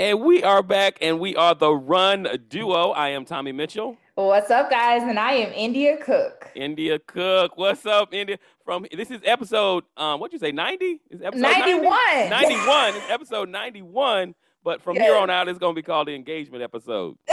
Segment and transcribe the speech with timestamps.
[0.00, 2.90] And we are back, and we are the Run Duo.
[2.90, 3.96] I am Tommy Mitchell.
[4.14, 5.02] What's up, guys?
[5.02, 6.52] And I am India Cook.
[6.54, 7.56] India Cook.
[7.56, 8.38] What's up, India?
[8.64, 11.00] From this is episode um, what'd you say, 90?
[11.10, 11.82] Is episode 91.
[11.82, 12.30] 90?
[12.30, 12.94] 91.
[12.94, 14.36] it's episode 91.
[14.62, 15.06] But from yes.
[15.06, 17.16] here on out, it's gonna be called the engagement episode.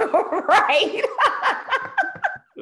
[0.00, 1.04] right.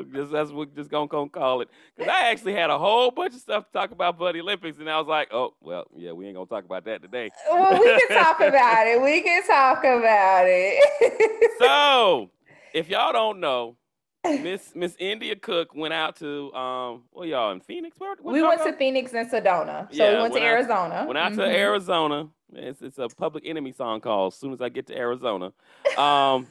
[0.12, 1.69] just that's what just gonna, gonna call it.
[1.96, 4.79] Because I actually had a whole bunch of stuff to talk about for the Olympics,
[4.79, 7.30] and I was like, oh well, yeah, we ain't gonna talk about that today.
[7.51, 9.02] Well, we can talk about it.
[9.02, 11.52] We can talk about it.
[11.59, 12.30] so,
[12.73, 13.77] if y'all don't know,
[14.24, 17.99] Miss Miss India Cook went out to um well y'all in Phoenix.
[17.99, 19.88] Where, we went to Phoenix and Sedona.
[19.91, 21.05] So yeah, we went, to Arizona.
[21.07, 21.41] went out mm-hmm.
[21.41, 22.29] to Arizona.
[22.52, 25.52] It's, it's a public enemy song called As Soon as I Get to Arizona.
[25.96, 26.46] Um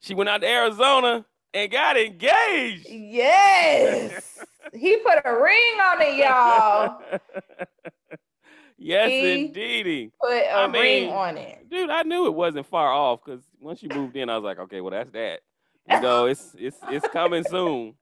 [0.00, 1.24] she went out to Arizona
[1.56, 2.86] and got engaged.
[2.88, 4.44] Yes.
[4.74, 7.00] he put a ring on it, y'all.
[8.78, 10.12] yes, he indeed.
[10.20, 11.68] Put a I mean, ring on it.
[11.70, 14.58] Dude, I knew it wasn't far off because once you moved in, I was like,
[14.58, 15.40] okay, well, that's that.
[15.88, 17.94] You know, it's it's it's coming soon.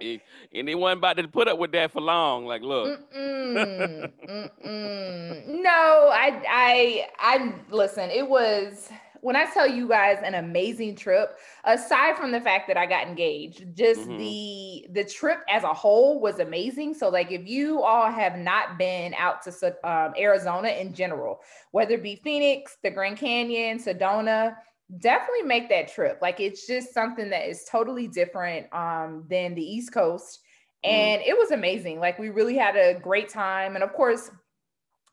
[0.00, 2.46] and they wasn't about to put up with that for long.
[2.46, 2.98] Like, look.
[3.14, 5.46] Mm-mm, mm-mm.
[5.46, 8.08] No, I, I, I listen.
[8.08, 8.88] It was
[9.24, 13.06] when I tell you guys an amazing trip, aside from the fact that I got
[13.06, 14.18] engaged, just mm-hmm.
[14.18, 16.92] the the trip as a whole was amazing.
[16.92, 21.94] So like if you all have not been out to um, Arizona in general, whether
[21.94, 24.56] it be Phoenix, the Grand Canyon, Sedona,
[24.98, 26.18] definitely make that trip.
[26.20, 30.40] Like it's just something that is totally different um, than the East Coast.
[30.84, 30.94] Mm-hmm.
[30.94, 31.28] And mm.
[31.28, 31.98] it was amazing.
[31.98, 33.74] Like we really had a great time.
[33.74, 34.30] And of course,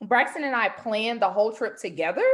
[0.02, 2.26] Braxton and I planned the whole trip together.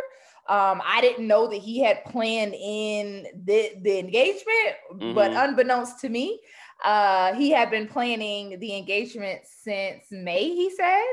[0.50, 5.14] Um, I didn't know that he had planned in the, the engagement, mm-hmm.
[5.14, 6.40] but unbeknownst to me,
[6.84, 11.04] uh, he had been planning the engagement since May, he said.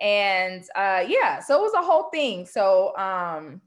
[0.00, 2.46] And uh, yeah, so it was a whole thing.
[2.46, 3.60] So um,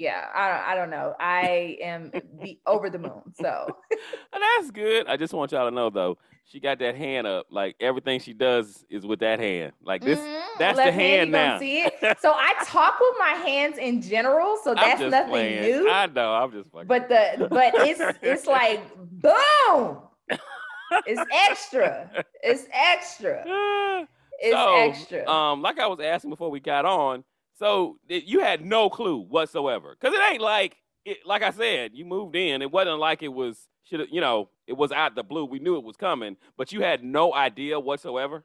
[0.00, 1.14] yeah, I, I don't know.
[1.20, 2.10] I am
[2.40, 3.22] the, over the moon.
[3.38, 3.76] So
[4.32, 5.06] that's good.
[5.06, 6.16] I just want y'all to know though,
[6.46, 7.46] she got that hand up.
[7.50, 9.72] Like everything she does is with that hand.
[9.82, 10.39] Like this, mm-hmm.
[10.60, 11.58] That's Left the hand, hand now.
[11.58, 11.94] See it?
[12.20, 14.58] So I talk with my hands in general.
[14.62, 15.62] So that's nothing playing.
[15.62, 15.90] new.
[15.90, 16.34] I know.
[16.34, 16.86] I'm just fucking.
[16.86, 19.98] But the but it's it's like boom.
[21.06, 22.24] it's extra.
[22.42, 24.06] It's extra.
[24.42, 25.28] It's so, extra.
[25.28, 27.24] Um, like I was asking before we got on.
[27.58, 32.06] So you had no clue whatsoever, because it ain't like it, like I said, you
[32.06, 32.62] moved in.
[32.62, 35.44] It wasn't like it was should you know it was out the blue.
[35.44, 38.44] We knew it was coming, but you had no idea whatsoever.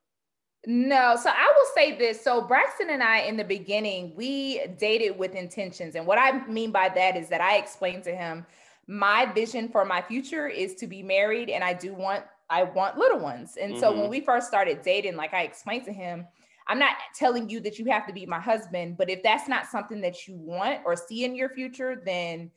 [0.67, 2.23] No, so I will say this.
[2.23, 6.71] So Braxton and I, in the beginning, we dated with intentions, and what I mean
[6.71, 8.45] by that is that I explained to him
[8.87, 12.97] my vision for my future is to be married, and I do want I want
[12.97, 13.57] little ones.
[13.59, 13.79] And mm-hmm.
[13.79, 14.09] so when mm-hmm.
[14.11, 16.27] we first started dating, like I explained to him,
[16.67, 19.65] I'm not telling you that you have to be my husband, but if that's not
[19.65, 22.51] something that you want or see in your future, then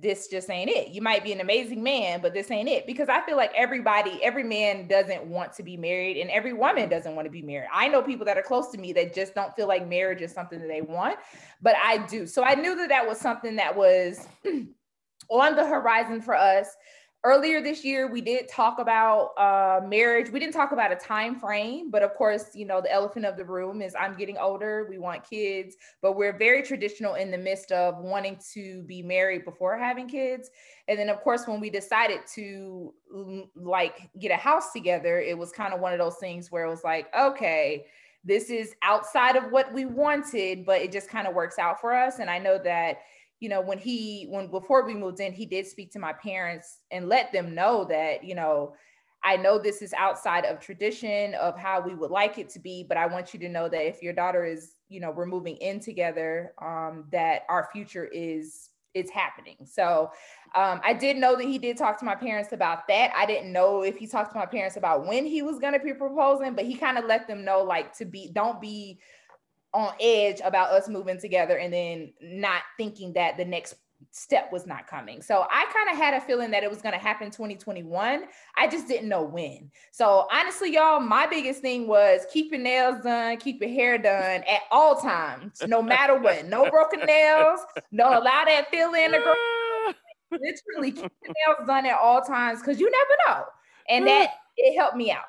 [0.00, 0.88] this just ain't it.
[0.88, 2.86] You might be an amazing man, but this ain't it.
[2.86, 6.88] Because I feel like everybody, every man doesn't want to be married, and every woman
[6.88, 7.68] doesn't want to be married.
[7.72, 10.32] I know people that are close to me that just don't feel like marriage is
[10.32, 11.16] something that they want,
[11.62, 12.26] but I do.
[12.26, 14.26] So I knew that that was something that was
[15.30, 16.68] on the horizon for us
[17.24, 20.30] earlier this year we did talk about uh, marriage.
[20.30, 23.36] We didn't talk about a time frame but of course you know the elephant of
[23.38, 24.86] the room is i'm getting older.
[24.90, 29.44] We want kids but we're very traditional in the midst of wanting to be married
[29.44, 30.50] before having kids.
[30.86, 32.92] And then of course when we decided to
[33.56, 36.70] like get a house together it was kind of one of those things where it
[36.70, 37.86] was like okay
[38.26, 41.94] this is outside of what we wanted but it just kind of works out for
[41.94, 42.18] us.
[42.18, 42.98] And i know that
[43.44, 46.78] you know, when he, when before we moved in, he did speak to my parents
[46.90, 48.74] and let them know that, you know,
[49.22, 52.86] I know this is outside of tradition of how we would like it to be,
[52.88, 55.56] but I want you to know that if your daughter is, you know, we're moving
[55.58, 59.56] in together, um, that our future is is happening.
[59.66, 60.10] So
[60.54, 63.12] um, I did know that he did talk to my parents about that.
[63.14, 65.84] I didn't know if he talked to my parents about when he was going to
[65.84, 69.00] be proposing, but he kind of let them know like to be don't be
[69.74, 73.74] on edge about us moving together and then not thinking that the next
[74.10, 75.20] step was not coming.
[75.20, 78.24] So I kind of had a feeling that it was going to happen 2021.
[78.56, 79.70] I just didn't know when.
[79.92, 84.44] So honestly, y'all, my biggest thing was keep your nails done, keep your hair done
[84.48, 86.46] at all times, no matter what.
[86.46, 87.60] No broken nails.
[87.94, 89.34] Don't allow that feeling to grow.
[90.30, 93.44] Literally keep your nails done at all times because you never know.
[93.88, 95.24] And that it helped me out.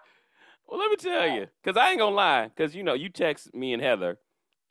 [0.67, 3.53] Well, let me tell you, because I ain't gonna lie, because you know, you text
[3.53, 4.17] me and Heather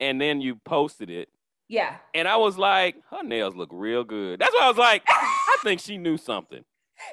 [0.00, 1.29] and then you posted it.
[1.69, 1.96] Yeah.
[2.14, 4.38] And I was like, her nails look real good.
[4.38, 6.64] That's why I was like, I think she knew something.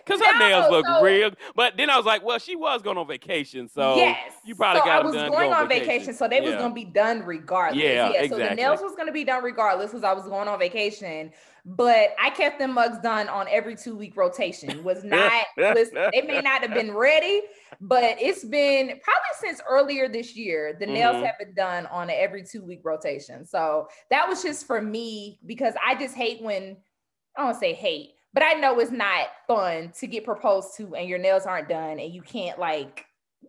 [0.06, 2.82] Cause her No, nails look so- real, but then I was like, well, she was
[2.82, 6.14] going on vacation, so yes, you probably so got I was done going on vacation,
[6.14, 7.84] so they was gonna be done regardless.
[7.84, 8.30] Yeah, exactly.
[8.30, 11.32] So the nails was gonna be done regardless because I was going on vacation.
[11.66, 14.84] But I kept them mugs done on every two week rotation.
[14.84, 17.42] Was not listen, they may not have been ready,
[17.80, 20.76] but it's been probably since earlier this year.
[20.80, 21.26] The nails Mhm.
[21.26, 23.46] have been done on an every two week rotation.
[23.46, 26.78] So that was just for me because I just hate when
[27.38, 31.08] I don't say hate, but I know it's not fun to get proposed to and
[31.08, 33.06] your nails aren't done and you can't like,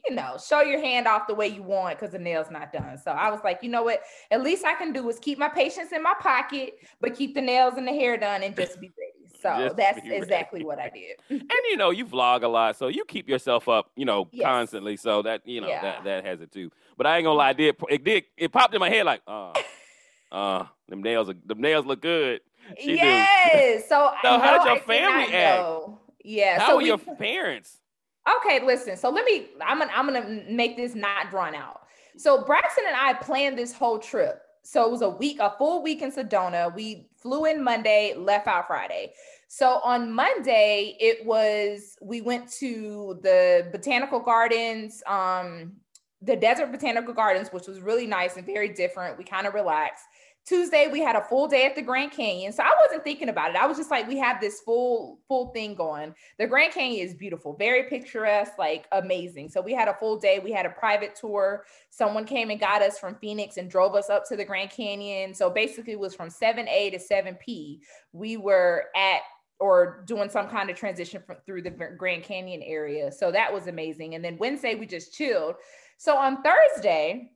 [0.08, 2.98] you know, show your hand off the way you want because the nail's not done.
[2.98, 4.02] So I was like, you know what?
[4.30, 7.40] At least I can do is keep my patience in my pocket, but keep the
[7.42, 9.08] nails and the hair done and just be ready.
[9.42, 10.16] So Just that's ready.
[10.18, 11.16] exactly what I did.
[11.28, 14.44] and you know you vlog a lot, so you keep yourself up, you know, Yes.
[14.46, 14.96] constantly.
[14.96, 15.80] So that you know Yeah.
[15.82, 16.70] that that has it too.
[16.96, 19.20] But I ain't gonna lie, it did it did it popped in my head like,
[19.26, 19.52] uh,
[20.30, 22.40] uh, them nails are them nails look good.
[22.78, 23.88] She yes.
[23.88, 25.62] So, So how did your I family act?
[25.62, 26.00] know.
[26.24, 26.60] Yeah.
[26.60, 27.80] How so are we- your parents?
[28.28, 28.96] Okay, listen.
[28.96, 29.48] So let me.
[29.64, 29.92] I'm gonna.
[29.94, 31.82] I'm gonna make this not drawn out.
[32.16, 34.42] So Braxton and I planned this whole trip.
[34.62, 36.72] So it was a week, a full week in Sedona.
[36.72, 39.12] We flew in Monday, left out Friday.
[39.48, 45.72] So on Monday, it was we went to the botanical gardens, um,
[46.20, 49.18] the desert botanical gardens, which was really nice and very different.
[49.18, 50.04] We kind of relaxed.
[50.44, 52.52] Tuesday, we had a full day at the Grand Canyon.
[52.52, 53.56] So I wasn't thinking about it.
[53.56, 56.14] I was just like, we have this full, full thing going.
[56.38, 59.50] The Grand Canyon is beautiful, very picturesque, like amazing.
[59.50, 60.40] So we had a full day.
[60.40, 61.64] We had a private tour.
[61.90, 65.32] Someone came and got us from Phoenix and drove us up to the Grand Canyon.
[65.32, 67.78] So basically, it was from 7A to 7P.
[68.12, 69.20] We were at
[69.60, 73.12] or doing some kind of transition from, through the Grand Canyon area.
[73.12, 74.16] So that was amazing.
[74.16, 75.54] And then Wednesday, we just chilled.
[75.98, 77.30] So on Thursday,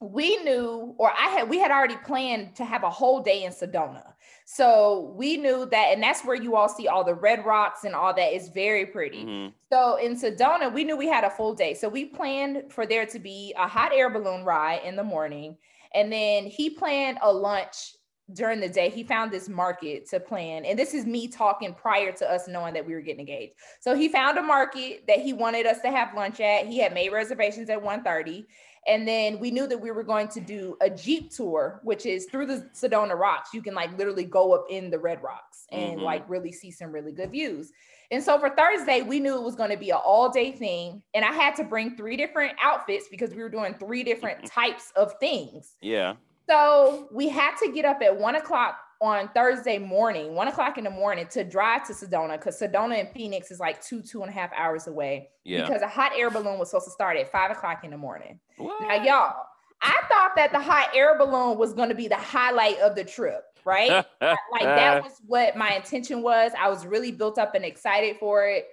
[0.00, 3.52] we knew or i had we had already planned to have a whole day in
[3.52, 4.02] sedona.
[4.46, 7.94] So we knew that and that's where you all see all the red rocks and
[7.94, 8.32] all that.
[8.32, 9.24] Is very pretty.
[9.24, 9.52] Mhm.
[9.70, 11.74] so in sedona we knew we had a full day.
[11.74, 15.56] So we planned for there to be a hot air balloon ride in the morning.
[15.94, 17.96] And then he planned a lunch
[18.32, 18.88] during the day.
[18.90, 20.64] He found this market to plan.
[20.64, 23.54] And this is me talking prior to us knowing that we were getting engaged.
[23.80, 26.66] So he found a market that he wanted us to have lunch at.
[26.66, 28.46] He had made reservations at 1.30
[28.86, 32.26] and then we knew that we were going to do a Jeep tour, which is
[32.26, 33.52] through the Sedona Rocks.
[33.52, 36.02] You can like literally go up in the Red Rocks and Mhm.
[36.02, 37.72] like really see some really good views.
[38.10, 41.02] And so for Thursday, we knew it was going to be an all day thing.
[41.14, 44.92] And I had to bring three different outfits because we were doing three different types
[44.96, 45.76] of things.
[45.80, 46.14] Yeah.
[46.48, 50.84] So we had to get up at one o'clock on Thursday morning, one o'clock in
[50.84, 54.28] the morning to drive to Sedona because Sedona and Phoenix is like two, two and
[54.28, 55.62] a half hours away Yeah.
[55.66, 58.38] because a hot air balloon was supposed to start at five o'clock in the morning.
[58.58, 58.80] What?
[58.82, 59.36] Now, y'all,
[59.80, 63.04] I thought that the hot air balloon was going to be the highlight of the
[63.04, 63.90] trip, right?
[64.20, 66.52] like that was what my intention was.
[66.58, 68.66] I was really built up and excited for it.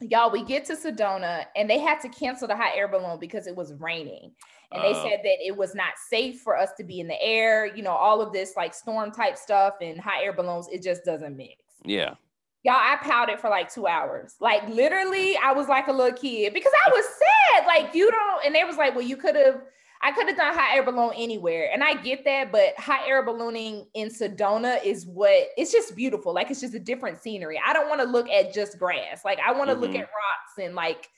[0.00, 3.46] Y'all, we get to Sedona and they had to cancel the hot air balloon because
[3.46, 4.30] it was raining.
[4.72, 5.02] And they Oh.
[5.08, 7.92] said that it was not safe for us to be in the air, you know,
[7.92, 11.62] all of this like storm type stuff and hot air balloons, it just doesn't mix.
[11.84, 12.14] yeah.
[12.62, 14.34] Y'all, I pouted for like two hours.
[14.40, 17.64] Like literally, I was like a little kid because I was sad.
[17.66, 19.62] Like, you don't, and they was like, well, you could have,
[20.02, 21.70] I could have done hot air balloon anywhere.
[21.72, 26.32] And I get that, but hot air ballooning in Sedona is what it's just beautiful.
[26.34, 27.60] Like it's just a different scenery.
[27.64, 29.24] I don't want to look at just grass.
[29.24, 30.00] Like I want to look Mhm.
[30.00, 31.08] at rocks and like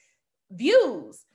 [0.51, 1.25] views.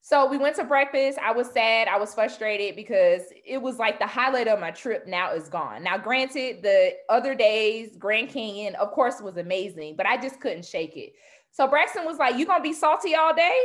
[0.00, 1.18] So we went to breakfast.
[1.18, 1.86] I was sad.
[1.86, 5.82] I was frustrated because it was like the highlight of my trip now is gone.
[5.82, 10.64] Now, granted, the other days, Grand Canyon, of course, was amazing, but I just couldn't
[10.64, 11.12] shake it.
[11.50, 13.58] So Braxton was like, You gonna be salty all day?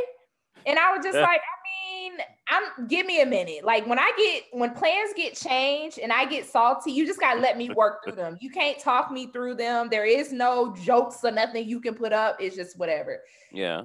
[0.66, 1.40] And I was just like,
[2.10, 2.18] mean,
[2.48, 3.64] I'm give me a minute.
[3.64, 7.40] Like when I get when plans get changed and I get salty, you just gotta
[7.40, 8.38] let me work through them.
[8.40, 9.88] You can't talk me through them.
[9.90, 12.36] There is no jokes or nothing you can put up.
[12.40, 13.20] It's just whatever
[13.52, 13.82] Yeah.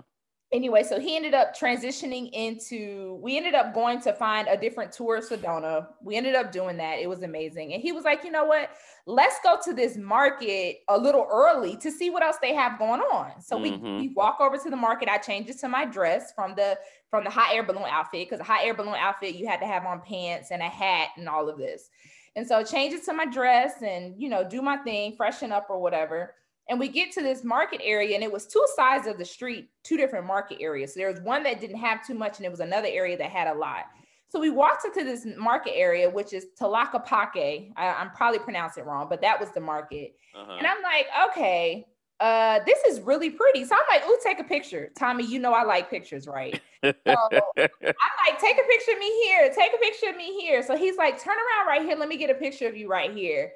[0.51, 4.91] Anyway, so he ended up transitioning into, we ended up going to find a different
[4.91, 5.87] tour of Sedona.
[6.03, 6.99] We ended up doing that.
[6.99, 7.73] It was amazing.
[7.73, 8.71] And he was like, you know what?
[9.05, 13.01] Let's go to this market a little early to see what else they have going
[13.01, 13.41] on.
[13.41, 13.81] So Mhm.
[13.81, 15.09] we, we walk over to the market.
[15.09, 16.77] I changed it to my dress from the
[17.09, 19.65] from the hot air balloon outfit because a hot air balloon outfit you had to
[19.65, 21.89] have on pants and a hat and all of this.
[22.35, 25.67] And so change it to my dress and you know do my thing, freshen up
[25.71, 26.35] or whatever.
[26.69, 29.69] And we get to this market area, and it was two sides of the street,
[29.83, 30.93] two different market areas.
[30.93, 33.31] So there was one that didn't have too much, and there was another area that
[33.31, 33.85] had a lot.
[34.29, 37.71] So we walked into this market area, which is Tlaquepaque.
[37.75, 40.13] I, I'm probably pronouncing it wrong, but that was the market.
[40.35, 40.55] Uh-huh.
[40.59, 41.87] And I'm like, okay,
[42.19, 43.65] uh, this is really pretty.
[43.65, 44.91] So I'm like, ooh, take a picture.
[44.95, 46.61] Tommy, you know I like pictures, right?
[46.83, 50.61] So I'm like, take a picture of me here, take a picture of me here.
[50.61, 51.95] So he's like, turn around right here.
[51.95, 53.53] Let me get a picture of you right here.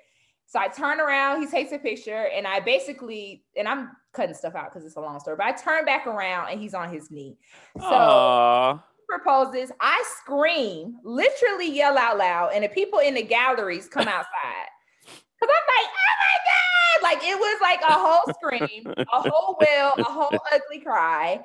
[0.53, 4.53] So I turn around, he takes a picture, and I basically, and I'm cutting stuff
[4.53, 7.10] out because it's a long story, but I turn back around and he's on his
[7.10, 7.38] knee.
[7.79, 8.83] So Aww.
[9.10, 14.27] proposes, I scream, literally yell out loud, and the people in the galleries come outside.
[15.07, 17.03] Cause I'm like, oh my God.
[17.03, 21.43] Like it was like a whole scream, a whole wail, a whole ugly cry.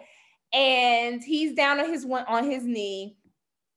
[0.53, 3.17] And he's down on his one on his knee.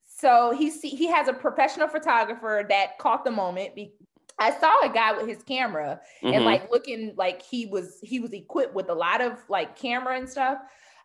[0.03, 3.75] So he see he has a professional photographer that caught the moment.
[4.39, 6.33] I saw a guy with his camera mm-hmm.
[6.33, 10.17] and like looking like he was he was equipped with a lot of like camera
[10.17, 10.59] and stuff.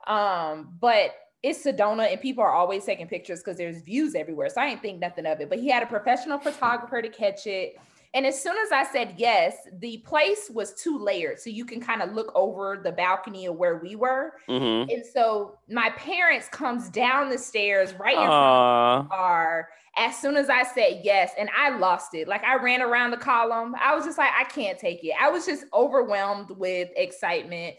[0.06, 4.48] Um, but it's Sedona and people are always taking pictures because there's views everywhere.
[4.48, 5.48] So I didn't think nothing of it.
[5.48, 7.78] But he had a professional photographer to catch it.
[8.16, 11.38] And as soon as I said yes, the place was two layered.
[11.38, 14.32] So you can kind of look over the balcony of where we were.
[14.48, 14.90] Mm-hmm.
[14.90, 18.24] And so my parents comes down the stairs right in Aww.
[18.24, 19.68] front of the car
[19.98, 22.26] as soon as I said yes, and I lost it.
[22.26, 23.74] Like I ran around the column.
[23.82, 25.12] I was just like, I can't take it.
[25.20, 27.76] I was just overwhelmed with excitement.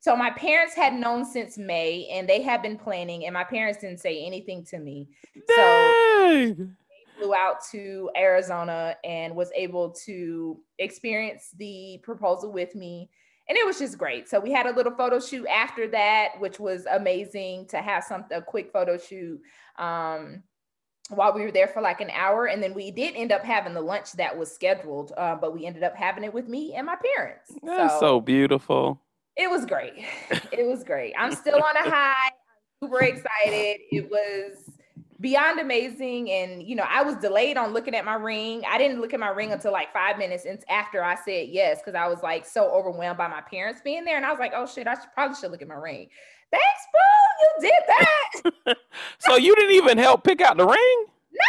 [0.00, 3.80] So my parents had known since May and they had been planning, and my parents
[3.80, 5.08] didn't say anything to me.
[5.48, 6.56] Dang.
[6.56, 6.68] So
[7.18, 13.10] flew out to Arizona and was able to experience the proposal with me.
[13.48, 14.28] And it was just great.
[14.28, 18.24] So we had a little photo shoot after that, which was amazing to have some
[18.30, 19.40] a quick photo shoot.
[19.78, 20.42] Um,
[21.10, 23.74] while we were there for like an hour and then we did end up having
[23.74, 26.86] the lunch that was scheduled uh, but we ended up having it with me and
[26.86, 29.00] my parents that's so, so beautiful
[29.36, 29.94] it was great
[30.52, 34.77] it was great i'm still on a high i'm super excited it was
[35.20, 36.30] beyond amazing.
[36.30, 38.62] And, you know, I was delayed on looking at my ring.
[38.68, 39.54] I didn't look at my ring mm-hmm.
[39.54, 43.28] until like five minutes after I said yes, because I was like so overwhelmed by
[43.28, 44.16] my parents being there.
[44.16, 46.08] And I was like, oh shit, I should, probably should look at my ring.
[46.50, 47.62] Thanks, boo.
[47.62, 48.76] You did that.
[49.18, 51.04] so you didn't even help pick out the ring?
[51.32, 51.44] No,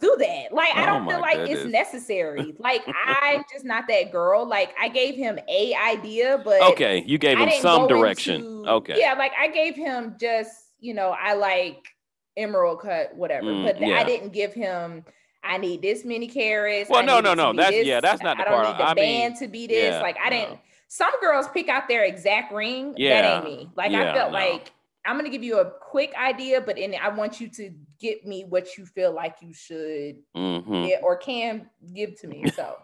[0.00, 0.52] do that.
[0.52, 1.60] Like, I oh don't oh feel like goodness.
[1.60, 2.54] it's necessary.
[2.58, 4.46] Like, I'm just not that girl.
[4.46, 8.34] Like, I gave him a idea, but okay, you gave him some direction.
[8.36, 11.93] Into, okay, yeah, like I gave him just, you know, I like
[12.36, 13.46] emerald cut, whatever.
[13.46, 13.98] Mm, but yeah.
[13.98, 15.04] I didn't give him.
[15.42, 16.88] I need this many carats.
[16.88, 17.52] Well, no, no, no.
[17.52, 17.86] That's this.
[17.86, 18.00] yeah.
[18.00, 18.60] That's not the I part.
[18.60, 19.92] I don't need the I band mean, to be this.
[19.92, 20.58] Yeah, like I didn't.
[20.88, 22.94] Some girls pick out their exact ring.
[22.96, 23.70] Yeah, that ain't me.
[23.76, 24.38] Like yeah, I felt no.
[24.38, 24.72] like
[25.04, 28.44] I'm gonna give you a quick idea, but in I want you to get me
[28.44, 30.86] what you feel like you should mm-hmm.
[30.86, 32.48] get or can give to me.
[32.54, 32.76] So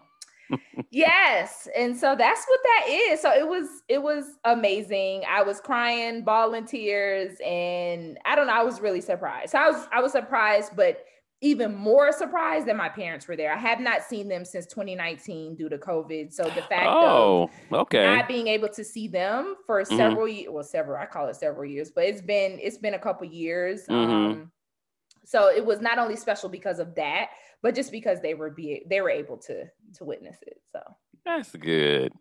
[0.90, 3.20] yes and so that's what that is.
[3.20, 5.22] So it was it was amazing.
[5.28, 9.52] I was crying bawling tears and i don't know i was really surprised.
[9.52, 11.04] So i was i was surprised but
[11.42, 13.52] even more surprised that my parents were there.
[13.52, 16.32] I have not seen them since 2019 due to covid.
[16.32, 18.04] So the fact oh, of okay.
[18.04, 19.96] not being able to see them for mm-hmm.
[19.96, 22.98] several years well several i call it several years but it's been it's been a
[22.98, 23.86] couple years.
[23.86, 24.10] Mm-hmm.
[24.10, 24.52] um
[25.24, 27.30] so it was not only special because of that
[27.62, 29.64] but just because they were be they were able to
[29.94, 30.60] to witness it.
[30.72, 30.80] So
[31.24, 32.12] that's good.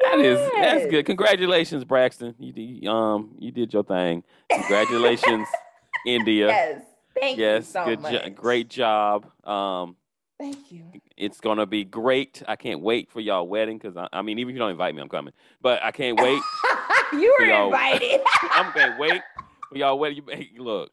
[0.00, 0.38] That yes.
[0.38, 1.06] is that's good.
[1.06, 2.34] Congratulations, Braxton.
[2.38, 4.24] You um you did your thing.
[4.50, 5.48] Congratulations,
[6.06, 6.48] India.
[6.48, 6.82] Yes.
[7.18, 8.12] Thank yes, you so good much.
[8.12, 9.26] Jo- great job.
[9.44, 9.96] Um
[10.38, 10.84] Thank you.
[11.16, 12.42] It's gonna be great.
[12.46, 14.94] I can't wait for y'all wedding because I, I, mean, even if you don't invite
[14.94, 15.32] me, I'm coming.
[15.62, 16.42] But I can't wait.
[17.14, 18.20] you were invited.
[18.50, 19.22] I'm gonna wait
[19.70, 20.22] for y'all wedding.
[20.52, 20.92] You look,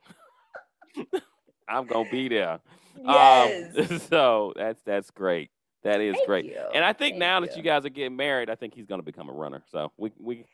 [1.68, 2.62] I'm gonna be there.
[3.00, 3.92] Um, yes.
[3.92, 5.50] Um, so that's that's great.
[5.84, 6.46] That is Thank great.
[6.46, 6.62] You.
[6.74, 7.48] And I think Thank now you.
[7.48, 9.64] that you guys are getting married, I think he's going to become a runner.
[9.72, 10.46] So we we.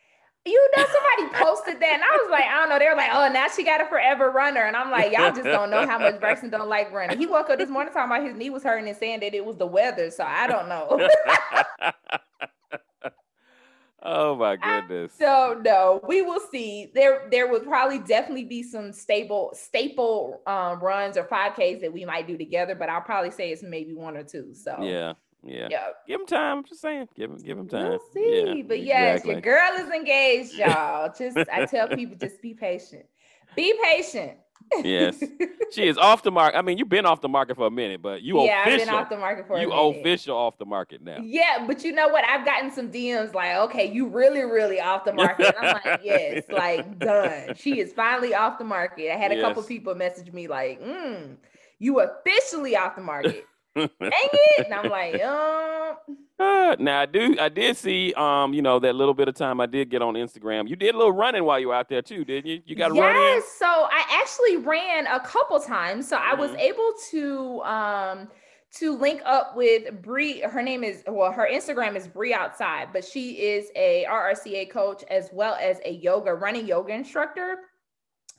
[0.45, 2.79] You know, somebody posted that, and I was like, I don't know.
[2.79, 5.43] They were like, oh, now she got a forever runner, and I'm like, y'all just
[5.43, 7.17] don't know how much Braxton don't like running.
[7.17, 9.45] He woke up this morning talking about his knee was hurting and saying that it
[9.45, 11.07] was the weather, so I don't know.
[14.01, 15.11] Oh my goodness.
[15.17, 16.91] So no, we will see.
[16.95, 22.05] There there will probably definitely be some stable staple um, runs or 5Ks that we
[22.05, 24.53] might do together, but I'll probably say it's maybe one or two.
[24.53, 25.13] So yeah.
[25.43, 25.67] Yeah.
[25.71, 25.87] yeah.
[26.05, 26.57] Give him time.
[26.59, 27.07] I'm just saying.
[27.15, 27.89] Give him give him time.
[27.89, 28.57] We'll see.
[28.57, 31.13] Yeah, but yes, your girl is engaged, y'all.
[31.17, 33.05] just I tell people just be patient.
[33.55, 34.37] Be patient
[34.83, 35.23] yes,
[35.71, 36.57] she is off the market.
[36.57, 38.81] I mean, you've been off the market for a minute, but you yeah, official.
[38.81, 41.17] I've been off the market for you official off the market now.
[41.21, 42.27] Yeah, but you know what?
[42.27, 45.55] I've gotten some DMs like, okay, you really, really off the market.
[45.59, 47.55] I'm like, yes, like done.
[47.55, 49.11] She is finally off the market.
[49.13, 49.43] I had a yes.
[49.43, 51.35] couple people message me like, mm,
[51.79, 53.45] you officially off the market.
[53.75, 54.65] Dang it!
[54.65, 55.95] And I'm like, um.
[56.39, 59.59] Uh, now I do, I did see, um, you know, that little bit of time
[59.59, 60.69] I did get on Instagram.
[60.69, 62.61] You did a little running while you were out there too, didn't you?
[62.65, 63.43] You got to yes, run Yes.
[63.59, 66.07] So I actually ran a couple times.
[66.07, 66.31] So mm-hmm.
[66.31, 66.59] I was mm-hmm.
[66.61, 68.27] able to, um,
[68.75, 70.39] to link up with Bree.
[70.39, 75.03] Her name is well, her Instagram is Bree Outside, but she is a RRCA coach
[75.09, 77.57] as well as a yoga running yoga instructor.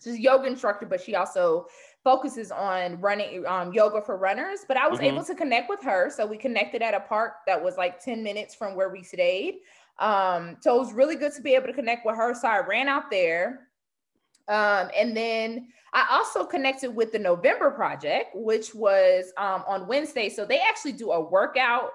[0.02, 1.66] she's a yoga instructor, but she also
[2.02, 4.60] focuses on running um, yoga for runners.
[4.66, 5.16] But I was mm-hmm.
[5.16, 6.10] able to connect with her.
[6.10, 9.56] So we connected at a park that was like 10 minutes from where we stayed.
[9.98, 12.34] Um, so it was really good to be able to connect with her.
[12.34, 13.68] So I ran out there.
[14.48, 20.28] Um, and then I also connected with the November Project, which was um, on Wednesday.
[20.28, 21.90] So they actually do a workout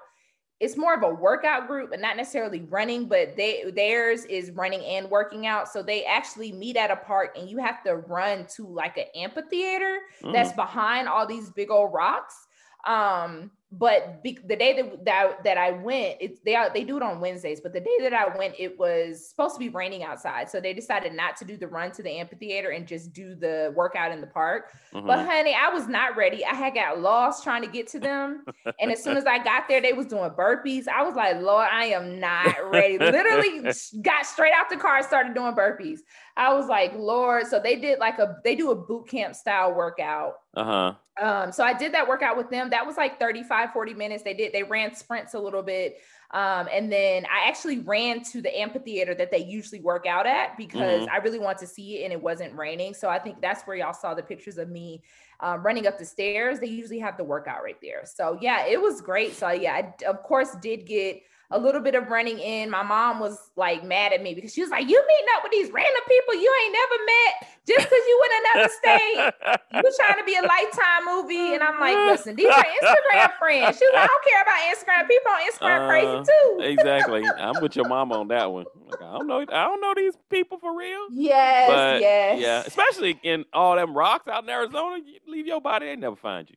[0.60, 4.84] it's more of a workout group and not necessarily running, but they theirs is running
[4.86, 5.68] and working out.
[5.68, 9.06] So they actually meet at a park and you have to run to like an
[9.16, 10.32] amphitheater mm.
[10.32, 12.48] that's behind all these big old rocks.
[12.88, 16.98] Um, but be, the day that, that that I went, it's they are, they do
[16.98, 17.60] it on Wednesdays.
[17.60, 20.74] But the day that I went, it was supposed to be raining outside, so they
[20.74, 24.22] decided not to do the run to the amphitheater and just do the workout in
[24.22, 24.72] the park.
[24.94, 25.08] Mm-hmm.
[25.08, 26.46] But honey, I was not ready.
[26.46, 28.46] I had got lost trying to get to them,
[28.80, 30.88] and as soon as I got there, they was doing burpees.
[30.88, 32.98] I was like, Lord, I am not ready.
[32.98, 36.00] Literally, got straight out the car, and started doing burpees.
[36.38, 37.48] I was like, Lord.
[37.48, 40.36] So they did like a they do a boot camp style workout.
[40.56, 40.94] Uh-huh.
[41.22, 42.70] Um, so I did that workout with them.
[42.70, 44.24] That was like 35, 40 minutes.
[44.24, 46.00] They did, they ran sprints a little bit.
[46.32, 50.58] Um, and then I actually ran to the amphitheater that they usually work out at
[50.58, 51.14] because mm-hmm.
[51.14, 52.94] I really want to see it and it wasn't raining.
[52.94, 55.04] So I think that's where y'all saw the pictures of me
[55.40, 56.60] um, running up the stairs.
[56.60, 58.04] They usually have the workout right there.
[58.06, 59.36] So yeah, it was great.
[59.36, 62.70] So yeah, I of course did get a little bit of running in.
[62.70, 65.52] My mom was like mad at me because she was like, "You meeting up with
[65.52, 69.34] these random people you ain't never met just because you in another state.
[69.74, 73.78] You trying to be a lifetime movie." And I'm like, "Listen, these are Instagram friends."
[73.78, 75.08] She was like, "I don't care about Instagram.
[75.08, 77.24] People on Instagram uh, crazy too." exactly.
[77.38, 78.66] I'm with your mom on that one.
[78.90, 79.42] Like, I don't know.
[79.42, 81.08] I don't know these people for real.
[81.12, 81.70] Yes.
[81.70, 82.42] But, yes.
[82.42, 82.64] Yeah.
[82.66, 84.98] Especially in all them rocks out in Arizona.
[85.04, 86.56] You leave your body, they never find you.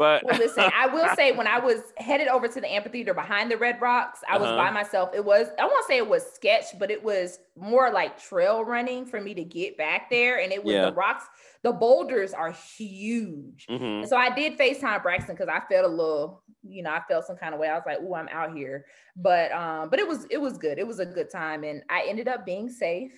[0.00, 3.50] But well, listen, I will say when I was headed over to the amphitheater behind
[3.50, 4.56] the Red Rocks, I was uh-huh.
[4.56, 5.10] by myself.
[5.14, 9.04] It was I won't say it was sketch, but it was more like trail running
[9.04, 10.40] for me to get back there.
[10.40, 10.86] And it was yeah.
[10.86, 11.26] the rocks,
[11.62, 13.66] the boulders are huge.
[13.68, 14.06] Mm-hmm.
[14.06, 17.36] so I did FaceTime Braxton because I felt a little, you know, I felt some
[17.36, 17.68] kind of way.
[17.68, 18.86] I was like, oh, I'm out here.
[19.16, 20.78] But um, but it was it was good.
[20.78, 21.62] It was a good time.
[21.62, 23.12] And I ended up being safe.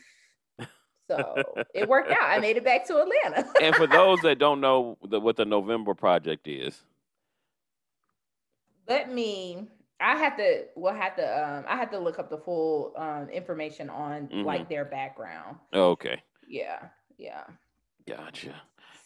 [1.16, 2.22] So it worked out.
[2.22, 3.50] I made it back to Atlanta.
[3.62, 6.82] and for those that don't know the, what the November Project is,
[8.88, 9.68] let me.
[10.00, 10.64] I have to.
[10.74, 11.22] We'll have to.
[11.22, 14.42] Um, I have to look up the full um, information on mm-hmm.
[14.42, 15.58] like their background.
[15.72, 16.22] Okay.
[16.48, 16.86] Yeah.
[17.18, 17.44] Yeah.
[18.06, 18.54] Gotcha.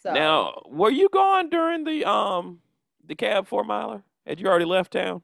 [0.01, 2.59] So now, were you gone during the um
[3.05, 4.03] the cab four miler?
[4.25, 5.21] Had you already left town?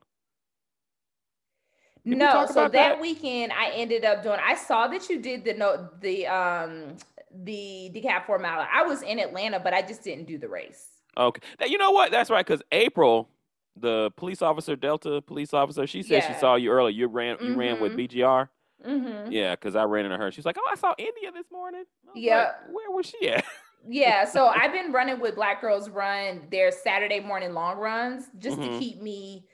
[2.06, 4.40] Did no, so that, that, weekend I ended up doing.
[4.46, 6.98] I saw that you did the no the um
[7.44, 8.68] the decaf four mile.
[8.72, 10.88] I was in Atlanta, but I just didn't do the race.
[11.18, 12.12] Okay, now, you know what?
[12.12, 13.30] That's right, because April,
[13.78, 16.34] the police officer, Delta police officer, she said yeah.
[16.34, 16.94] she saw you earlier.
[16.94, 17.60] You ran you mm-hmm.
[17.60, 18.18] ran with mm-hmm.
[18.18, 18.50] BGR.
[18.86, 19.32] Mm-hmm.
[19.32, 20.30] Yeah, because I ran into her.
[20.30, 21.86] She's like, "Oh, I saw India this morning."
[22.16, 23.46] Yeah, like, where was she at?
[23.88, 28.58] yeah, so I've been running with Black Girls Run their Saturday morning long runs just
[28.58, 28.74] mm-hmm.
[28.74, 29.46] to keep me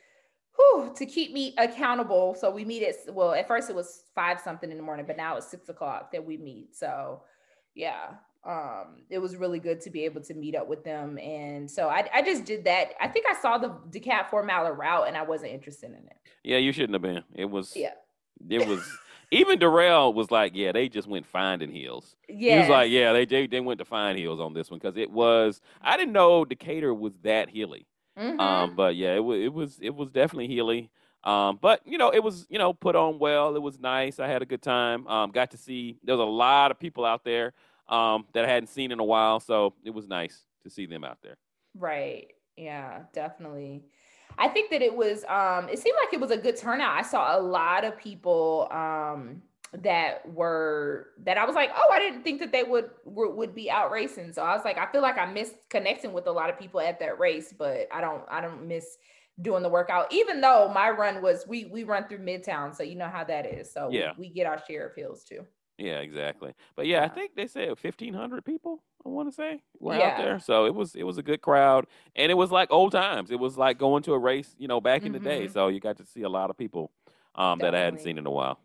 [0.59, 2.35] whew, to keep me accountable.
[2.35, 5.17] So we meet at well, at first it was five something in the morning, but
[5.17, 6.75] now it's six o'clock that we meet.
[6.75, 7.21] So
[7.75, 8.09] yeah,
[8.45, 11.17] um, it was really good to be able to meet up with them.
[11.17, 12.93] And so I, I just did that.
[12.99, 16.17] I think I saw the Decaf four mile route and I wasn't interested in it.
[16.43, 17.23] Yeah, you shouldn't have been.
[17.33, 17.93] It was yeah.
[18.49, 18.81] It was
[19.31, 22.15] even Darrell was like, yeah, they just went finding hills.
[22.27, 24.79] Yeah, he was like, yeah, they, they they went to find hills on this one
[24.79, 25.61] because it was.
[25.81, 27.85] I didn't know Decatur was that hilly.
[28.19, 28.39] Mm-hmm.
[28.39, 30.89] Um, but yeah, it was it was it was definitely Healy.
[31.23, 33.55] Um, but you know, it was you know put on well.
[33.55, 34.19] It was nice.
[34.19, 35.07] I had a good time.
[35.07, 37.53] Um, got to see there was a lot of people out there
[37.87, 41.03] um, that I hadn't seen in a while, so it was nice to see them
[41.03, 41.37] out there.
[41.75, 42.27] Right.
[42.57, 43.83] Yeah, definitely.
[44.37, 46.97] I think that it was um it seemed like it was a good turnout.
[46.97, 49.41] I saw a lot of people um
[49.73, 53.69] that were that I was like, oh, I didn't think that they would would be
[53.69, 54.33] out racing.
[54.33, 56.79] So I was like, I feel like I missed connecting with a lot of people
[56.79, 58.97] at that race, but I don't I don't miss
[59.41, 60.11] doing the workout.
[60.11, 63.45] Even though my run was we we run through Midtown, so you know how that
[63.45, 63.71] is.
[63.71, 64.13] So yeah.
[64.17, 65.45] we, we get our share of hills too.
[65.77, 66.53] Yeah, exactly.
[66.75, 67.05] But yeah, yeah.
[67.05, 68.83] I think they said fifteen hundred people.
[69.05, 70.09] I want to say were yeah.
[70.09, 72.91] out there, so it was it was a good crowd, and it was like old
[72.91, 73.31] times.
[73.31, 75.23] It was like going to a race, you know, back in mm-hmm.
[75.23, 75.43] the day.
[75.45, 75.53] Mm-hmm.
[75.53, 76.91] So you got to see a lot of people
[77.35, 78.59] um, that I hadn't seen in a while.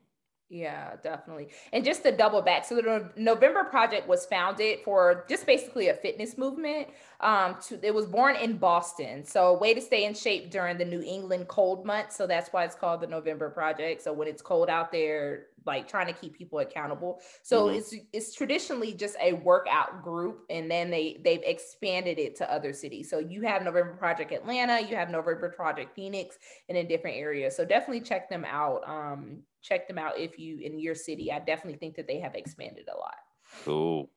[0.55, 1.49] Yeah, definitely.
[1.73, 5.95] And just to double back, so the November Project was founded for just basically a
[5.95, 6.87] fitness movement.
[7.19, 10.79] Um, to, it was born in Boston, so a way to stay in shape during
[10.79, 12.15] the New England cold months.
[12.15, 14.03] So that's why it's called the November Project.
[14.03, 17.21] So when it's cold out there, like trying to keep people accountable.
[17.43, 17.79] So mm-hmm.
[17.79, 22.73] it's it's traditionally just a workout group, and then they they've expanded it to other
[22.73, 23.11] cities.
[23.11, 26.37] So you have November Project Atlanta, you have November Project Phoenix,
[26.69, 27.57] and in different areas.
[27.57, 28.83] So definitely check them out.
[28.87, 31.33] Um, check them out if you in your city.
[31.33, 33.17] I definitely think that they have expanded a lot.
[33.65, 34.11] Cool.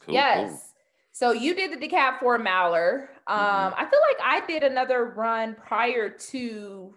[0.00, 0.50] Cool, yes.
[0.50, 0.60] cool.
[1.12, 3.10] So you did the decap for miler.
[3.26, 3.74] Um, Mhm.
[3.76, 6.94] I feel like I did another run prior to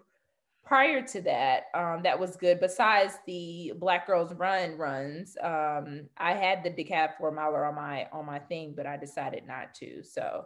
[0.64, 1.66] prior to that.
[1.74, 2.60] Um, that was good.
[2.60, 8.08] Besides the Black Girls Run runs, um, I had the decaf four miler on my
[8.12, 10.04] on my thing, but I decided not to.
[10.04, 10.46] So,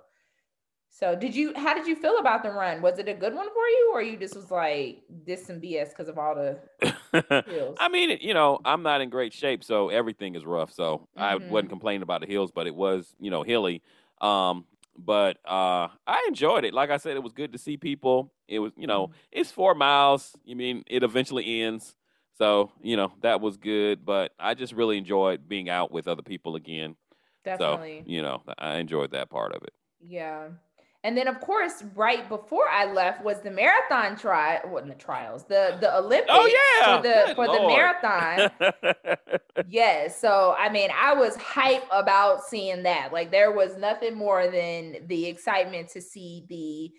[0.89, 1.53] so did you?
[1.55, 2.81] How did you feel about the run?
[2.81, 5.89] Was it a good one for you, or you just was like this some BS
[5.89, 6.59] because of all the
[7.45, 7.77] hills?
[7.79, 10.71] I mean, you know, I'm not in great shape, so everything is rough.
[10.73, 11.47] So I Mhm.
[11.49, 13.81] wasn't complaining about the hills, but it was, you know, hilly.
[14.21, 14.65] Um,
[14.97, 16.73] but uh, I enjoyed it.
[16.73, 18.31] Like I said, it was good to see people.
[18.47, 19.17] It was, you know, mm-hmm.
[19.31, 20.35] it's four miles.
[20.43, 21.95] You mean it eventually ends.
[22.37, 24.05] So, you know, that was good.
[24.05, 26.95] But I just really enjoyed being out with other people again.
[27.43, 28.03] Definitely.
[28.05, 29.73] So, you know, I enjoyed that part of it.
[29.99, 30.49] Yeah.
[31.03, 35.45] And then of course, right before I left was the marathon trial, wasn't the trials,
[35.45, 39.29] the the Olympics Oh yeah, for the Good for the marathon.
[39.69, 40.19] yes.
[40.19, 43.13] So I mean, I was hype about seeing that.
[43.13, 46.91] Like there was nothing more than the excitement to see the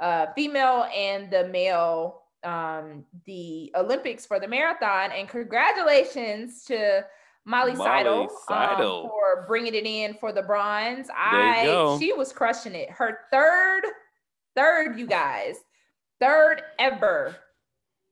[0.00, 5.12] uh female and the male um the Olympics for the marathon.
[5.12, 7.04] And congratulations to
[7.44, 11.08] Molly, Molly Seidel, um, for bringing it in for the bronze.
[11.16, 12.90] I she was crushing it.
[12.90, 13.82] Her third,
[14.56, 15.54] third, you guys,
[16.20, 17.36] third ever,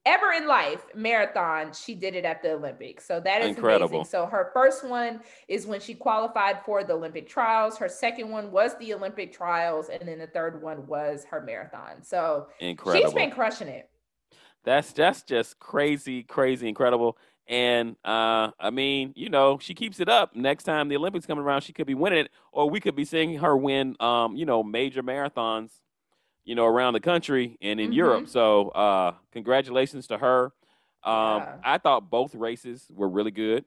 [0.07, 1.73] ever in life marathon.
[1.73, 3.07] She did it at the Olympics.
[3.07, 3.97] So that is Incredible.
[3.97, 4.11] amazing.
[4.11, 7.79] So her first one is when she qualified for the Olympic trials.
[7.79, 12.03] Her second one was the Olympic trials, and then the third one was her marathon.
[12.03, 13.11] So Incredible.
[13.11, 13.89] she's been crushing it.
[14.65, 17.19] That's that's just crazy, crazy, incredible.
[17.47, 20.35] And uh, I mean, you know, she keeps it up.
[20.35, 23.05] Next time the Olympics coming around, she could be winning it, or we could be
[23.05, 25.81] seeing her win, um, you know, major marathons,
[26.45, 27.95] you know, around the country and in Mhm.
[27.97, 28.29] Europe.
[28.29, 30.53] So, uh, congratulations to her.
[31.03, 31.59] Um, Yeah.
[31.65, 33.65] I thought both races were really good.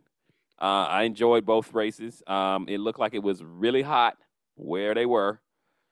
[0.60, 2.24] Uh, I enjoyed both races.
[2.28, 4.18] Um, it looked like it was really hot
[4.56, 5.40] where they were.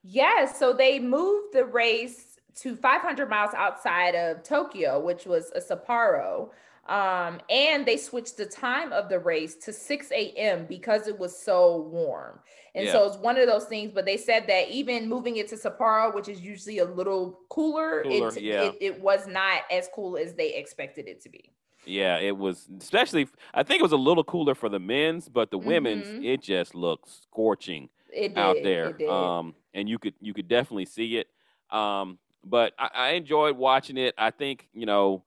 [0.03, 5.59] Yes, so they moved the race to 500 miles outside of Tokyo, which was a
[5.59, 6.51] Sapporo.
[6.87, 10.65] Um, and they switched the time of the race to 6 a.m.
[10.67, 12.39] because it was so warm.
[12.75, 15.55] And so it's one of those things, but they said that even moving it to
[15.55, 18.63] Sapporo, which is usually a little cooler, Cooler, it, yeah.
[18.63, 21.51] it, it was not as cool as they expected it to be.
[21.85, 23.27] Yeah, it was especially.
[23.53, 26.25] I think it was a little cooler for the men's, but the women's, Mhm.
[26.25, 28.37] it just looked scorching did.
[28.37, 29.09] out there.
[29.09, 31.27] Um, and you could you could definitely see it.
[31.69, 34.15] Um, but I, I enjoyed watching it.
[34.17, 35.23] I think you know,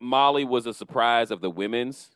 [0.00, 2.10] Molly was a surprise of the women's,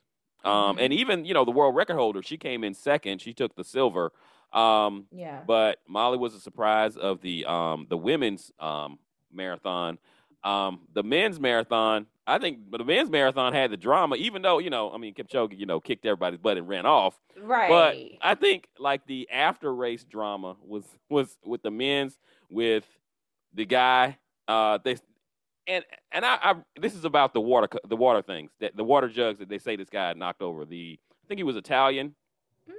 [0.44, 0.80] um, Mhm.
[0.80, 2.22] and even you know the world record holder.
[2.22, 3.20] She came in second.
[3.20, 4.12] She took the silver.
[4.52, 5.40] Um, yeah.
[5.46, 8.98] but Molly was a surprise of the um the women's um
[9.32, 9.98] marathon.
[10.44, 14.70] Um, the men's marathon, I think the men's marathon had the drama, even though you
[14.70, 17.18] know, I mean, Kipchoge, you know, kicked everybody's butt and ran off.
[17.40, 17.68] Right.
[17.70, 22.18] But I think like the after race drama was was with the men's
[22.50, 22.84] with
[23.54, 24.18] the guy.
[24.48, 24.96] Uh, they
[25.66, 29.08] and and I, I this is about the water the water things that the water
[29.08, 30.64] jugs that they say this guy knocked over.
[30.64, 32.14] The I think he was Italian.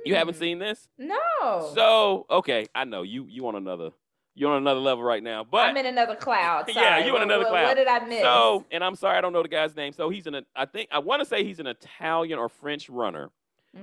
[0.05, 0.87] You haven't Mm, seen this?
[0.97, 1.71] No.
[1.75, 3.89] So okay, I know you you on another
[4.35, 6.65] you're on another level right now, but I'm in another cloud.
[6.67, 7.05] Yeah, Sorry.
[7.05, 7.63] you in another what- cloud.
[7.67, 8.21] What did I miss?
[8.21, 9.93] so and I'm sorry I don't know the guy's name.
[9.93, 13.29] So he's an I think I want to say he's an Italian or French runner.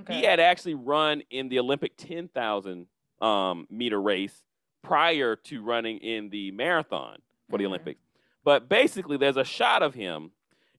[0.01, 0.15] Okay.
[0.19, 2.87] He had actually run in the Olympic 10,000
[3.21, 4.45] um, meter race
[4.83, 7.19] prior to running in the marathon
[7.51, 7.69] for the Mhm.
[7.69, 8.01] Olympics.
[8.45, 10.33] But basically, there's a shot of him,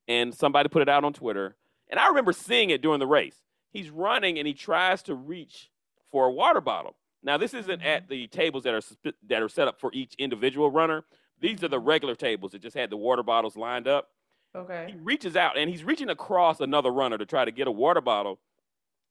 [0.07, 1.55] and somebody put it out on Twitter,
[1.89, 3.41] and I remember seeing it during the race.
[3.69, 5.69] He's running and he tries to reach
[6.11, 6.95] for a water bottle.
[7.23, 7.85] Now, this isn't Mhm.
[7.85, 11.05] at the tables that are that are set up for each individual runner.
[11.39, 14.11] These are the regular tables that just had the water bottles lined up.
[14.53, 14.91] Okay.
[14.91, 18.01] He reaches out and he's reaching across another runner to try to get a water
[18.01, 18.39] bottle.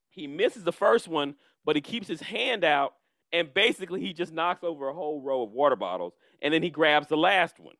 [0.09, 1.35] He misses the first one,
[1.65, 2.95] but he keeps his hand out
[3.31, 6.69] and basically he just knocks over a whole row of water bottles and then he
[6.69, 7.75] grabs the last one.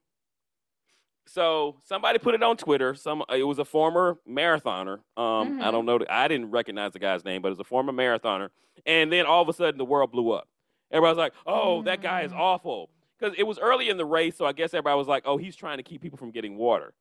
[1.27, 2.93] So somebody put it on Twitter.
[2.95, 4.99] Some it was a former marathoner.
[5.17, 5.71] Um, I Mhm.
[5.71, 5.99] don't know.
[6.09, 8.49] I didn't recognize the guy's name, but it was a former marathoner.
[8.85, 10.47] And then all of a sudden, the world blew up.
[10.89, 12.39] Everybody's like, "Oh, that guy is Mm.
[12.39, 14.35] awful," because it was early in the race.
[14.35, 16.93] So I guess everybody was like, "Oh, he's trying to keep people from getting water."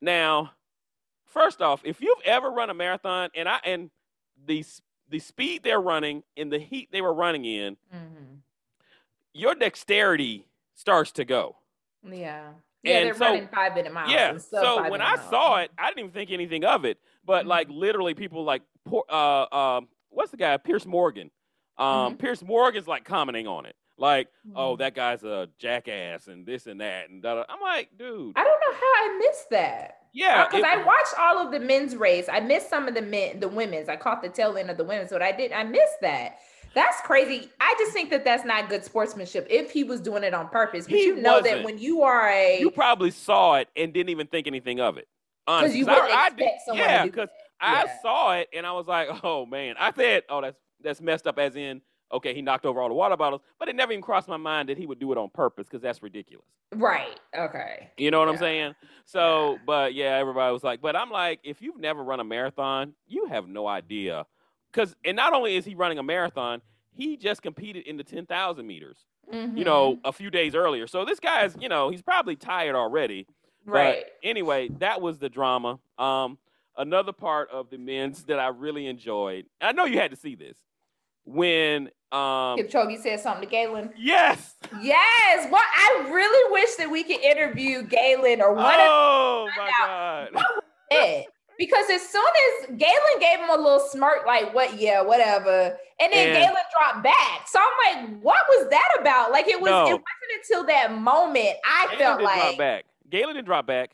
[0.00, 0.52] Now,
[1.26, 3.90] first off, if you've ever run a marathon, and I and
[4.46, 4.64] the
[5.08, 8.36] the speed they're running and the heat they were running in, hmm
[9.32, 10.44] your dexterity
[10.74, 11.56] starts to go.
[12.02, 12.54] Yeah.
[12.82, 14.10] Yeah, And they're so- running five minute miles.
[14.10, 14.30] Yeah.
[14.30, 15.28] and So when I miles.
[15.30, 16.98] saw it, I didn't even think anything of it.
[17.24, 17.76] But like Mhm.
[17.78, 21.30] literally, people like poor- uh um what's the guy Piers Morgan.
[21.78, 22.18] Um, Mhm.
[22.18, 24.78] Piers Morgan's like commenting on it, like, "Oh, Mhm.
[24.80, 27.44] that guy's a jackass," and this and that, and da-da.
[27.48, 29.98] I'm like, dude, I don't know how I missed that.
[30.12, 32.28] yeah, Because I watched all of the men's race.
[32.28, 33.88] I missed some of the men, the women's.
[33.88, 35.52] I caught the tail end of the women's, but I did.
[35.52, 36.38] I missed that.
[36.74, 37.48] That's crazy.
[37.60, 40.84] I just think that that's not good sportsmanship if he was doing it on purpose.
[40.86, 41.64] But He you know that wasn't.
[41.64, 45.08] when you are a You probably saw it and didn't even think anything of it.
[45.46, 47.28] Honestly, you I- wouldn't I expect did- someone to yeah, do because.
[47.62, 47.92] I Yeah.
[48.00, 49.74] saw it and I was like, oh man.
[49.78, 51.38] I said, oh, that's that's messed up.
[51.38, 54.28] As in, okay, he knocked over all the water bottles, but it never even crossed
[54.28, 56.46] my mind that he would do it on purpose because that's ridiculous.
[56.72, 57.20] right.
[57.36, 57.90] Okay.
[57.98, 58.74] You know what I'm saying?
[59.04, 62.94] So, but yeah, everybody was like, but I'm like, if you've never run a marathon,
[63.08, 64.24] you have no idea.
[64.72, 68.66] Because, and not only is he running a marathon, he just competed in the 10,000
[68.66, 68.98] meters,
[69.32, 69.64] you Mhm.
[69.64, 70.86] know, a few days earlier.
[70.86, 73.26] So this guy's, you know, he's probably tired already.
[73.66, 74.04] right.
[74.04, 75.78] But anyway, that was the drama.
[75.98, 76.38] Um,
[76.76, 79.46] another part of the men's that I really enjoyed.
[79.60, 80.56] I know you had to see this
[81.24, 83.92] when, um, Kipchoge said something to Galen.
[83.96, 85.48] yes, Yes.
[85.50, 90.44] Well, I really wish that we could interview Galen or one of oh my God.
[90.90, 91.26] it.
[91.60, 95.76] Because as soon as Galen gave him a little smirk, like, what, yeah, whatever.
[96.00, 97.46] And then And- Galen dropped back.
[97.46, 99.30] So I'm like, what was that about?
[99.30, 99.80] Like it was No.
[99.82, 102.84] it wasn't until that moment I Galen felt didn't drop like back.
[103.10, 103.90] Galen didn't drop back.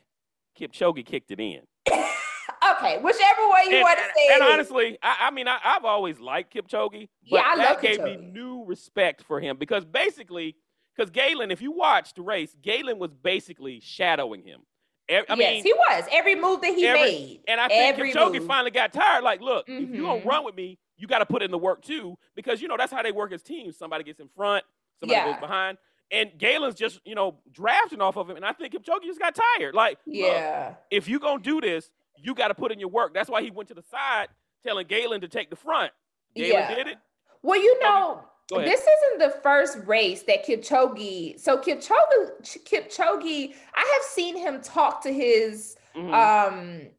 [0.59, 1.63] Kipchoge kicked it in.
[1.91, 4.53] okay, whichever way you and, want to say and it.
[4.53, 8.01] honestly, I, I mean, I, I've always liked Kipchoge, but Yeah, I that love gave
[8.01, 8.33] me Kipchoge.
[8.33, 10.55] new respect for him because basically,
[10.97, 14.61] because Galen, if you watched the race, Galen was basically shadowing him.
[15.09, 16.05] E- I yes, mean, he was.
[16.11, 17.41] Every move that he every- made.
[17.49, 18.47] and I think every Kipchoge move.
[18.47, 19.23] finally got tired.
[19.23, 20.27] Like, look, if you're gonna Mhm.
[20.27, 22.93] run with me, you got to put in the work too, because you know that's
[22.93, 23.77] how they work as teams.
[23.79, 24.65] Somebody gets in front,
[25.01, 25.31] somebody Yeah.
[25.33, 25.79] goes behind,
[26.11, 28.37] and Galen's just you know drafting off of him.
[28.37, 29.75] And I think Kipchoge just got tired.
[29.75, 30.75] Like, look, Yeah.
[30.91, 33.15] if you're gonna do this, you got to put in your work.
[33.15, 34.29] That's why he went to the side,
[34.65, 35.93] telling Galen to take the front.
[36.35, 36.75] Galen Yeah.
[36.75, 36.99] did it.
[37.43, 38.25] Well, you know.
[38.65, 41.41] This isn't the first race that Kipchoge.
[41.41, 46.13] So Kipchoge, Kipchoge, I have seen him talk to his Mhm.
[46.13, 46.91] um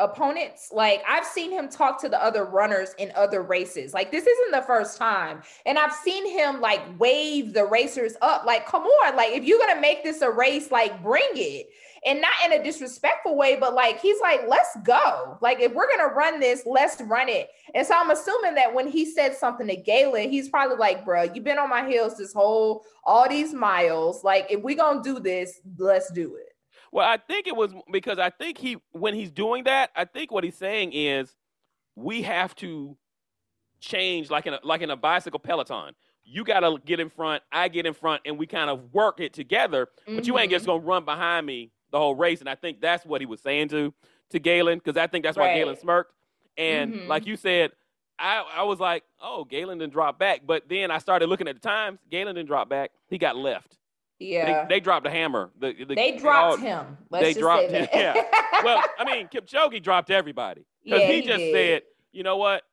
[0.00, 0.70] opponents.
[0.72, 3.92] Like i've seen him talk to the other runners in other races.
[3.92, 5.42] Like this isn't the first time.
[5.66, 8.44] And i've seen him like wave the racers up.
[8.46, 9.16] Like come on.
[9.16, 11.66] Like if you're gonna make this a race like bring it
[12.04, 15.88] and not in a disrespectful way but like he's like let's go like if we're
[15.88, 19.66] gonna run this let's run it and so i'm assuming that when he said something
[19.66, 23.52] to galen he's probably like bro you've been on my heels this whole all these
[23.52, 26.52] miles like if we gonna do this let's do it
[26.92, 30.30] Well, I think it was because I think he when he's doing that, I think
[30.30, 31.36] what he's saying is
[31.96, 32.96] we have to
[33.80, 35.94] change like in a like in a bicycle peloton.
[36.24, 39.20] You got to get in front, I get in front, and we kind of work
[39.20, 39.88] it together.
[40.06, 40.54] But you ain't Mhm.
[40.56, 42.40] just gonna run behind me the whole race.
[42.40, 43.92] And I think that's what he was saying to
[44.30, 46.12] to Galen because I think that's why Galen smirked.
[46.56, 47.06] And Mhm.
[47.08, 47.72] like you said,
[48.18, 50.42] I I was like, oh, Galen didn't drop back.
[50.46, 51.98] But then I started looking at the times.
[52.10, 52.90] Galen didn't drop back.
[53.08, 53.78] He got left.
[54.18, 55.50] yeah They, they dropped a hammer.
[55.60, 56.98] The, the, They all- dropped him.
[57.10, 58.24] Let's they just dropped say him, yeah.
[58.64, 61.54] well, I mean, Kipchoge dropped everybody because Yeah, he, he just did.
[61.54, 62.64] said, "You know what?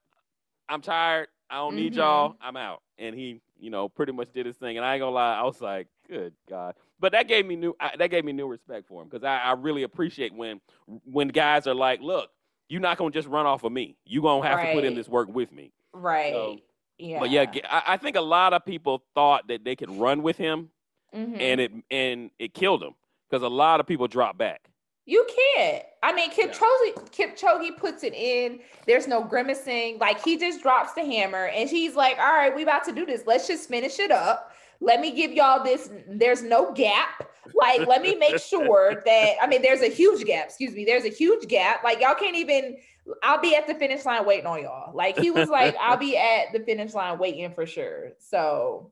[0.67, 1.27] I'm tired.
[1.49, 1.97] I don't need Mhm.
[1.97, 2.35] y'all.
[2.41, 4.77] I'm out." And he, you know, pretty much did his thing.
[4.77, 7.75] And I ain't gonna lie, I was like, "Good God!" But that gave me new.
[7.79, 10.59] I, that gave me new respect for him because I, I really appreciate when
[11.05, 12.31] when guys are like, "Look,
[12.67, 13.95] you're not gonna just run off of me.
[14.05, 16.33] You gonna have to put in this work with me." right.
[16.33, 16.57] So,
[16.97, 17.19] yeah.
[17.19, 20.35] But yeah, I, I think a lot of people thought that they could run with
[20.37, 20.69] him,
[21.13, 21.39] Mhm.
[21.39, 22.95] and it and it killed him
[23.29, 24.67] because a lot of people dropped back.
[25.05, 25.83] you can't.
[26.01, 28.61] I mean, Kipchoge, Kipchoge puts it in.
[28.87, 29.99] There's no grimacing.
[29.99, 33.05] Like he just drops the hammer, and he's like, "All right, we about to do
[33.05, 33.27] this.
[33.27, 34.53] Let's just finish it up.
[34.81, 35.89] Let me give y'all this.
[36.07, 37.29] There's no gap.
[37.53, 39.33] Like, let me make sure that.
[39.41, 40.45] I mean, there's a huge gap.
[40.45, 40.85] Excuse me.
[40.85, 41.83] There's a huge gap.
[41.83, 42.77] Like y'all can't even.
[43.21, 44.95] I'll be at the finish line waiting on y'all.
[44.95, 48.13] Like he was like, I'll be at the finish line waiting for sure.
[48.17, 48.91] So,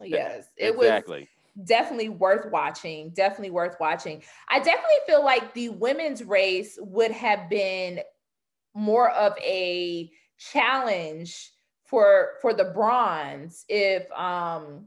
[0.00, 1.02] yes, it was
[1.64, 3.10] definitely worth watching.
[3.10, 4.22] Definitely worth watching.
[4.48, 8.00] I definitely feel like the women's race would have been
[8.74, 11.51] more of a challenge
[11.92, 14.86] for for the bronze if um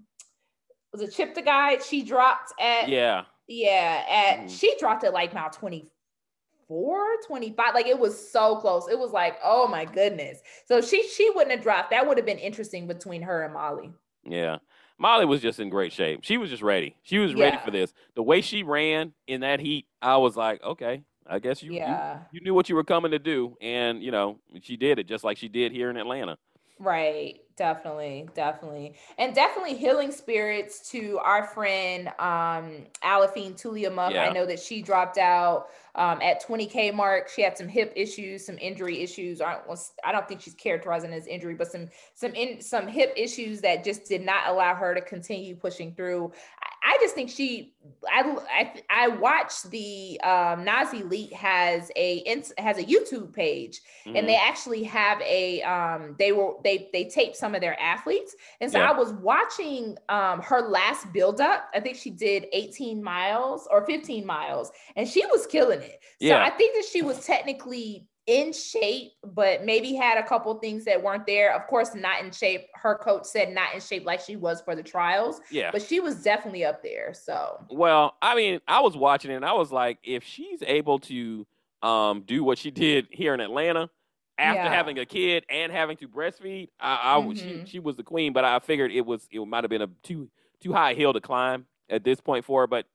[0.91, 3.25] was it Chip the guy she dropped at Yeah.
[3.47, 4.59] yeah at Mhm.
[4.59, 9.37] she dropped at like now 24 25 like it was so close it was like
[9.43, 13.21] oh my goodness so she she wouldn't have dropped that would have been interesting between
[13.21, 13.91] her and molly
[14.23, 14.57] Yeah.
[14.97, 16.21] Molly was just in great shape.
[16.23, 16.95] She was just ready.
[17.03, 17.65] She was ready Yeah.
[17.65, 17.93] for this.
[18.15, 21.79] The way she ran in that heat, I was like, okay, I guess you, you
[21.79, 25.05] yeah you knew what you were coming to do, and you know she did it
[25.05, 26.37] just like she did here in Atlanta.
[26.79, 28.95] Right, definitely, definitely.
[29.17, 34.13] And definitely healing spirits to our friend um Aliphine Tuliamuk.
[34.13, 34.25] Yeah.
[34.25, 37.29] I know that she dropped out um at 20k mark.
[37.29, 39.41] She had some hip issues, some injury issues.
[39.41, 43.13] I don't, I don't think she's characterizing as injury, but some some in some hip
[43.15, 46.31] issues that just did not allow her to continue pushing through.
[46.61, 47.73] I, I just think she.
[48.09, 52.23] I I, I watched the um, NAZ Elite has a
[52.57, 54.15] has a YouTube page, mm-hmm.
[54.15, 58.35] and they actually have a um, they were they they taped some of their athletes,
[58.61, 58.89] and so yeah.
[58.89, 61.69] I was watching um, her last build up.
[61.73, 65.99] I think she did 18 miles or 15 miles, and she was killing it.
[66.21, 66.43] So yeah.
[66.43, 71.01] I think that she was technically in shape, but maybe had a couple things that
[71.01, 71.55] weren't there.
[71.55, 72.67] Of course, not in shape.
[72.73, 75.39] Her coach said not in shape like she was for the trials.
[75.51, 75.69] Yeah.
[75.71, 77.13] But she was definitely up there.
[77.13, 80.99] So well, I mean, I was watching it and I was like, if she's able
[80.99, 81.45] to
[81.83, 83.89] um, do what she did here in Atlanta
[84.37, 84.73] after yeah.
[84.73, 87.63] having a kid and having to breastfeed, I, I mm-hmm.
[87.63, 88.33] she she was the queen.
[88.33, 90.29] But I figured it was it might have been a too
[90.61, 92.67] too high hill to climb at this point for her.
[92.67, 92.85] But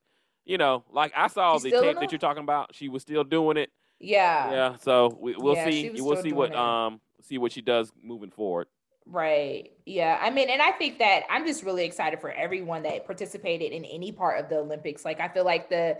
[0.44, 3.24] you know, like I saw she's the tape that you're talking about, she was still
[3.24, 3.70] doing it.
[4.00, 4.50] Yeah.
[4.50, 4.76] Yeah.
[4.76, 5.90] So we, will yeah, see.
[5.96, 6.56] We'll see what it.
[6.56, 8.66] um see what she does moving forward.
[9.06, 9.70] Right.
[9.86, 10.18] Yeah.
[10.20, 13.84] I mean, and I think that I'm just really excited for everyone that participated in
[13.84, 15.04] any part of the Olympics.
[15.04, 15.98] Like I feel like the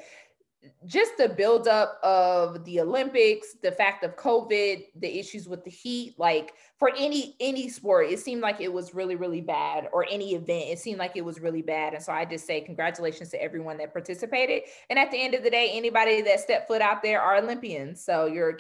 [0.86, 6.14] just the buildup of the Olympics, the fact of COVID, the issues with the heat,
[6.18, 10.34] like for any any sport, it seemed like it was really really bad, or any
[10.34, 11.94] event, it seemed like it was really bad.
[11.94, 14.62] And so I just say congratulations to everyone that participated.
[14.88, 18.04] And at the end of the day, anybody that stepped foot out there are Olympians.
[18.04, 18.58] So you're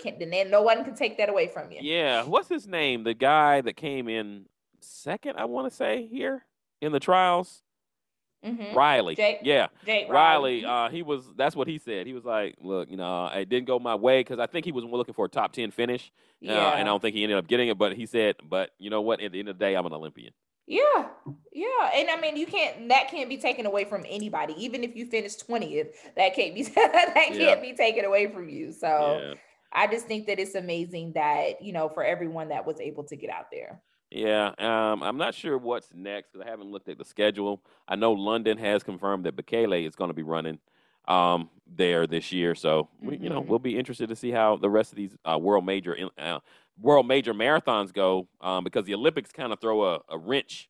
[0.48, 1.78] no one can take that away from you.
[1.82, 3.04] Yeah, what's his name?
[3.04, 4.46] The guy that came in
[4.80, 6.44] second, I want to say here
[6.80, 7.62] in the trials.
[8.44, 8.76] Mm-hmm.
[8.76, 9.14] Riley.
[9.16, 9.66] Jake, yeah.
[9.84, 10.64] Jake Riley.
[10.64, 11.24] Riley uh, he was.
[11.36, 12.06] That's what he said.
[12.06, 14.72] He was like, "Look, you know, it didn't go my way because I think he
[14.72, 16.10] was looking for a top ten finish.
[16.42, 16.70] Uh, yeah.
[16.70, 17.76] and I don't think he ended up getting it.
[17.76, 19.20] But he said, but you know what?
[19.20, 20.32] At the end of the day, I'm an Olympian.
[20.66, 21.08] Yeah,
[21.52, 22.88] yeah, and I mean, you can't.
[22.88, 24.54] That can't be taken away from anybody.
[24.56, 27.60] Even if you finish twentieth, that can't be that can't yeah.
[27.60, 28.72] be taken away from you.
[28.72, 29.20] So.
[29.22, 29.34] Yeah.
[29.72, 33.14] I just think that it's amazing that, you know, for everyone that was able to
[33.14, 33.80] get out there.
[34.10, 37.62] Yeah, um, I'm not sure what's next because I haven't looked at the schedule.
[37.86, 40.58] I know London has confirmed that Bekele is going to be running
[41.06, 43.24] um, there this year, so we, mm-hmm.
[43.24, 43.50] you know mm-hmm.
[43.50, 46.40] we'll be interested to see how the rest of these uh, world major uh,
[46.80, 50.68] world major marathons go um, because the Olympics kind of throw a, a, wrench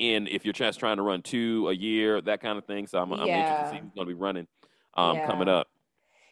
[0.00, 2.86] in if you're just trying to run two a year, that kind of thing.
[2.86, 4.48] So I'm, I'm interested to see who's going to be running
[4.94, 5.26] um, yeah.
[5.26, 5.68] coming up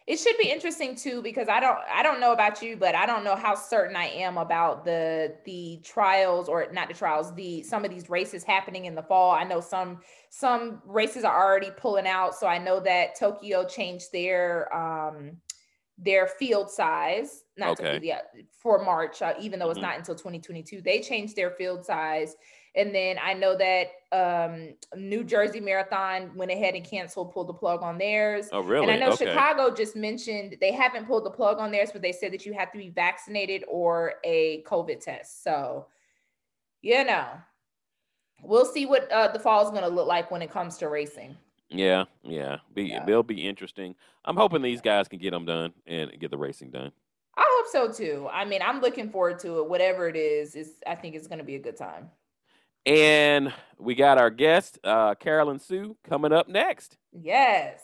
[0.09, 3.05] it should be interesting too because I don't I don't know about you, but I
[3.05, 7.62] don't know how certain I am about the the trials or not the trials, the
[7.62, 9.33] some of these races happening in the fall.
[9.33, 14.11] I know some some races are already pulling out, so I know that Tokyo changed
[14.11, 15.37] their um
[15.99, 18.01] their field size not okay.
[18.03, 19.88] yeah for March, uh, even though it's mm-hmm.
[19.88, 20.81] not until 2022.
[20.81, 22.35] They changed their field size
[22.79, 27.55] and then I know that um, New Jersey Marathon went ahead and canceled, pulled the
[27.55, 28.49] plug on theirs.
[28.53, 28.85] Oh, really?
[28.85, 29.27] And I know okay.
[29.27, 32.53] Chicago just mentioned they haven't pulled the plug on theirs, but they said that you
[32.53, 35.43] have to be vaccinated or a COVID test.
[35.43, 35.87] So,
[36.81, 37.27] you know,
[38.45, 40.88] we'll see what uh, the fall is going to look like when it comes to
[40.88, 41.37] racing.
[41.69, 43.05] Yeah, yeah, be yeah.
[43.05, 43.97] they'll be interesting.
[44.25, 46.93] I'm hoping these guys can get them done and get the racing done.
[47.37, 48.29] I hope so too.
[48.33, 49.69] I mean, I'm looking forward to it.
[49.69, 52.09] Whatever it is, is I think it's going to be a good time.
[52.88, 56.96] And we got our guest, uh, Carolyn Su, coming up next.
[57.12, 57.83] Yes.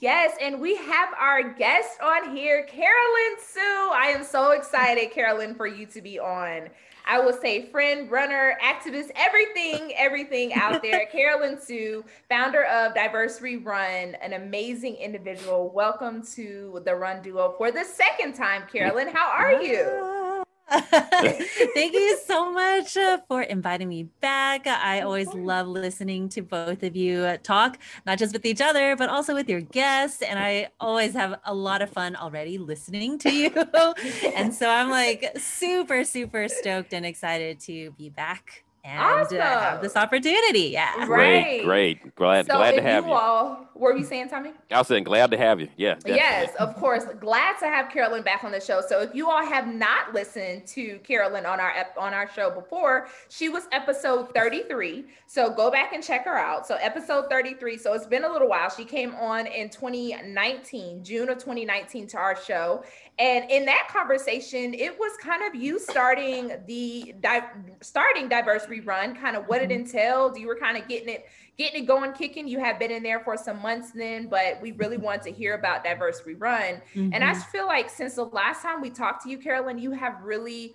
[0.00, 3.60] Yes, and we have our guest on here, Carolyn Su.
[3.60, 6.70] I am so excited, Carolyn, for you to be on.
[7.06, 11.04] I will say friend, runner, activist, everything, everything out there.
[11.12, 15.68] Carolyn Su, founder of Diverse Run, an amazing individual.
[15.68, 19.08] Welcome to the Run Duo for the second time, Carolyn.
[19.08, 20.21] How are you?
[20.70, 24.66] Thank you so much uh, for inviting me back.
[24.66, 29.08] I always love listening to both of you talk, not just with each other, but
[29.08, 30.22] also with your guests.
[30.22, 33.50] And I always have a lot of fun already listening to you.
[34.34, 39.38] and so I'm like super, super stoked and excited to be back and awesome.
[39.38, 40.70] uh, have this opportunity.
[40.70, 41.06] Yeah.
[41.06, 41.62] Right.
[41.62, 41.64] Great.
[41.64, 42.14] Great.
[42.16, 43.10] Glad, so glad to have you.
[43.10, 43.16] you.
[43.16, 44.50] All, what were you saying, Tommy?
[44.70, 45.68] I was saying glad to have you.
[45.76, 45.94] Yeah.
[45.94, 46.16] Definitely.
[46.16, 47.04] Yes, of course.
[47.20, 48.82] Glad to have Carolyn back on the show.
[48.86, 53.08] So if you all have not listened to Carolyn on our on our show before,
[53.28, 55.04] she was episode 33.
[55.26, 56.66] So go back and check her out.
[56.66, 57.78] So episode 33.
[57.78, 58.68] So it's been a little while.
[58.68, 62.84] She came on in 2019, June of 2019 to our show.
[63.18, 67.46] And in that conversation, it was kind of you starting the di-
[67.80, 69.80] starting Diverse We Run, kind of what it mm-hmm.
[69.80, 70.38] entailed.
[70.38, 71.26] You were kind of getting it,
[71.58, 72.48] getting it going, kicking.
[72.48, 75.54] You have been in there for some months then, but we really wanted to hear
[75.54, 76.80] about Diverse We Run.
[76.94, 77.10] Mm-hmm.
[77.12, 77.50] And I mm-hmm.
[77.50, 80.74] feel like since the last time we talked to you, Carolyn, you have really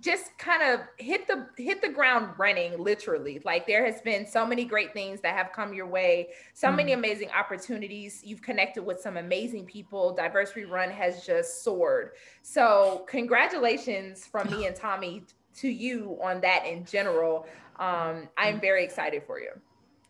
[0.00, 3.40] just kind of hit the hit the ground running literally.
[3.44, 6.76] Like there has been so many great things that have come your way so mm-hmm.
[6.76, 8.22] many amazing opportunities.
[8.24, 10.14] You've connected with some amazing people.
[10.14, 12.12] Diverse We Run has just soared.
[12.42, 15.24] So congratulations from me and tommy
[15.56, 17.46] to you on that in general.
[17.78, 19.50] Um, i'm very excited for you.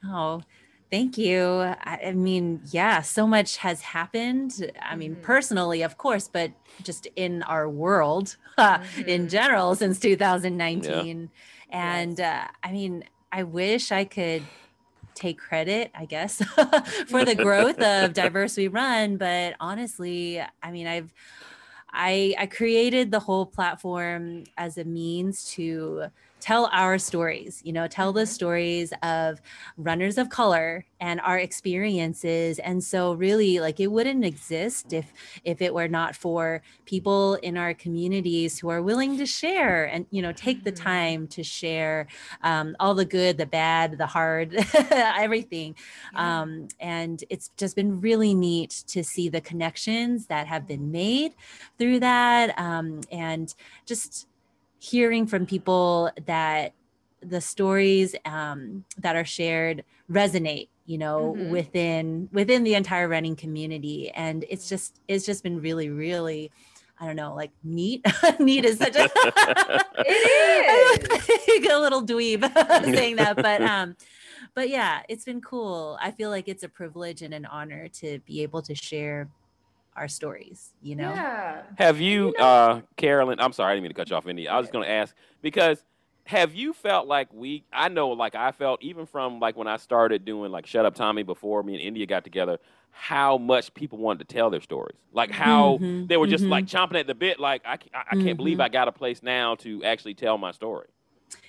[0.05, 0.43] Oh
[0.91, 1.45] Thank you.
[1.45, 4.73] I, I, mean, yeah, so much has happened.
[4.81, 5.23] I mean, mm-hmm.
[5.23, 9.03] personally, of course, but just in our world mm-hmm.
[9.03, 11.31] in general since 2019.
[11.71, 11.99] Yeah.
[12.01, 12.49] And yes.
[12.49, 14.43] uh, I mean, I wish I could
[15.15, 16.43] take credit, I guess,
[17.09, 19.19] for the growth of Diverse We Run.
[19.19, 21.13] But honestly, I mean, I've
[21.91, 26.09] I, I created the whole platform as a means to
[26.41, 28.29] tell our stories, you know, tell the mm-hmm.
[28.29, 29.41] stories of
[29.77, 32.59] runners of color and our experiences.
[32.59, 35.13] And so really like it wouldn't exist if
[35.45, 40.07] if it were not for people in our communities who are willing to share and
[40.11, 40.85] you know take the mm-hmm.
[40.85, 42.07] time to share
[42.43, 44.55] um, all the good, the bad, the hard,
[44.91, 45.75] everything.
[46.13, 46.41] Yeah.
[46.41, 51.35] Um, and it's just been really neat to see the connections that have been made
[51.79, 52.59] through that.
[52.59, 53.55] Um, and
[53.87, 54.28] just
[54.79, 56.73] hearing from people that
[57.21, 61.51] the stories um, that are shared resonate you know mm-hmm.
[61.51, 66.51] within within the entire running community and it's just it's just been really really
[67.01, 68.05] I don't know, like neat.
[68.41, 69.09] neat is such a
[69.99, 72.43] it is a little dweeb
[72.85, 73.97] saying that, but um,
[74.55, 75.97] but yeah, it's been cool.
[76.01, 79.29] I feel like it's a privilege and an honor to be able to share
[79.99, 81.11] our stories, you know?
[81.11, 81.63] Yeah.
[81.77, 84.27] Have you, you know, uh, Carolyn, I'm sorry, I didn't mean to cut you off,
[84.27, 84.49] Indy.
[84.49, 85.85] I was just going to ask because
[86.25, 89.77] have you felt like we, I know like I felt even from like when I
[89.77, 92.59] started doing like Shut Up Tommy before me and India got together,
[92.91, 94.97] how much people wanted to tell their stories.
[95.13, 96.53] Like how mm-hmm, they were just mm-hmm.
[96.53, 98.37] like chomping at the bit, like, I, I, I can't mm-hmm.
[98.37, 100.89] believe I got a place now to actually tell my story.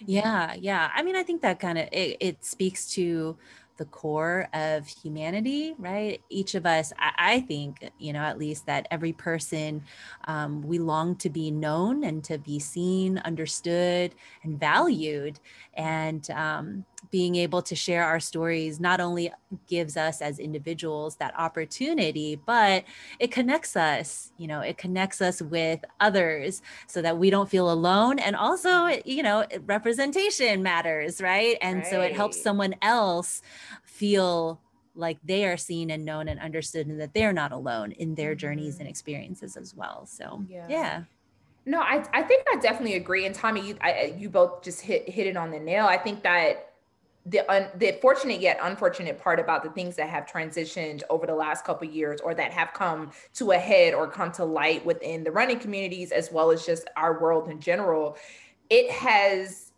[0.05, 0.91] Yeah, yeah.
[0.93, 3.37] I mean, I think that kind of it, it, speaks to
[3.79, 6.21] the core of humanity, right?
[6.29, 9.83] Each of us, I, I think, you know, at least that every person,
[10.25, 14.13] um, we long to be known and to be seen, understood,
[14.43, 15.39] and valued.
[15.73, 19.31] And um, being able to share our stories not only
[19.67, 22.83] gives us as individuals that opportunity, but
[23.19, 27.71] it connects us, you know, it connects us with others so that we don't feel
[27.71, 28.19] alone.
[28.19, 31.57] And also, you know, representation matters, right?
[31.61, 31.87] And right.
[31.87, 33.41] so it helps someone else
[33.83, 34.59] feel
[34.95, 38.35] like they are seen and known and understood and that they're not alone in their
[38.35, 38.89] journeys and mm-hmm.
[38.89, 40.05] experiences as well.
[40.05, 40.65] So, yeah.
[40.69, 41.03] yeah.
[41.65, 43.25] No, I, I think I definitely agree.
[43.25, 45.85] And Tommy, you I, you both just hit hit it on the nail.
[45.85, 46.69] I think that
[47.25, 51.35] the un, the fortunate yet unfortunate part about the things that have transitioned over the
[51.35, 55.23] last couple years or that have come to a head or come to light within
[55.23, 58.17] the running communities as well as just our world in general
[58.69, 59.69] it has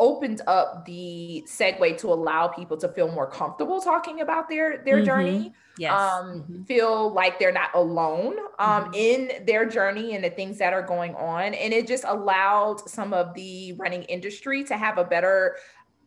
[0.00, 4.96] opened up the segue to allow people to feel more comfortable talking about their their
[4.96, 5.04] mm-hmm.
[5.04, 5.92] journey yes.
[5.92, 6.62] um mm-hmm.
[6.64, 8.94] feel like they're not alone um mm-hmm.
[8.94, 13.12] in their journey and the things that are going on and it just allowed some
[13.12, 15.56] of the running industry to have a better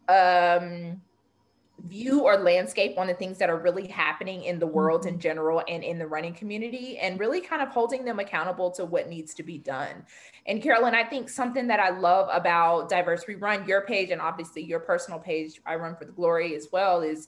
[0.09, 1.01] um,
[1.85, 5.21] view or landscape on the things that are really happening in the world in mm-hmm.
[5.21, 9.07] general and in the running community and really kind of holding them accountable to what
[9.07, 10.03] needs to be done.
[10.47, 14.21] And Carolyn, I think something that I love about Diverse We Run, your page and
[14.21, 17.27] obviously your personal page, I Run for the Glory as well, is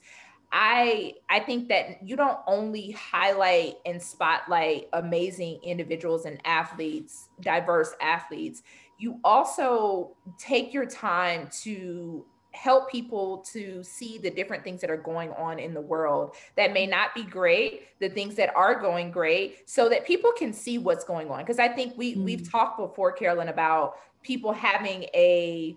[0.52, 7.94] I I think that you don't only highlight and spotlight amazing individuals and athletes, diverse
[8.02, 8.64] athletes,
[8.98, 12.26] you also take your time to
[12.60, 16.74] help people to see the different things that are going on in the world that
[16.74, 20.78] may not be great the things that are going great so that people can see
[20.78, 22.24] what's going on because i think we mm.
[22.24, 25.74] we've talked before carolyn about people having a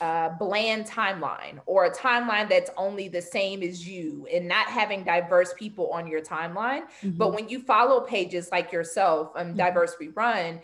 [0.00, 5.02] uh, bland timeline or a timeline that's only the same as you and not having
[5.04, 7.10] diverse people on your timeline mm-hmm.
[7.10, 9.56] but when you follow pages like yourself um, mm-hmm.
[9.56, 10.60] diverse we run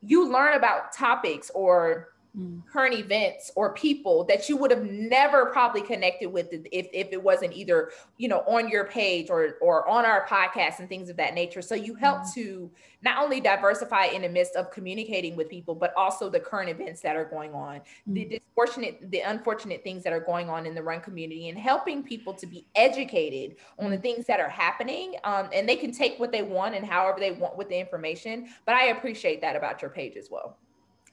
[0.00, 2.62] you learn about topics or mm.
[2.66, 7.22] current events or people that you would have never probably connected with if, if it
[7.22, 11.16] wasn't either you know on your page or or on our podcast and things of
[11.16, 12.34] that nature so you help mm.
[12.34, 12.70] to
[13.02, 17.00] not only diversify in the midst of communicating with people but also the current events
[17.00, 18.14] that are going on mm.
[18.14, 22.02] the disfortunate the unfortunate things that are going on in the run community and helping
[22.02, 26.18] people to be educated on the things that are happening um, and they can take
[26.18, 29.82] what they want and however they want with the information but i appreciate that about
[29.82, 30.56] your page as well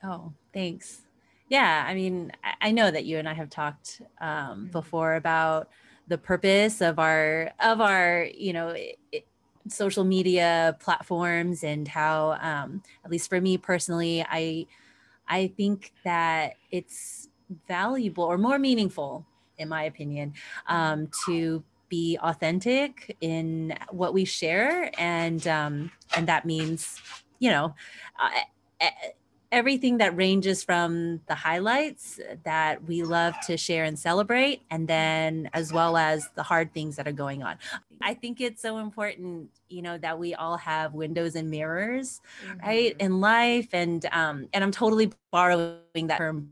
[0.04, 1.02] oh thanks
[1.50, 2.32] yeah, I mean,
[2.62, 4.66] I know that you and I have talked um, mm-hmm.
[4.68, 5.70] before about
[6.10, 9.26] the purpose of our of our you know it,
[9.68, 14.66] social media platforms and how um, at least for me personally i
[15.28, 17.30] i think that it's
[17.68, 19.26] valuable or more meaningful
[19.60, 20.34] in my opinion
[20.68, 27.00] um, to be authentic in what we share and um, and that means
[27.38, 27.76] you know
[28.20, 28.86] uh,
[29.52, 35.50] everything that ranges from the highlights that we love to share and celebrate, and then
[35.54, 37.58] as well as the hard things that are going on.
[38.02, 42.68] I think it's so important, you know, that we all have windows and mirrors, mm-hmm.
[42.68, 46.52] right, in life, and um, and I'm totally borrowing that term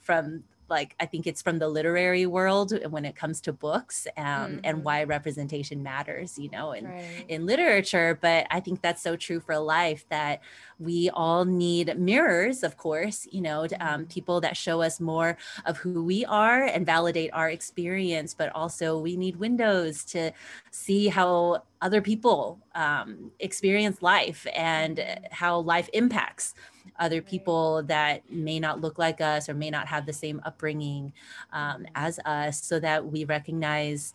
[0.00, 4.24] from like I think it's from the literary world when it comes to books um,
[4.24, 4.58] mm-hmm.
[4.64, 7.24] and why representation matters, you know, in right.
[7.28, 8.18] in literature.
[8.20, 10.40] But I think that's so true for life that
[10.78, 14.04] we all need mirrors, of course, you know, um, mm-hmm.
[14.04, 15.36] people that show us more
[15.66, 18.34] of who we are and validate our experience.
[18.34, 20.32] But also, we need windows to
[20.70, 25.24] see how other people um, experience life and mm-hmm.
[25.30, 26.54] how life impacts
[26.98, 31.12] other people that may not look like us or may not have the same upbringing
[31.52, 34.14] um, as us so that we recognize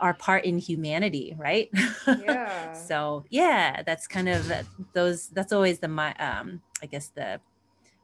[0.00, 1.70] our part in humanity right?
[2.06, 2.72] Yeah.
[2.72, 4.50] So yeah that's kind of
[4.92, 7.40] those that's always the my um i guess the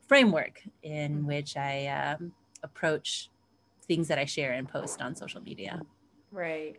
[0.07, 1.27] framework in mm-hmm.
[1.27, 3.31] which i um, approach
[3.87, 5.81] things that i share and post on social media.
[6.33, 6.77] Right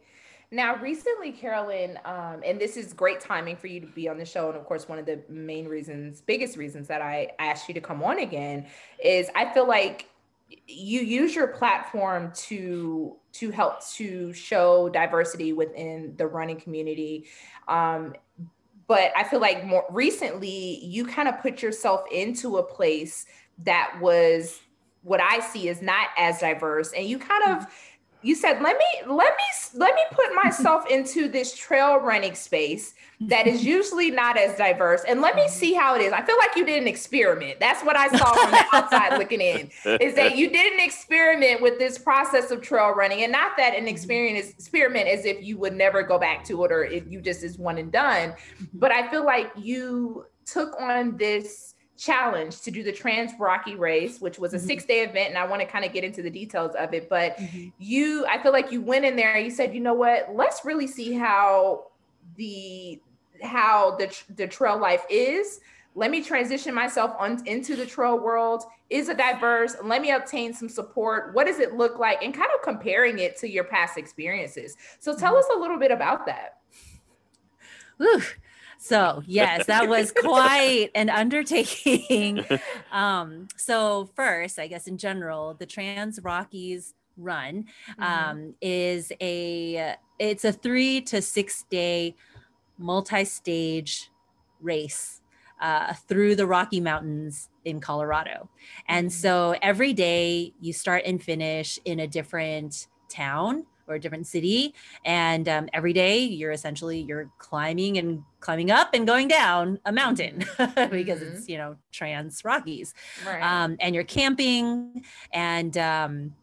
[0.49, 4.25] now, recently, Carolyn, um, and this is great timing for you to be on the
[4.25, 4.47] show.
[4.47, 7.81] And of course, one of the main reasons, biggest reasons that I asked you to
[7.81, 8.65] come on again
[9.03, 10.07] is I feel like
[10.67, 17.25] you use your platform to to help to show diversity within the running community
[17.67, 18.13] um,
[18.87, 23.25] but i feel like more recently you kind of put yourself into a place
[23.57, 24.61] that was
[25.03, 27.67] what i see is not as diverse and you kind of
[28.21, 32.95] you said let me let me let me put myself into this trail running space
[33.19, 35.51] that is usually not as diverse and let me mm-hmm.
[35.51, 36.13] see how it is.
[36.13, 37.59] I feel like you did an experiment.
[37.59, 39.69] That's what i saw from the outside looking in
[40.01, 43.73] is that you did an experiment with this process of trail running and not that
[43.73, 43.87] an mm-hmm.
[43.87, 47.43] experience experiment as if you would never go back to it or if you just
[47.43, 48.65] is one and done mm-hmm.
[48.73, 54.21] but i feel like you took on this challenge to do the Trans Rocky Race,
[54.21, 54.67] which was a mm-hmm.
[54.67, 55.29] six day event.
[55.29, 57.09] And I want to kind of get into the details of it.
[57.09, 57.69] But mm-hmm.
[57.79, 60.63] you, I feel like you went in there and you said, you know what, let's
[60.63, 61.87] really see how
[62.35, 62.99] the
[63.43, 65.59] how the the trail life is
[65.95, 70.53] let me transition myself on into the trail world is it diverse let me obtain
[70.53, 73.97] some support what does it look like and kind of comparing it to your past
[73.97, 75.39] experiences so tell mm-hmm.
[75.39, 76.57] us a little bit about that
[78.01, 78.21] Ooh,
[78.87, 82.45] so yes, that was quite an undertaking.
[82.91, 88.03] Um, so first, I guess in general, the Trans Rockies run mm-hmm.
[88.03, 92.15] um, is a it's a three to six day
[92.77, 94.09] multi-stage
[94.61, 95.21] race
[95.61, 98.49] uh, through the Rocky Mountains in Colorado.
[98.87, 99.21] And mm-hmm.
[99.21, 104.73] so every day you start and finish in a different town or a different city
[105.05, 109.91] and um, every day you're essentially you're climbing and climbing up and going down a
[109.91, 111.35] mountain because mm-hmm.
[111.35, 112.93] it's you know trans rockies
[113.25, 113.41] right.
[113.41, 116.33] um, and you're camping and um,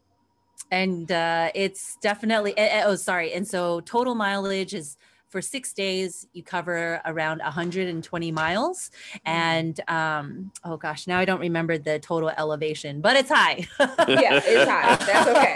[0.70, 4.97] and uh, it's definitely oh sorry and so total mileage is
[5.35, 8.93] for six days you cover around 120 miles.
[9.26, 9.28] Mm-hmm.
[9.28, 13.66] and um, oh gosh now i don't remember the total elevation but it's high.
[14.07, 14.95] Yeah it's high.
[15.09, 15.55] That's okay.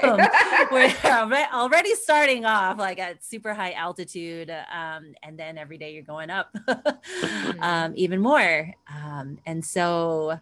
[1.08, 5.94] Um, we're already starting off like at super high altitude um, and then every day
[5.94, 6.48] you're going up.
[6.68, 7.62] Mm-hmm.
[7.62, 8.72] um, even more.
[8.92, 10.38] Um, and so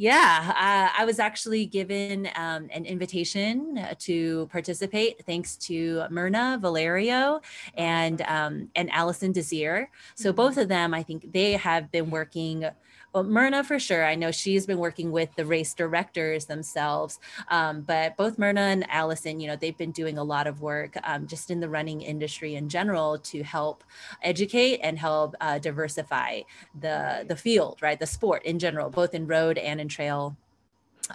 [0.00, 6.58] yeah, uh, I was actually given um, an invitation uh, to participate thanks to Myrna
[6.58, 7.42] Valerio
[7.74, 9.88] and um, and Alison Désir.
[10.14, 10.60] So both mm-hmm.
[10.60, 12.64] of them, I think they have been working
[13.12, 14.04] well, Myrna for sure.
[14.04, 18.86] I know she's been working with the race directors themselves, um, but both Myrna and
[18.88, 22.02] Alison, you know, they've been doing a lot of work um, just in the running
[22.02, 23.82] industry in general to help
[24.22, 26.42] educate and help uh, diversify
[26.80, 27.98] the the field, right?
[27.98, 30.36] The sport in general, both in road and in trail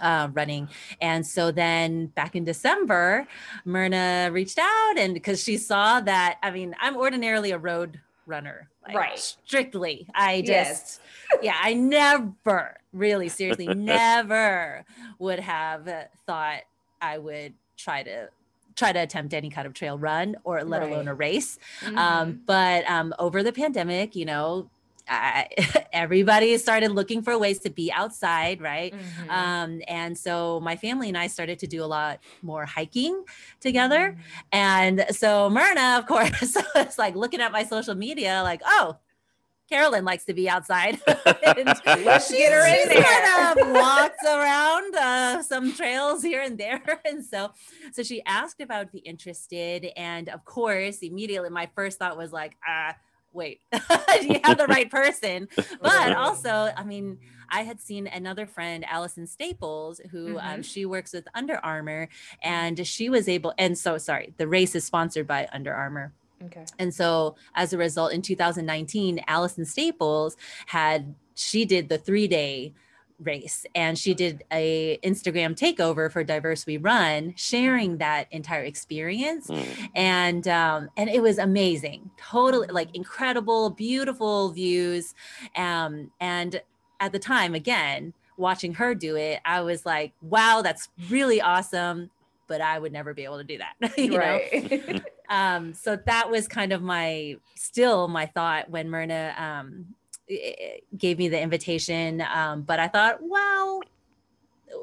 [0.00, 0.68] uh, running.
[1.00, 3.26] And so then back in December,
[3.64, 8.68] Myrna reached out and because she saw that, I mean, I'm ordinarily a road runner,
[8.86, 9.18] like, right?
[9.18, 11.00] Strictly, I just, yes.
[11.42, 14.84] yeah, I never really, seriously, never
[15.18, 15.88] would have
[16.26, 16.60] thought
[17.00, 18.28] I would try to
[18.74, 20.92] try to attempt any kind of trail run or let right.
[20.92, 21.58] alone a race.
[21.80, 21.98] Mm-hmm.
[21.98, 24.68] Um, but um, over the pandemic, you know,
[25.08, 25.48] I,
[25.92, 28.92] everybody started looking for ways to be outside, right?
[28.92, 29.30] Mm-hmm.
[29.30, 33.24] Um, and so my family and I started to do a lot more hiking
[33.60, 34.10] together.
[34.12, 34.20] Mm-hmm.
[34.52, 38.98] And so Myrna, of course, was like looking at my social media, like, oh,
[39.68, 41.00] Carolyn likes to be outside.
[41.26, 43.02] Let's get her in there.
[43.02, 47.50] Kind of walks around uh, some trails here and there, and so
[47.92, 52.16] so she asked if I would be interested, and of course, immediately my first thought
[52.16, 52.94] was like, ah
[53.36, 53.78] wait, do
[54.22, 55.48] you have the right person?
[55.80, 57.18] But also, I mean,
[57.50, 60.54] I had seen another friend, Allison Staples, who um, mm-hmm.
[60.54, 62.08] um, she works with Under Armour,
[62.42, 63.54] and she was able.
[63.58, 66.12] And so, sorry, the race is sponsored by Under Armour.
[66.44, 66.64] Okay.
[66.78, 72.74] And so, as a result, in 2019, Allison Staples had she did the three day
[73.18, 79.48] race and she did a instagram takeover for diverse we run sharing that entire experience.
[79.48, 79.88] Mm.
[79.94, 82.10] and um and it was amazing.
[82.18, 85.14] Totally like incredible beautiful views.
[85.56, 86.60] Um and
[87.00, 92.10] at the time again watching her do it i was like wow that's really awesome
[92.46, 94.88] but i would never be able to do that you right.
[94.88, 95.00] know
[95.34, 99.86] um so that was kind of my still my thought when myrna um
[100.96, 102.22] gave me the invitation.
[102.22, 103.82] Um, but I thought, well,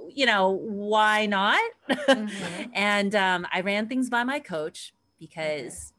[0.10, 1.62] you know, why not?
[1.90, 2.64] Mm-hmm.
[2.74, 5.94] and um, I ran things by my coach because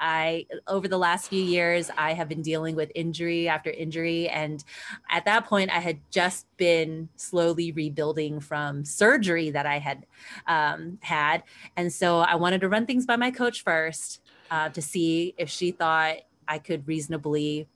[0.00, 4.28] I, over the last few years, I have been dealing with injury after injury.
[4.28, 4.64] And
[5.10, 10.06] at that point, I had just been slowly rebuilding from surgery that I had
[10.46, 11.42] um, had.
[11.76, 15.50] And so I wanted to run things by my coach first uh, to see if
[15.50, 16.16] she thought
[16.48, 17.68] I could reasonably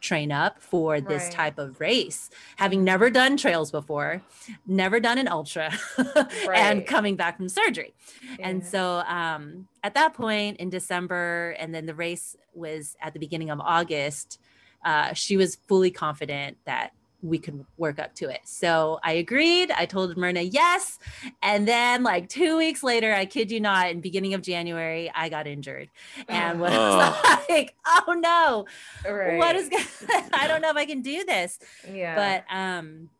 [0.00, 1.32] train up for this right.
[1.32, 4.22] type of race having never done trails before
[4.66, 5.72] never done an ultra
[6.46, 6.48] right.
[6.54, 7.94] and coming back from surgery
[8.38, 8.48] yeah.
[8.48, 13.18] and so um, at that point in december and then the race was at the
[13.18, 14.40] beginning of august
[14.84, 16.92] uh, she was fully confident that
[17.22, 18.40] we could work up to it.
[18.44, 19.70] So I agreed.
[19.70, 20.98] I told Myrna yes.
[21.42, 25.28] And then, like two weeks later, I kid you not, in beginning of January, I
[25.28, 25.90] got injured
[26.28, 27.44] and was oh.
[27.50, 28.66] like, oh no,
[29.10, 29.38] right.
[29.38, 29.68] what is
[30.32, 31.58] I don't know if I can do this.
[31.92, 32.14] Yeah.
[32.14, 33.10] But, um,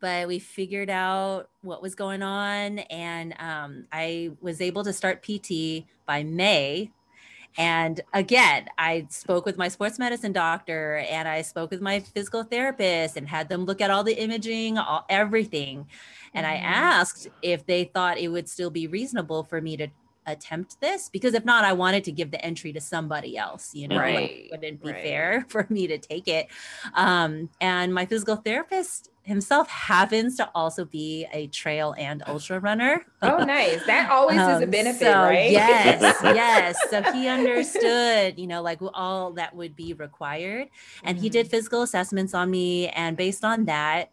[0.00, 5.22] but we figured out what was going on and um, i was able to start
[5.22, 6.90] pt by may
[7.56, 12.42] and again, I spoke with my sports medicine doctor and I spoke with my physical
[12.42, 15.86] therapist and had them look at all the imaging, all, everything.
[16.32, 16.54] And mm-hmm.
[16.54, 19.88] I asked if they thought it would still be reasonable for me to
[20.26, 23.88] attempt this because if not i wanted to give the entry to somebody else you
[23.88, 24.14] know right.
[24.14, 25.02] like, wouldn't be right.
[25.02, 26.48] fair for me to take it
[26.94, 33.04] um, and my physical therapist himself happens to also be a trail and ultra runner.
[33.22, 33.84] Oh, nice.
[33.86, 35.50] That always um, is a um, benefit, so, right?
[35.50, 36.78] yes, yes.
[36.90, 40.68] So he understood, you know, like all that would be required.
[41.02, 41.22] And mm-hmm.
[41.22, 41.50] he did mm-hmm.
[41.50, 42.88] physical assessments on me.
[42.88, 44.10] And based on that,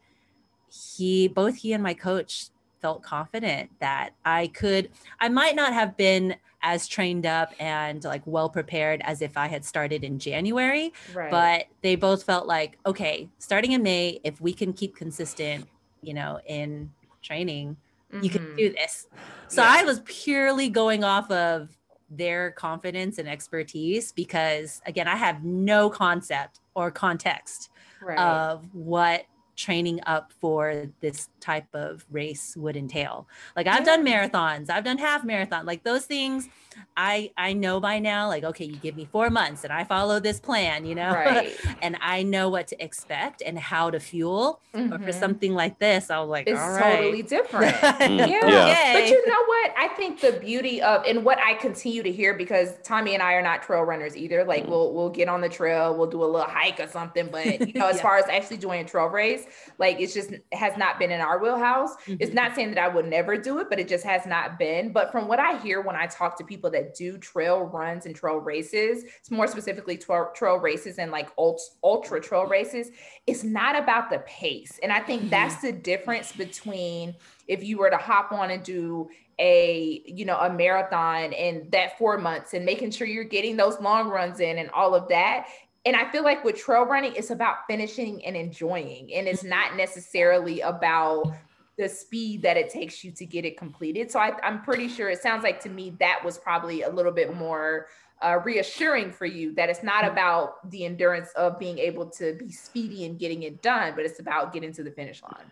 [0.69, 2.47] he, both he and my coach
[2.81, 8.21] felt confident that I could, I might not have been as trained up and like
[8.25, 10.93] well prepared as if I had started in January.
[11.13, 11.31] Right.
[11.31, 15.67] But they both felt like, okay, starting in May, if we can keep consistent,
[16.01, 17.77] you know, in training,
[18.11, 18.23] mm-hmm.
[18.23, 18.57] you can mm-hmm.
[18.57, 19.07] do this.
[19.47, 19.75] So yeah.
[19.79, 21.77] I was purely going off of
[22.09, 27.69] their confidence and expertise because again, I have no concept or context
[28.01, 28.17] right.
[28.17, 29.25] of what
[29.55, 33.27] training up for this type of race would entail.
[33.55, 36.47] Like I've done marathons, I've done half marathon, like those things
[36.95, 40.19] I I know by now like okay, you give me 4 months and I follow
[40.19, 41.11] this plan, you know?
[41.11, 41.55] Right.
[41.81, 44.59] and I know what to expect and how to fuel.
[44.73, 44.89] Mm-hmm.
[44.89, 45.19] But for mm-hmm.
[45.19, 47.75] something like this, I was like it's totally different.
[47.81, 47.99] yeah.
[48.47, 48.93] yeah.
[48.93, 49.73] But you know what?
[49.77, 53.33] I think the beauty of and what I continue to hear because Tommy and I
[53.33, 54.43] are not trail runners either.
[54.43, 54.71] Like mm-hmm.
[54.71, 57.73] we'll we'll get on the trail, we'll do a little hike or something, but you
[57.73, 58.01] know, as yeah.
[58.01, 59.45] far as actually doing a trail race,
[59.77, 61.95] like it's just has not been in our wheelhouse.
[61.95, 62.15] Mm-hmm.
[62.19, 64.91] It's not saying that I would never do it, but it just has not been.
[64.91, 68.15] But from what I hear when I talk to people that do trail runs and
[68.15, 72.91] trail races, it's more specifically trail, trail races and like ultra trail races,
[73.27, 74.79] it's not about the pace.
[74.83, 75.31] And I think mm-hmm.
[75.31, 77.15] that's the difference between
[77.47, 79.09] if you were to hop on and do
[79.39, 83.79] a you know a marathon and that four months and making sure you're getting those
[83.79, 85.47] long runs in and all of that
[85.85, 89.75] and I feel like with trail running, it's about finishing and enjoying, and it's not
[89.75, 91.33] necessarily about
[91.77, 94.11] the speed that it takes you to get it completed.
[94.11, 97.11] So I, am pretty sure it sounds like to me that was probably a little
[97.11, 97.87] bit more
[98.21, 102.51] uh, reassuring for you that it's not about the endurance of being able to be
[102.51, 105.49] speedy and getting it done, but it's about getting to the finish line.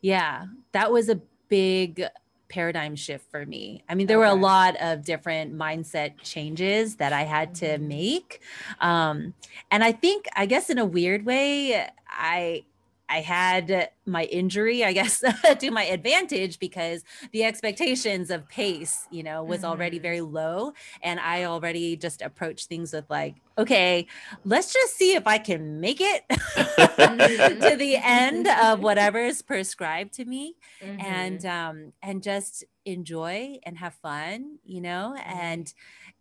[0.00, 2.04] Yeah, that was a big
[2.48, 3.82] paradigm shift for me.
[3.88, 7.88] I mean, there were a lot of different mindset changes that I had to mm-hmm.
[7.88, 8.40] make.
[8.80, 9.34] Um,
[9.70, 12.64] and I think, I guess, in a weird way, I
[13.08, 15.22] I had my injury, I guess,
[15.58, 19.70] to my advantage because the expectations of pace, you know, was mm-hmm.
[19.70, 20.72] already very low.
[21.02, 24.06] And I already just approached things with like, okay,
[24.44, 30.14] let's just see if I can make it to the end of whatever is prescribed
[30.14, 30.56] to me.
[30.82, 31.00] Mm-hmm.
[31.00, 35.72] And um, and just enjoy and have fun, you know, and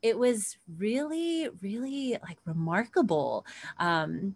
[0.01, 3.45] it was really, really like remarkable.
[3.79, 4.35] Um,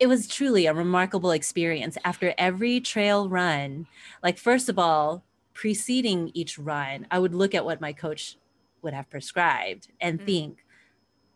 [0.00, 3.86] it was truly a remarkable experience after every trail run.
[4.22, 8.36] Like, first of all, preceding each run, I would look at what my coach
[8.82, 10.26] would have prescribed and mm.
[10.26, 10.64] think,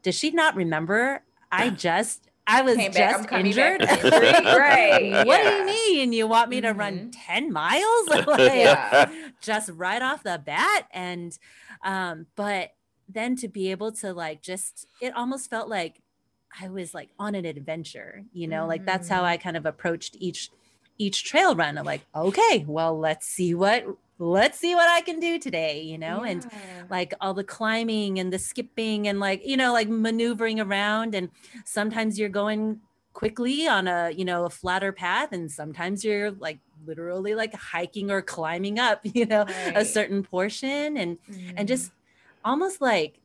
[0.03, 1.23] does she not remember?
[1.51, 3.83] I just I was Came just injured.
[3.83, 5.27] right.
[5.27, 5.51] what yeah.
[5.51, 6.13] do you mean?
[6.15, 6.79] You want me to mm-hmm.
[6.79, 8.09] run 10 miles?
[8.09, 9.11] like, yeah.
[9.43, 10.87] Just right off the bat.
[10.93, 11.39] And
[11.85, 12.71] um, but
[13.07, 16.01] then to be able to like just it almost felt like
[16.61, 18.69] I was like on an adventure, you know, mm-hmm.
[18.69, 19.27] like that's how mm-hmm.
[19.27, 20.51] I kind of approached each
[20.99, 21.79] each trail run.
[21.79, 23.87] I'm like, okay, well, let's see what
[24.19, 26.31] let's see what I can do today, you know, yeah.
[26.31, 26.51] and
[26.91, 31.15] like all the climbing and the skipping and like, you know, like maneuvering around.
[31.15, 31.31] And
[31.65, 32.81] sometimes you're going
[33.13, 35.33] quickly on a, you know, a flatter path.
[35.33, 39.73] And sometimes you're like literally like hiking or climbing up, you know, right.
[39.77, 41.51] a certain portion and, mm-hmm.
[41.57, 41.93] and just
[42.45, 43.21] almost like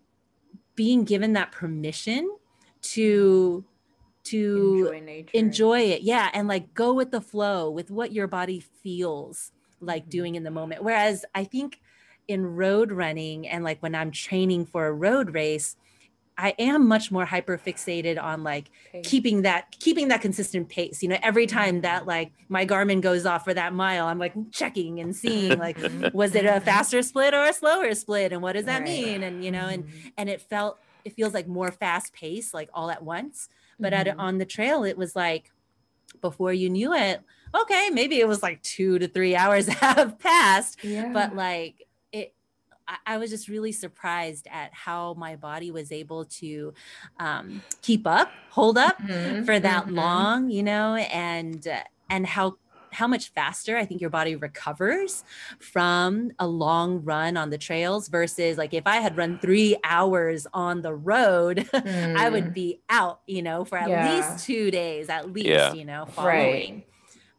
[0.76, 2.30] being given that permission
[2.84, 3.66] to
[4.26, 8.60] to enjoy, enjoy, it yeah and like go with the flow with what your body
[8.60, 9.52] feels
[9.86, 10.10] like mm-hmm.
[10.10, 10.84] doing in the moment.
[10.84, 11.80] Whereas I think
[12.28, 15.76] in road running and like when I'm training for a road race,
[16.36, 19.02] I am much more hyper fixated on like okay.
[19.02, 21.04] keeping that keeping that consistent pace.
[21.04, 22.10] You know, every time that mm-hmm.
[22.10, 26.16] like my Garmin goes off for that mile, I'm like checking and seeing like mm-hmm.
[26.16, 28.90] was it a faster split or a slower split and what does that right.
[28.90, 29.24] mean?
[29.24, 29.86] And you know, and
[30.18, 33.50] and it felt it feels like more fast pace like all at once.
[33.80, 34.10] But mm-hmm.
[34.10, 35.52] at on the trail it was like
[36.22, 37.22] before you knew it,
[37.56, 41.10] okay, maybe it was like two to three hours have passed, yeah.
[41.14, 42.34] but like it,
[43.06, 46.74] I, was just really surprised at how my body was able to
[47.20, 49.44] um, keep up, hold up mm-hmm.
[49.44, 49.96] for that mm-hmm.
[49.96, 52.58] long, you know, and uh, and how
[52.94, 55.24] how much faster I think your body recovers
[55.60, 60.48] from a long run on the trails versus like if I had run three hours
[60.54, 62.16] on the road, mm.
[62.18, 62.54] I would mm.
[62.54, 64.14] be out, you know, for at yeah.
[64.14, 65.74] least two days, at least, yeah.
[65.74, 66.76] you know, following.
[66.76, 66.88] Right.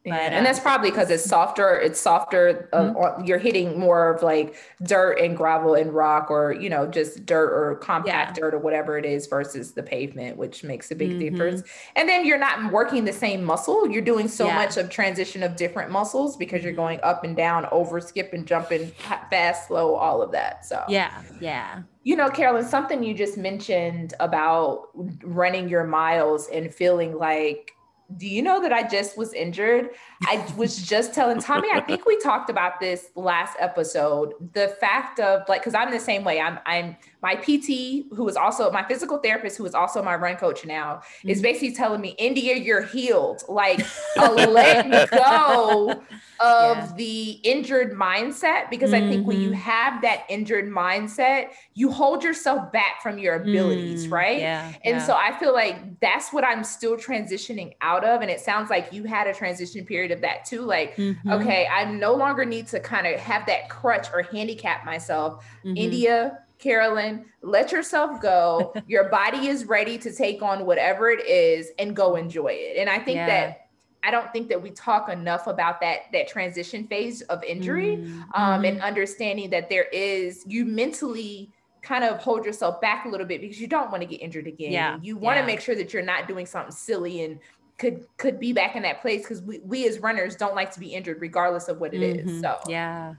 [0.05, 0.37] But, yeah.
[0.37, 1.79] and that's probably because it's softer.
[1.79, 2.69] It's softer.
[2.71, 3.25] Uh, mm-hmm.
[3.25, 7.51] you're hitting more of like dirt and gravel and rock, or you know, just dirt
[7.51, 8.41] or compact yeah.
[8.43, 11.19] dirt or whatever it is, versus the pavement, which makes a big mm-hmm.
[11.19, 11.63] difference.
[11.95, 13.89] And then you're not working the same muscle.
[13.89, 14.55] You're doing so yeah.
[14.55, 18.91] much of transition of different muscles because you're going up and down, over, skipping, jumping,
[19.31, 20.65] fast, slow, all of that.
[20.65, 21.81] So yeah, yeah.
[22.03, 24.89] You know, Carolyn, something you just mentioned about
[25.23, 27.71] running your miles and feeling like
[28.17, 29.89] do you know that I just was injured?
[30.27, 34.33] I was just telling Tommy, I think we talked about this last episode.
[34.53, 36.39] The fact of like, because I'm the same way.
[36.39, 40.35] I'm I'm my PT, who is also my physical therapist, who is also my run
[40.35, 41.29] coach now, mm-hmm.
[41.29, 43.43] is basically telling me, India, you're healed.
[43.47, 43.85] Like
[44.15, 45.91] let go
[46.39, 46.91] of yeah.
[46.97, 49.07] the injured mindset because mm-hmm.
[49.07, 49.59] I think when you mm-hmm.
[49.59, 54.39] have that injured mindset, you hold yourself back from your abilities, mm, right?
[54.39, 55.05] Yeah, and yeah.
[55.05, 58.21] so I feel like that's what I'm still transitioning out of.
[58.21, 60.61] And it sounds like you had a transition period of that too.
[60.61, 61.31] Like, mm-hmm.
[61.31, 65.43] okay, I no longer need to kind of have that crutch or handicap myself.
[65.63, 65.77] Mm-hmm.
[65.77, 68.73] India, Carolyn, let yourself go.
[68.87, 72.77] Your body is ready to take on whatever it is and go enjoy it.
[72.77, 73.27] And I think yeah.
[73.27, 73.61] that
[74.03, 78.21] I don't think that we talk enough about that that transition phase of injury mm-hmm.
[78.33, 78.85] um, and mm-hmm.
[78.85, 81.51] understanding that there is you mentally
[81.83, 84.47] kind of hold yourself back a little bit because you don't want to get injured
[84.47, 84.71] again.
[84.71, 84.97] Yeah.
[85.03, 85.45] You want to yeah.
[85.45, 87.39] make sure that you're not doing something silly and
[87.77, 90.79] could could be back in that place because we, we as runners don't like to
[90.79, 92.29] be injured regardless of what it mm-hmm.
[92.29, 92.41] is.
[92.41, 93.13] So yeah.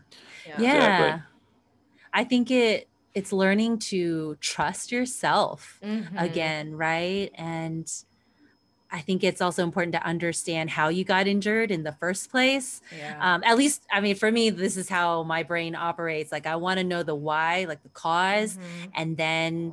[0.47, 0.55] Yeah.
[0.59, 0.75] yeah.
[0.75, 1.23] Exactly.
[2.13, 6.19] I think it it's learning to trust yourself mm-hmm.
[6.19, 7.31] again, right?
[7.35, 7.91] And
[8.91, 12.83] I think it's also important to understand how you got injured in the first place.
[12.95, 13.17] Yeah.
[13.19, 16.31] Um, at least, I mean, for me, this is how my brain operates.
[16.31, 18.91] Like, I want to know the why, like the because mm-hmm.
[18.95, 19.73] and then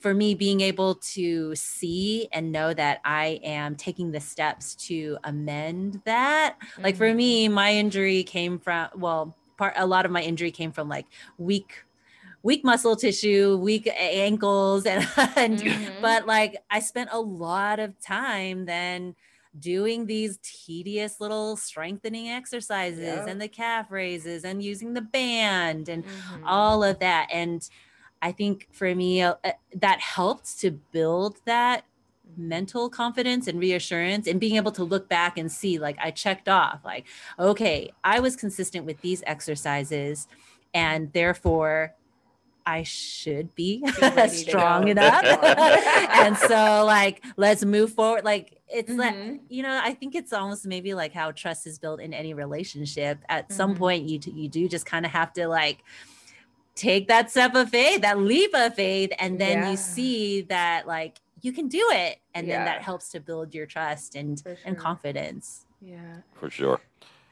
[0.00, 5.16] for me, being able to see and know that I am taking the steps to
[5.24, 6.56] amend that.
[6.60, 6.82] Mm-hmm.
[6.82, 7.54] Like for me, mm-hmm.
[7.54, 11.06] my injury came from well, part a lot of my injury came from like
[11.38, 11.83] weak
[12.44, 16.00] weak muscle tissue, weak ankles, and, and mm-hmm.
[16.00, 19.16] but like I spent a lot of time then
[19.58, 23.26] doing these tedious little strengthening exercises yep.
[23.28, 26.46] and the calf raises and using the band and mm-hmm.
[26.46, 27.28] all of that.
[27.32, 27.68] And
[28.20, 31.84] I think for me, uh, uh that helped to build that
[32.36, 36.48] mental confidence and reassurance and being able to look back and see like I checked
[36.48, 37.06] off like
[37.38, 40.26] okay I was consistent with these exercises
[40.72, 41.94] and therefore
[42.66, 43.84] I should be
[44.28, 45.24] strong enough.
[45.24, 48.24] and so like let's move forward.
[48.24, 48.98] Like it's mm-hmm.
[49.30, 52.34] like you know i think it's almost maybe like how trust is built in any
[52.34, 53.54] relationship at mm-hmm.
[53.54, 55.84] some point you you do just kind of have to like
[56.74, 59.70] take that step of faith that leap of faith and then yeah.
[59.70, 62.56] you see that like you can do it and yeah.
[62.56, 64.56] then that helps to build your trust and sure.
[64.64, 66.80] and confidence yeah for sure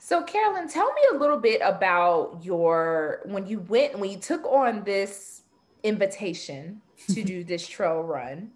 [0.05, 4.45] so carolyn tell me a little bit about your when you went when you took
[4.47, 5.43] on this
[5.85, 7.27] invitation to mm-hmm.
[7.27, 8.51] do this trail run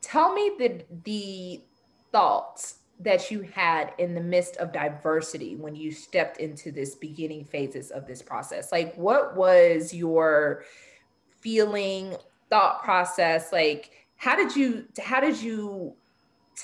[0.00, 1.60] tell me the the
[2.12, 7.44] thoughts that you had in the midst of diversity when you stepped into this beginning
[7.44, 8.72] phases of this process.
[8.72, 10.64] Like what was your
[11.40, 12.16] feeling
[12.50, 13.52] thought process?
[13.52, 15.94] Like how did you how did you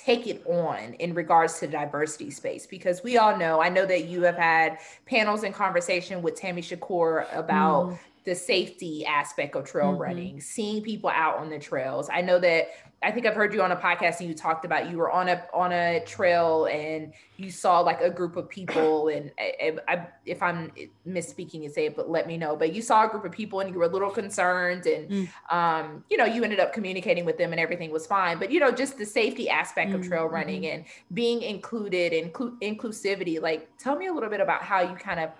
[0.02, 3.86] take it on in regards to the diversity space because we all know i know
[3.86, 7.98] that you have had panels and conversation with tammy shakur about mm.
[8.24, 10.02] the safety aspect of trail mm-hmm.
[10.02, 12.68] running seeing people out on the trails i know that
[13.04, 15.28] I think I've heard you on a podcast and you talked about you were on
[15.28, 20.06] a on a trail and you saw like a group of people and I, I,
[20.24, 20.72] if I'm
[21.06, 22.56] misspeaking and say it, but let me know.
[22.56, 25.28] But you saw a group of people and you were a little concerned and mm.
[25.54, 28.38] um, you know you ended up communicating with them and everything was fine.
[28.38, 29.96] But you know just the safety aspect mm.
[29.96, 30.34] of trail mm-hmm.
[30.34, 33.40] running and being included and inclu- inclusivity.
[33.40, 35.30] Like tell me a little bit about how you kind of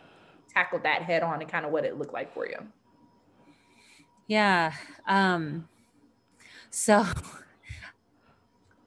[0.53, 2.59] tackled that head on and kind of what it looked like for you.
[4.27, 4.73] Yeah.
[5.07, 5.69] Um,
[6.71, 7.07] so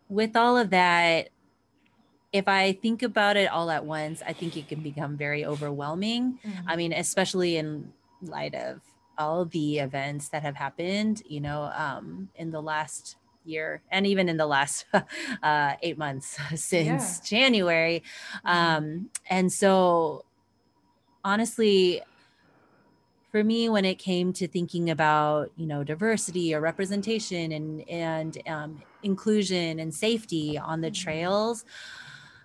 [0.09, 1.29] with all of that,
[2.33, 6.39] if I think about it all at once, I think it can become very overwhelming.
[6.45, 6.69] Mm-hmm.
[6.69, 7.91] I mean, especially in
[8.21, 8.81] light of
[9.17, 14.29] all the events that have happened, you know, um, in the last year and even
[14.29, 14.85] in the last
[15.43, 17.25] uh, eight months since yeah.
[17.25, 18.03] January.
[18.45, 18.47] Mm-hmm.
[18.47, 20.25] Um, and so,
[21.23, 22.01] honestly,
[23.31, 28.37] for me when it came to thinking about you know diversity or representation and and
[28.47, 31.03] um, inclusion and safety on the mm-hmm.
[31.03, 31.65] trails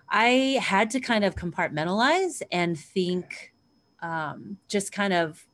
[0.09, 3.53] i had to kind of compartmentalize and think
[4.01, 5.47] um, just kind of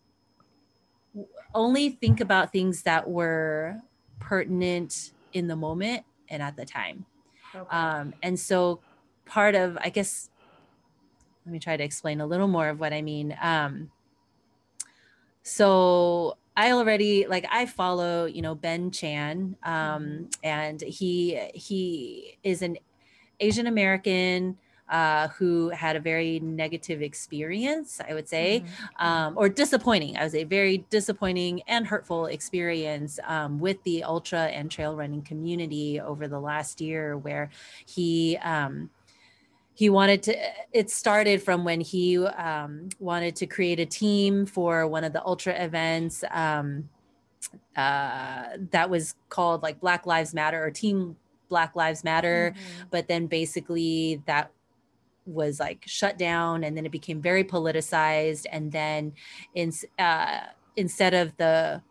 [1.53, 3.77] only think about things that were
[4.19, 7.05] pertinent in the moment and at the time
[7.55, 7.69] okay.
[7.69, 8.79] um, and so
[9.25, 10.29] part of i guess
[11.45, 13.91] let me try to explain a little more of what i mean um,
[15.43, 20.23] so I already like I follow, you know, Ben Chan, um, mm-hmm.
[20.43, 22.77] and he he is an
[23.39, 24.57] Asian American
[24.89, 29.05] uh, who had a very negative experience, I would say, mm-hmm.
[29.05, 30.17] um, or disappointing.
[30.17, 35.21] I would say very disappointing and hurtful experience um, with the ultra and trail running
[35.21, 37.51] community over the last year, where
[37.85, 38.89] he um,
[39.79, 40.35] he wanted to
[40.73, 45.25] it started from when he um, wanted to create a team for one of the
[45.25, 46.89] ultra events um,
[47.77, 51.15] uh, that was called like black lives matter or team
[51.47, 52.87] black lives matter mm-hmm.
[52.91, 54.51] but then basically that
[55.25, 59.13] was like shut down and then it became very politicized and then
[59.55, 60.41] in, uh,
[60.75, 61.81] instead of the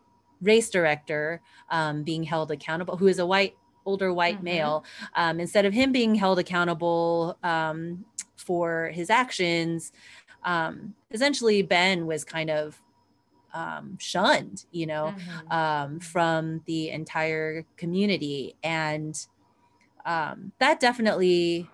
[0.43, 3.55] race director um, being held accountable who is a white
[3.89, 4.45] older white mm-hmm.
[4.45, 4.83] male
[5.15, 9.91] um, instead of him being held accountable um, for his actions
[10.43, 12.79] um, essentially ben was kind of
[13.55, 15.51] um, shunned you know mm-hmm.
[15.51, 19.15] Um, from the entire community and
[20.05, 21.67] um, that definitely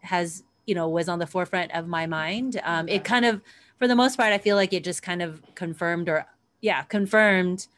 [0.00, 3.42] has you know was on the forefront of my mind it kind of
[3.78, 6.24] for the most part i feel like it just kind of confirmed or
[6.62, 7.68] yeah confirmed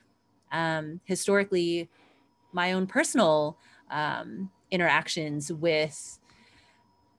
[1.04, 1.88] historically
[2.52, 3.58] my own personal
[3.90, 6.18] um, interactions with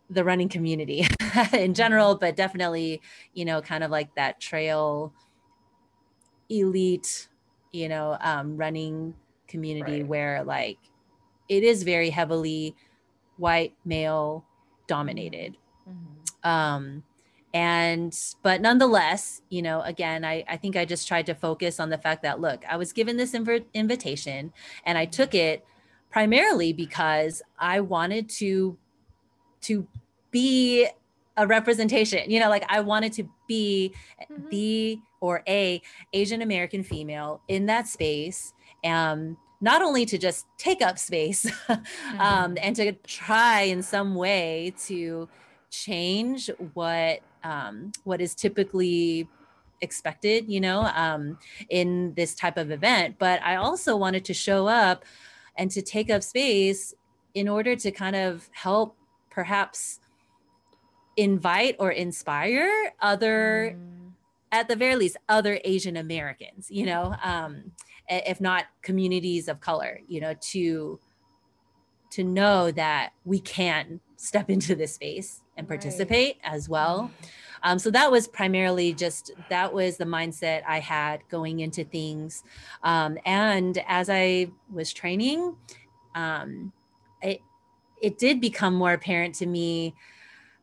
[0.09, 1.07] the running community
[1.53, 3.01] in general, but definitely,
[3.34, 5.13] you know, kind of like that trail
[6.49, 7.27] elite,
[7.71, 9.13] you know, um, running
[9.47, 10.07] community right.
[10.07, 10.80] where like
[11.47, 12.75] it is very heavily
[13.38, 14.45] white male
[14.88, 15.57] dominated.
[15.88, 16.49] Mm-hmm.
[16.49, 17.03] Um,
[17.53, 21.89] and but nonetheless you know again I, I think i just tried to focus on
[21.89, 24.53] the fact that look i was given this inv- invitation
[24.85, 25.65] and i took it
[26.11, 28.77] primarily because i wanted to
[29.61, 29.87] to
[30.29, 30.87] be
[31.37, 33.93] a representation you know like i wanted to be
[34.31, 34.49] mm-hmm.
[34.49, 35.81] the or a
[36.13, 42.21] asian american female in that space um not only to just take up space mm-hmm.
[42.21, 45.27] um, and to try in some way to
[45.69, 49.27] change what um, what is typically
[49.81, 51.37] expected, you know, um,
[51.69, 53.15] in this type of event.
[53.17, 55.05] But I also wanted to show up
[55.55, 56.93] and to take up space
[57.33, 58.95] in order to kind of help
[59.29, 59.99] perhaps
[61.17, 64.11] invite or inspire other mm.
[64.51, 67.71] at the very least other asian americans you know um,
[68.07, 70.97] if not communities of color you know to
[72.09, 76.53] to know that we can step into this space and participate right.
[76.53, 77.03] as well.
[77.03, 77.26] Mm-hmm.
[77.64, 82.43] Um, so that was primarily just that was the mindset I had going into things.
[82.84, 85.55] Um, and as I was training,
[86.16, 86.72] um,
[87.22, 87.41] it
[88.01, 89.93] it did become more apparent to me.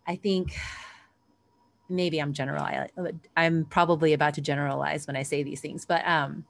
[0.06, 0.56] I think
[1.88, 2.66] maybe I'm general.
[3.36, 6.44] I'm probably about to generalize when I say these things, but um,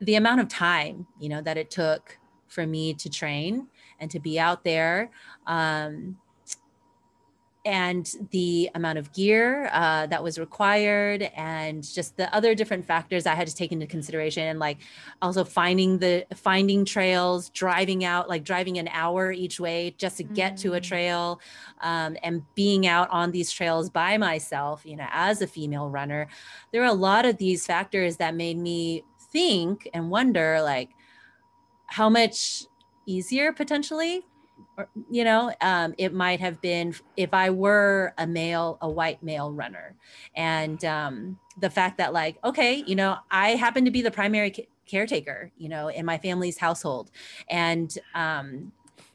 [0.00, 3.66] the amount of time you know that it took for me to train
[4.00, 5.10] and to be out there
[5.46, 6.16] um,
[7.68, 13.26] and the amount of gear uh, that was required and just the other different factors
[13.26, 14.78] i had to take into consideration and like
[15.20, 20.22] also finding the finding trails driving out like driving an hour each way just to
[20.22, 20.70] get mm-hmm.
[20.70, 20.82] to a mm.
[20.82, 21.40] trail
[21.82, 26.26] um, and being out on these trails by myself you know as a female runner
[26.72, 30.88] there are a lot of these factors that made me think and wonder like
[31.84, 32.64] how much
[33.04, 34.24] easier potentially
[34.78, 39.22] or, you know um, it might have been if i were a male a white
[39.22, 39.94] male runner
[40.34, 44.50] and um, the fact that like okay you know i happen to be the primary
[44.50, 47.10] ca- caretaker you know in my family's household
[47.50, 48.72] and um,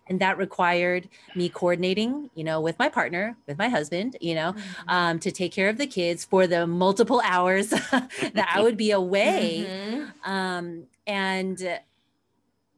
[0.07, 4.51] and that required me coordinating you know with my partner with my husband you know
[4.53, 4.89] mm-hmm.
[4.89, 8.91] um, to take care of the kids for the multiple hours that i would be
[8.91, 10.29] away mm-hmm.
[10.31, 11.79] um, and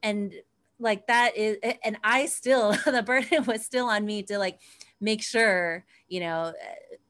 [0.04, 0.36] and
[0.80, 4.60] like that is and i still the burden was still on me to like
[5.00, 6.54] make sure you know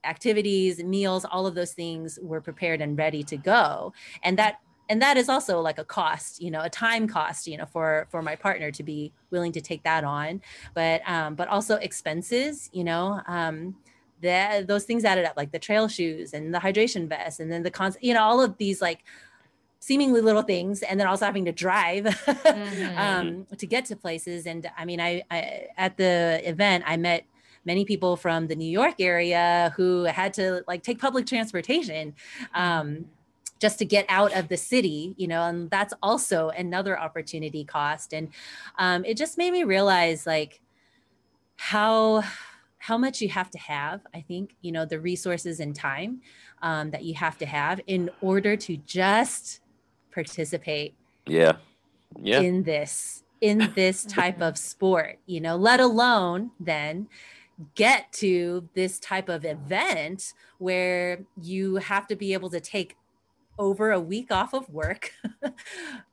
[0.06, 3.92] activities meals all of those things were prepared and ready to go.
[4.22, 7.56] And that and that is also like a cost you know a time cost you
[7.56, 10.40] know for for my partner to be willing to take that on.
[10.74, 13.76] But um but also expenses you know um
[14.22, 17.62] that those things added up like the trail shoes and the hydration vest and then
[17.62, 19.04] the cons you know all of these like
[19.80, 22.98] seemingly little things and then also having to drive mm-hmm.
[22.98, 24.46] um, to get to places.
[24.46, 27.24] And i mean I, I, at the event i met
[27.64, 32.14] many people from the new york area who had to like take public transportation
[32.54, 33.06] um,
[33.60, 38.12] just to get out of the city you know and that's also another opportunity cost.
[38.12, 38.28] And
[38.78, 40.60] um, it just made me realize like
[41.56, 42.22] how
[42.78, 46.20] how much you have to have i think you know the resources and time
[46.62, 49.60] um, that you have to have in order to just
[50.16, 50.94] participate
[51.26, 51.56] yeah.
[52.18, 52.40] Yeah.
[52.40, 57.06] in this in this type of sport you know let alone then
[57.74, 62.96] get to this type of event where you have to be able to take
[63.58, 65.12] over a week off of work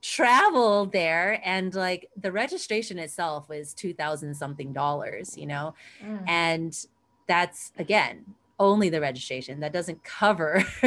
[0.02, 5.74] travel there and like the registration itself was 2000 something dollars you know?
[6.04, 6.28] Mm.
[6.28, 6.86] and
[7.26, 8.22] that's again
[8.58, 10.64] only the registration that doesn't cover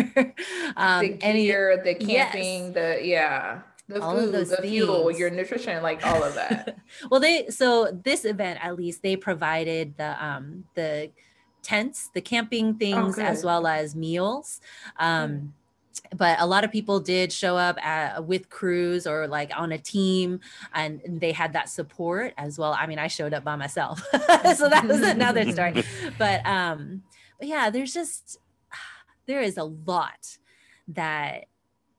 [0.75, 2.73] um, the gear, any, the camping, yes.
[2.73, 4.59] the yeah, the all food, the things.
[4.59, 6.77] fuel, your nutrition, like all of that.
[7.11, 11.11] well, they so this event at least they provided the um the
[11.61, 14.61] tents, the camping oh, things, oh, as well as meals.
[14.97, 15.47] Um, mm
[16.15, 19.77] but a lot of people did show up at, with crews or like on a
[19.77, 20.39] team
[20.73, 23.99] and they had that support as well i mean i showed up by myself
[24.55, 25.83] so that was another story
[26.17, 27.01] but um
[27.39, 28.37] but yeah, there's just
[29.27, 30.37] there is a lot
[30.89, 31.45] that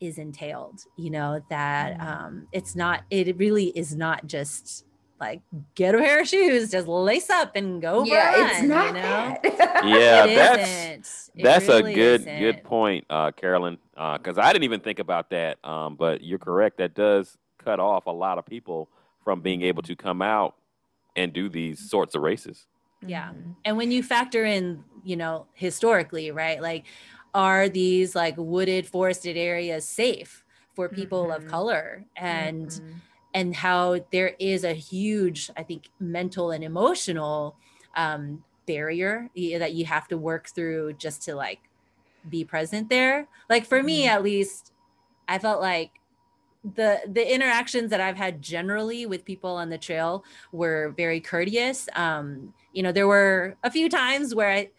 [0.01, 2.09] is entailed, you know, that mm-hmm.
[2.09, 4.85] um it's not it really is not just
[5.21, 5.43] like
[5.75, 8.05] get a pair of shoes, just lace up and go.
[8.05, 8.87] Yeah, run, it's not.
[8.87, 9.99] You know?
[9.99, 12.39] yeah, that's that's really a good isn't.
[12.39, 13.79] good point, uh, Carolyn.
[13.95, 15.59] Because uh, I didn't even think about that.
[15.65, 16.79] Um, but you're correct.
[16.79, 18.89] That does cut off a lot of people
[19.25, 20.55] from being able to come out
[21.17, 22.67] and do these sorts of races.
[23.05, 23.29] Yeah.
[23.29, 23.51] Mm-hmm.
[23.65, 26.61] And when you factor in, you know, historically, right?
[26.61, 26.85] Like,
[27.33, 30.45] are these like wooded, forested areas safe
[30.75, 31.45] for people mm-hmm.
[31.45, 32.05] of color?
[32.15, 32.93] And, mm-hmm.
[33.33, 37.57] and how there is a huge, I think, mental and emotional
[37.97, 41.61] um, barrier that you have to work through just to like
[42.29, 43.27] be present there.
[43.49, 44.15] Like, for me, mm-hmm.
[44.15, 44.73] at least,
[45.27, 45.93] I felt like
[46.75, 51.89] the the interactions that I've had generally with people on the trail were very courteous.
[51.95, 54.71] Um, you know, there were a few times where I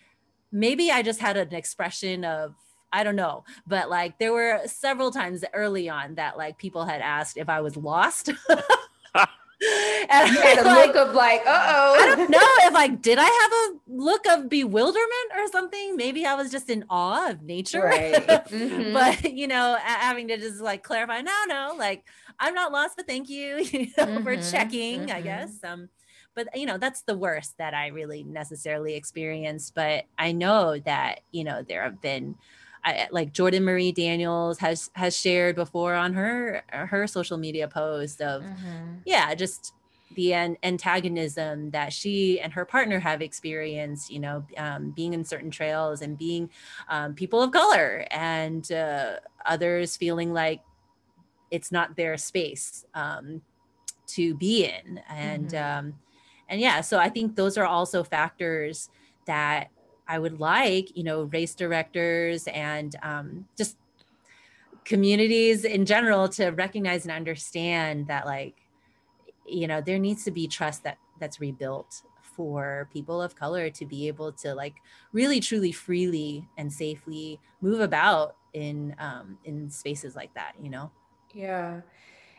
[0.52, 2.56] maybe I just had an expression of
[2.92, 7.02] I don't know, but like there were several times early on that like people had
[7.02, 8.30] asked if I was lost.
[10.10, 11.96] and you had a like, look of like, uh oh.
[12.00, 15.96] I don't know if like, did I have a look of bewilderment or something?
[15.98, 17.82] Maybe I was just in awe of nature.
[17.84, 18.26] Right.
[18.50, 18.94] Mm-hmm.
[18.94, 22.04] but you know, having to just like clarify, no, no, like
[22.40, 24.24] I'm not lost, but thank you, you know, mm-hmm.
[24.24, 25.16] for checking, mm-hmm.
[25.16, 25.64] I guess.
[25.64, 25.90] Um,
[26.36, 29.76] but you know, that's the worst that I really necessarily experienced.
[29.76, 32.36] But I know that, you know, there have been
[32.84, 38.22] I, like Jordan Marie Daniels has has shared before on her her social media post
[38.22, 38.96] of mm-hmm.
[39.06, 39.74] yeah just
[40.16, 45.24] the an- antagonism that she and her partner have experienced, you know, um, being in
[45.24, 46.50] certain trails and being
[46.90, 50.62] um, people of color, and uh, others feeling like
[51.52, 53.42] it's not their space um,
[54.08, 55.90] to be in, and mm-hmm.
[56.50, 58.90] And yeah, so I think those are also factors
[59.26, 59.70] that
[60.08, 63.78] I would like, you know, race directors and um, just
[64.90, 68.56] communities in general to recognize and understand that like
[69.46, 72.02] you know there needs to be trust that that's rebuilt
[72.36, 74.76] for people of color to be able to like
[75.12, 80.90] really truly freely and safely move about in um in spaces like that you know?
[81.36, 81.82] Yeah.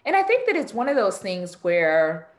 [0.05, 2.30] And i think that it's one of those things where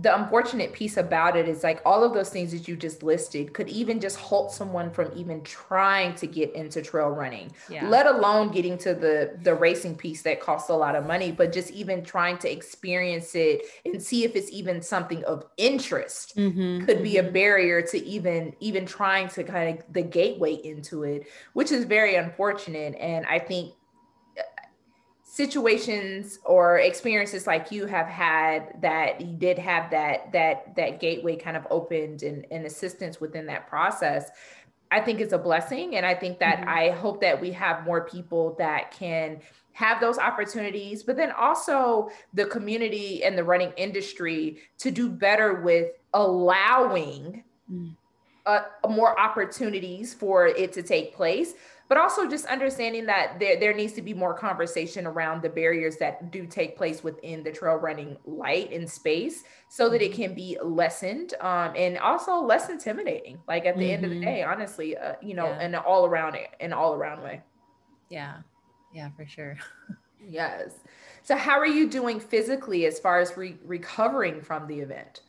[0.00, 3.52] the unfortunate piece about it is like all of those things that you just listed
[3.52, 7.86] could even just halt someone from even trying to get into trail running yeah.
[7.88, 11.52] let alone getting to the the racing piece that costs a lot of money but
[11.52, 16.84] just even trying to experience it and see if it's even something of interest mm-hmm,
[16.84, 17.02] could mm-hmm.
[17.02, 17.32] be a mm-hmm.
[17.32, 22.14] barrier to even even trying to kind of the gateway into it which is very
[22.14, 23.74] unfortunate and i think
[25.38, 31.36] situations or experiences like you have had that you did have that that that gateway
[31.36, 34.30] kind of opened and, and assistance within that process
[34.90, 36.68] i think it's a blessing and i think that mm-hmm.
[36.70, 39.38] i hope that we have more people that can
[39.74, 45.60] have those opportunities but then also the community and the running industry to do better
[45.62, 47.94] with allowing mm.
[48.44, 51.54] uh, more opportunities for it to take place
[51.88, 55.96] but also just understanding that there, there needs to be more conversation around the barriers
[55.96, 60.22] that do take place within the trail running light and space so that it mm-hmm.
[60.22, 63.92] can be lessened um, and also less intimidating like at the mm-hmm.
[63.92, 64.24] end of the mm-hmm.
[64.24, 65.64] day honestly uh, you know yeah.
[65.64, 67.42] in an all around an all around way
[68.10, 68.36] yeah
[68.92, 69.56] yeah for sure
[70.28, 70.80] yes
[71.22, 75.22] so how are you doing physically as far as re- recovering from the event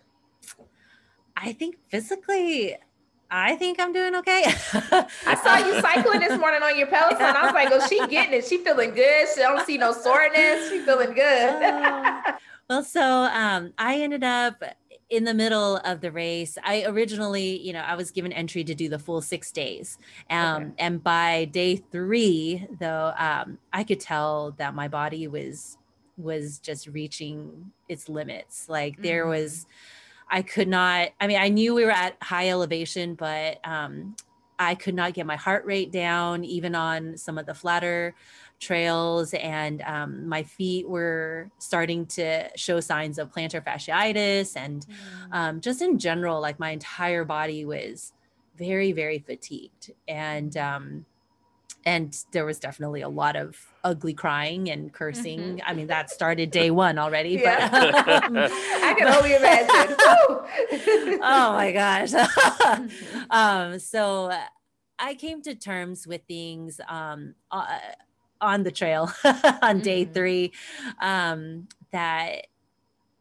[1.37, 2.75] i think physically
[3.31, 4.43] I think I'm doing okay.
[4.45, 7.21] I saw you cycling this morning on your Peloton.
[7.21, 8.45] I was like, "Oh, she getting it.
[8.45, 9.27] She feeling good.
[9.33, 10.69] She don't see no soreness.
[10.69, 12.21] She feeling good." uh,
[12.69, 14.63] well, so um, I ended up
[15.09, 16.57] in the middle of the race.
[16.63, 19.99] I originally, you know, I was given entry to do the full six days,
[20.29, 20.73] um, okay.
[20.79, 25.77] and by day three, though, um, I could tell that my body was
[26.17, 28.67] was just reaching its limits.
[28.67, 29.41] Like there mm-hmm.
[29.41, 29.65] was
[30.29, 34.15] I could not, I mean, I knew we were at high elevation, but um,
[34.59, 38.13] I could not get my heart rate down, even on some of the flatter
[38.59, 39.33] trails.
[39.33, 44.55] And um, my feet were starting to show signs of plantar fasciitis.
[44.55, 45.35] And mm.
[45.35, 48.13] um, just in general, like my entire body was
[48.57, 49.91] very, very fatigued.
[50.07, 51.05] And, um,
[51.89, 55.39] and there was definitely a lot of ugly crying and cursing.
[55.39, 55.57] Mm-hmm.
[55.65, 57.31] I mean, that started day one already.
[57.31, 57.67] Yeah.
[57.67, 59.95] But um, I can only imagine.
[61.23, 62.13] oh my gosh.
[63.31, 64.31] um, so
[64.99, 67.79] I came to terms with things um, uh,
[68.39, 69.11] on the trail
[69.63, 70.13] on day mm-hmm.
[70.13, 70.51] three
[71.01, 72.45] um, that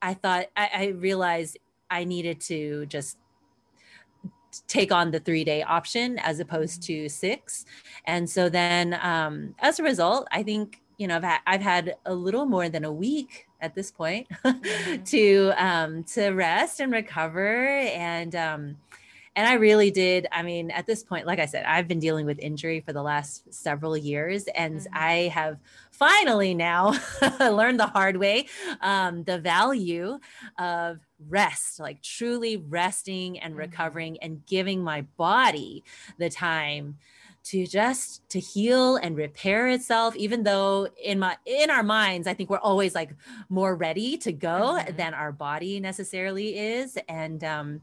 [0.03, 1.57] I thought I, I realized
[1.91, 3.17] I needed to just
[4.67, 7.05] take on the three day option as opposed mm-hmm.
[7.05, 7.65] to six.
[8.05, 11.97] And so then um, as a result, I think, you know, I've had, I've had
[12.07, 15.03] a little more than a week at this point mm-hmm.
[15.05, 18.77] to um, to rest and recover and um,
[19.39, 20.27] and I really did.
[20.33, 23.03] I mean, at this point, like I said, I've been dealing with injury for the
[23.03, 24.93] last several years, and mm-hmm.
[24.93, 25.59] I have
[25.99, 26.95] finally now
[27.41, 28.47] learned the hard way
[28.81, 30.19] um, the value
[30.59, 33.61] of rest, like truly resting and mm-hmm.
[33.61, 35.83] recovering and giving my body
[36.19, 36.97] the time
[37.45, 42.35] to just to heal and repair itself even though in my in our minds i
[42.35, 43.11] think we're always like
[43.49, 44.97] more ready to go mm-hmm.
[44.97, 47.81] than our body necessarily is and um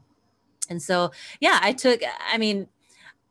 [0.68, 1.10] and so
[1.40, 2.00] yeah i took
[2.30, 2.68] i mean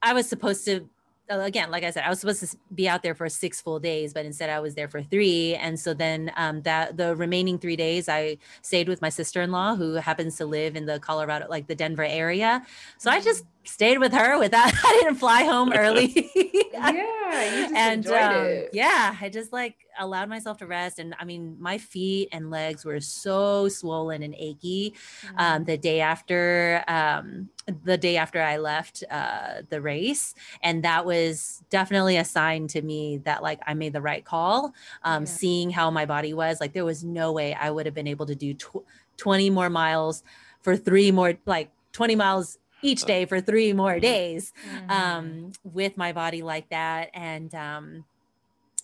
[0.02, 0.90] i was supposed to
[1.30, 4.14] again, like I said, I was supposed to be out there for six full days,
[4.14, 5.56] but instead I was there for three.
[5.56, 9.52] And so then um, that the remaining three days, I stayed with my sister in
[9.52, 12.66] law, who happens to live in the Colorado, like the Denver area.
[12.98, 16.30] So I just stayed with her without I didn't fly home early.
[16.74, 21.00] yeah, and um, yeah, I just like allowed myself to rest.
[21.00, 25.36] And I mean, my feet and legs were so swollen and achy mm-hmm.
[25.38, 27.50] um, the day after um,
[27.84, 32.82] the day after I left uh, the race, and that was definitely a sign to
[32.82, 34.74] me that like I made the right call.
[35.04, 35.30] Um, yeah.
[35.30, 38.26] Seeing how my body was, like there was no way I would have been able
[38.28, 38.86] to do tw-
[39.18, 40.24] twenty more miles
[40.62, 43.08] for three more like twenty miles each uh.
[43.08, 44.92] day for three more days mm-hmm.
[44.92, 48.06] um, with my body like that and um,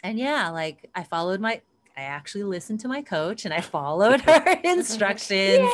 [0.04, 1.62] and yeah like i followed my
[1.96, 5.70] i actually listened to my coach and i followed her instructions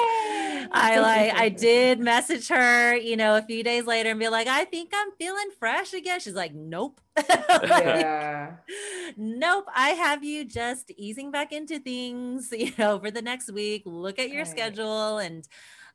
[0.72, 4.48] I like I did message her, you know, a few days later and be like,
[4.48, 6.20] I think I'm feeling fresh again.
[6.20, 7.02] She's like, Nope.
[7.30, 8.58] yeah.
[9.18, 9.66] nope.
[9.76, 13.84] I have you just easing back into things, you know, for the next week.
[13.86, 14.48] Look at your right.
[14.48, 15.48] schedule and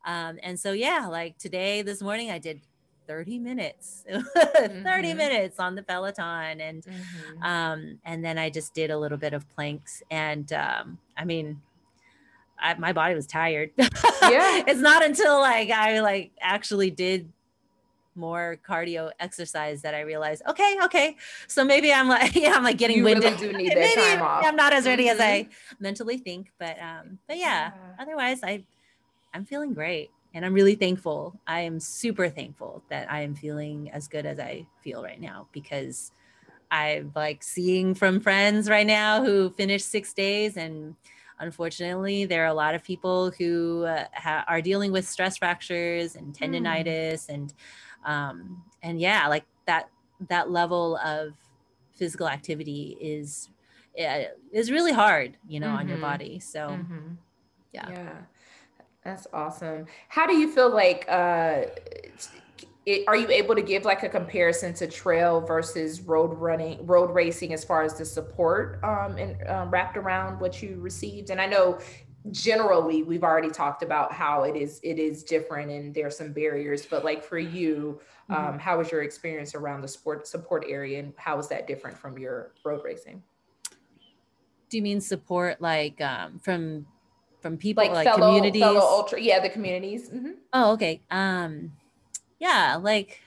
[0.04, 2.60] um and so yeah, like today this morning I did
[3.08, 5.16] 30 minutes 30 mm-hmm.
[5.18, 7.42] minutes on the peloton and mm-hmm.
[7.42, 11.60] um and then i just did a little bit of planks and um i mean
[12.62, 17.30] I, my body was tired yeah it's not until like i like actually did
[18.14, 21.16] more cardio exercise that I realized, okay, okay.
[21.46, 23.40] So maybe I'm like, yeah, I'm like getting you winded.
[23.40, 24.44] Really do need that maybe time off.
[24.44, 25.14] I'm not as ready mm-hmm.
[25.14, 25.76] as I mm-hmm.
[25.80, 27.92] mentally think, but um, but yeah, yeah.
[27.98, 28.64] Otherwise, I
[29.34, 31.38] I'm feeling great and I'm really thankful.
[31.46, 35.48] I am super thankful that I am feeling as good as I feel right now
[35.52, 36.12] because
[36.70, 40.96] I'm like seeing from friends right now who finished six days and
[41.42, 46.16] unfortunately there are a lot of people who uh, ha- are dealing with stress fractures
[46.16, 46.44] and hmm.
[46.44, 47.34] tendonitis mm.
[47.34, 47.54] and
[48.04, 49.88] um, and yeah like that
[50.28, 51.34] that level of
[51.92, 53.50] physical activity is
[54.02, 55.76] uh, is really hard you know mm-hmm.
[55.76, 56.06] on your mm-hmm.
[56.06, 57.14] body so mm-hmm.
[57.72, 58.12] yeah yeah
[59.04, 59.86] that's awesome.
[60.08, 61.62] How do you feel like uh
[62.84, 67.14] it, are you able to give like a comparison to trail versus road running, road
[67.14, 71.30] racing as far as the support um, and um, wrapped around what you received?
[71.30, 71.78] And I know
[72.30, 76.32] generally we've already talked about how it is it is different and there are some
[76.32, 78.54] barriers, but like for you, mm-hmm.
[78.54, 81.96] um, how was your experience around the sport support area and how is that different
[81.96, 83.22] from your road racing?
[84.70, 86.86] Do you mean support like um, from
[87.40, 90.30] from people like, like fellow, communities fellow ultra yeah the communities mm-hmm.
[90.52, 91.72] oh okay um
[92.42, 93.20] yeah like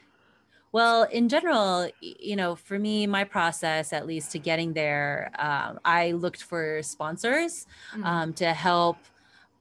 [0.74, 5.80] well in general you know for me my process at least to getting there um,
[5.86, 8.04] i looked for sponsors mm-hmm.
[8.04, 8.98] um, to help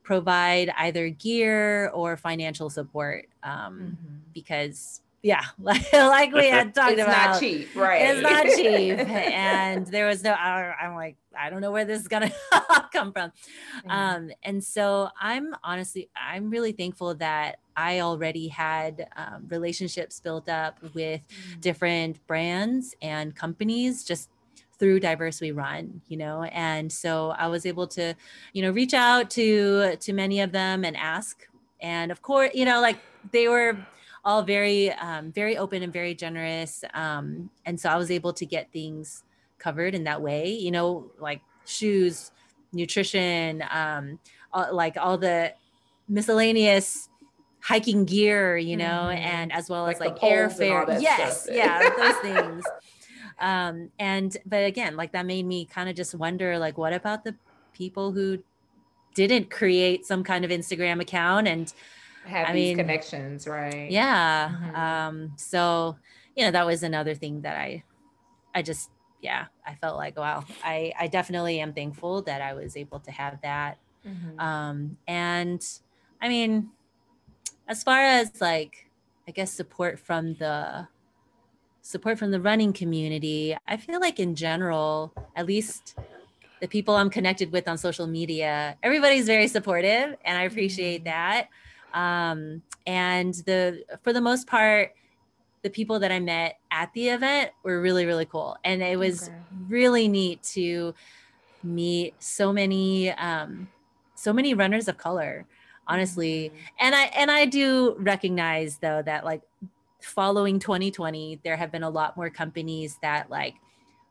[0.03, 4.15] provide either gear or financial support um, mm-hmm.
[4.33, 7.31] because yeah, like, like we had talked it's about.
[7.31, 8.01] It's not cheap, right?
[8.03, 10.31] It's not cheap, and there was no.
[10.31, 12.31] I, am like, I don't know where this is gonna
[12.93, 13.89] come from, mm-hmm.
[13.89, 20.47] um, and so I'm honestly, I'm really thankful that I already had um, relationships built
[20.47, 21.59] up with mm-hmm.
[21.59, 24.29] different brands and companies, just
[24.77, 28.13] through diverse we run you know and so i was able to
[28.51, 31.47] you know reach out to to many of them and ask
[31.79, 32.97] and of course you know like
[33.31, 33.77] they were
[34.25, 38.45] all very um, very open and very generous um, and so i was able to
[38.45, 39.23] get things
[39.59, 42.31] covered in that way you know like shoes
[42.73, 44.19] nutrition um,
[44.51, 45.53] all, like all the
[46.09, 47.09] miscellaneous
[47.61, 49.17] hiking gear you know mm-hmm.
[49.17, 51.55] and as well like as like airfare yes stuff.
[51.55, 52.63] yeah those things
[53.39, 57.23] um and but again like that made me kind of just wonder like what about
[57.23, 57.35] the
[57.73, 58.37] people who
[59.15, 61.73] didn't create some kind of instagram account and
[62.25, 63.89] have I these mean, connections, right?
[63.89, 64.49] Yeah.
[64.49, 64.75] Mm-hmm.
[64.75, 65.97] Um, so
[66.35, 67.83] you know, that was another thing that I
[68.53, 68.89] I just
[69.21, 73.11] yeah, I felt like wow, I I definitely am thankful that I was able to
[73.11, 73.77] have that.
[74.05, 74.39] Mm-hmm.
[74.39, 75.65] Um, and
[76.21, 76.69] I mean,
[77.67, 78.87] as far as like
[79.27, 80.87] I guess support from the
[81.81, 85.95] support from the running community, I feel like in general, at least
[86.61, 91.09] the people I'm connected with on social media, everybody's very supportive and I appreciate mm-hmm.
[91.09, 91.49] that.
[91.95, 94.93] Um, and the for the most part,
[95.63, 98.57] the people that I met at the event were really, really cool.
[98.63, 99.37] And it was okay.
[99.67, 100.93] really neat to
[101.63, 103.67] meet so many um,
[104.13, 105.45] so many runners of color
[105.87, 106.65] honestly mm-hmm.
[106.79, 109.41] and i and i do recognize though that like
[110.01, 113.55] following 2020 there have been a lot more companies that like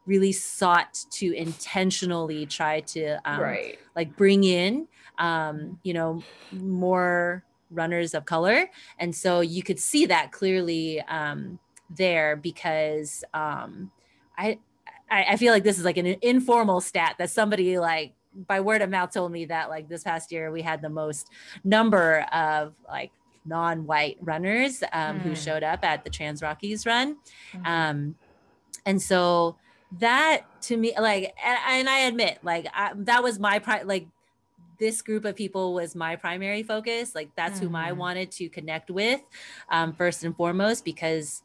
[0.06, 3.78] really sought to intentionally try to um, right.
[3.96, 4.86] like bring in
[5.18, 7.44] um, you know more
[7.74, 8.70] runners of color.
[8.98, 11.58] And so you could see that clearly um,
[11.90, 13.90] there because um,
[14.36, 14.58] I,
[15.10, 18.14] I feel like this is like an informal stat that somebody like
[18.48, 21.30] by word of mouth told me that like this past year we had the most
[21.62, 23.12] number of like
[23.44, 25.20] non-white runners um, mm.
[25.20, 27.16] who showed up at the Trans Rockies run.
[27.52, 27.66] Mm-hmm.
[27.66, 28.14] Um,
[28.86, 29.56] and so
[30.00, 34.06] that to me like and, and I admit like I, that was my pri- like
[34.78, 37.14] this group of people was my primary focus.
[37.14, 37.66] Like that's mm-hmm.
[37.66, 37.98] whom I mm-hmm.
[37.98, 39.20] wanted to connect with
[39.68, 41.42] um, first and foremost, because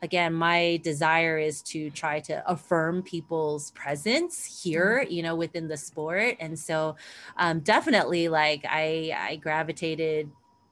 [0.00, 5.12] again, my desire is to try to affirm people's presence here, mm-hmm.
[5.12, 6.36] you know, within the sport.
[6.38, 6.96] And so
[7.36, 10.30] um, definitely like I, I gravitated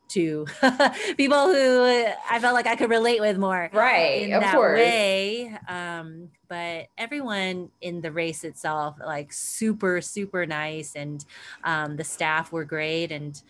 [0.09, 0.47] to
[1.17, 3.71] people who I felt like I could relate with more.
[3.73, 4.23] Right.
[4.31, 4.75] In that course.
[4.79, 5.59] way.
[5.69, 10.95] Um, but everyone in the race itself, like super, super nice.
[10.95, 11.25] And
[11.65, 13.11] um, the staff were great.
[13.13, 13.41] And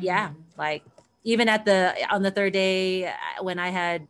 [0.00, 0.34] yeah, Mhm.
[0.58, 0.84] like
[1.24, 3.12] even at the on the third day uh,
[3.42, 4.08] when I had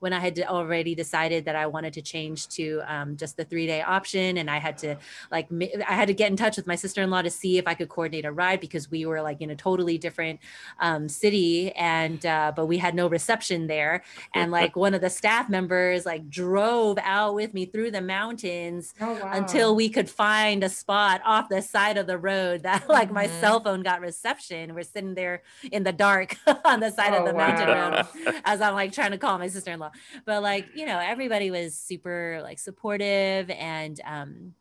[0.00, 3.66] when I had already decided that I wanted to change to um, just the three
[3.66, 4.96] day option, and I had to
[5.30, 7.66] like I had to get in touch with my sister in law to see if
[7.66, 10.40] I could coordinate a ride because we were like in a totally different
[10.80, 14.02] um, city, and uh, but we had no reception there,
[14.34, 18.94] and like one of the staff members like drove out with me through the mountains
[19.00, 19.30] Oh, wow.
[19.32, 23.26] until we could find a spot off the side of the road that like my
[23.26, 23.40] Mhm.
[23.40, 24.74] cell phone got reception.
[24.74, 25.42] We're sitting there
[25.72, 28.06] in the dark on the side of Oh, the mountain road
[28.44, 29.48] as I'm like trying to call my
[29.94, 30.22] sister-in-law.
[30.24, 34.54] But like, you know, everybody was super like supportive and um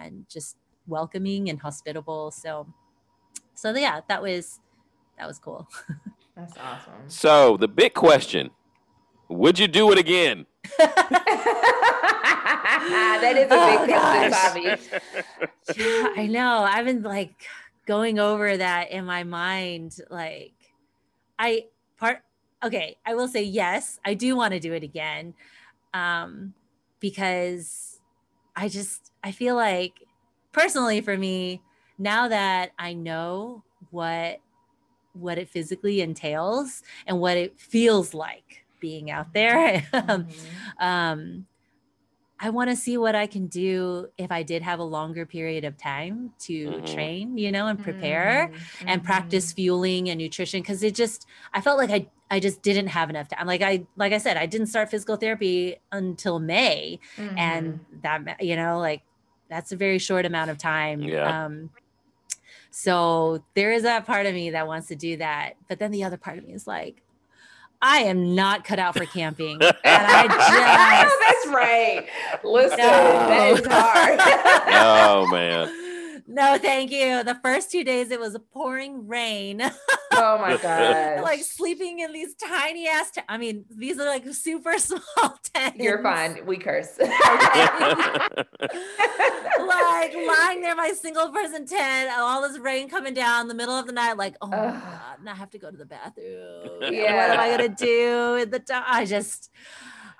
[0.00, 0.56] and just
[0.86, 2.30] welcoming and hospitable.
[2.30, 2.66] So
[3.54, 4.60] so yeah, that was
[5.18, 5.68] that was cool.
[6.36, 7.08] That's awesome.
[7.08, 8.50] So the big question:
[9.28, 10.46] Would you do it again?
[10.78, 10.94] that
[13.36, 14.30] is a big Oh, question.
[14.30, 14.64] Bobby.
[15.76, 16.62] yeah, I know.
[16.64, 17.34] I've been like
[17.86, 19.96] going over that in my mind.
[20.10, 20.54] Like,
[21.38, 21.66] I
[21.98, 22.22] part
[22.62, 22.98] okay.
[23.06, 23.98] I will say yes.
[24.04, 25.34] I do want to do it again,
[25.94, 26.54] um,
[27.00, 28.00] because
[28.56, 29.94] I just I feel like
[30.52, 31.62] personally for me
[31.98, 34.40] now that I know what
[35.14, 39.86] what it physically entails and what it feels like being out there.
[39.94, 40.74] um, Mhm.
[40.80, 41.46] um
[42.40, 45.64] i want to see what i can do if i did have a longer period
[45.64, 46.84] of time to Mhm.
[46.84, 48.50] train you know and prepare
[48.86, 49.04] and Mhm.
[49.04, 53.08] practice fueling and nutrition because it just i felt like i i just didn't have
[53.10, 57.38] enough time like i like i said i didn't start physical therapy until may Mhm.
[57.38, 59.02] and that you know like
[59.48, 61.44] that's a very short amount of time Yeah.
[61.44, 61.70] um
[62.70, 66.04] so there is that part of me that wants to do that but then the
[66.04, 67.02] other part of me is like
[67.82, 72.06] i am not cut out for camping and i just That's right.
[72.44, 72.84] Listen, No.
[72.88, 74.18] that is hard.
[74.74, 75.68] oh man.
[76.26, 79.60] No thank you the first two days it was pouring rain
[80.12, 81.20] oh my god.
[81.22, 85.76] like sleeping in these tiny ass t- i mean these are like super small tents
[85.78, 86.44] You're fine.
[86.46, 86.98] We curse.
[89.66, 93.74] like lying there my single person tent, all this rain coming down in the middle
[93.74, 94.82] of the night, like, oh my Ugh.
[94.82, 96.82] god, and I have to go to the bathroom.
[96.92, 97.28] Yeah.
[97.28, 98.84] What am I gonna do in the time?
[98.86, 99.50] I just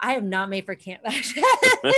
[0.02, 1.02] I am not made for camp.
[1.04, 1.34] Life.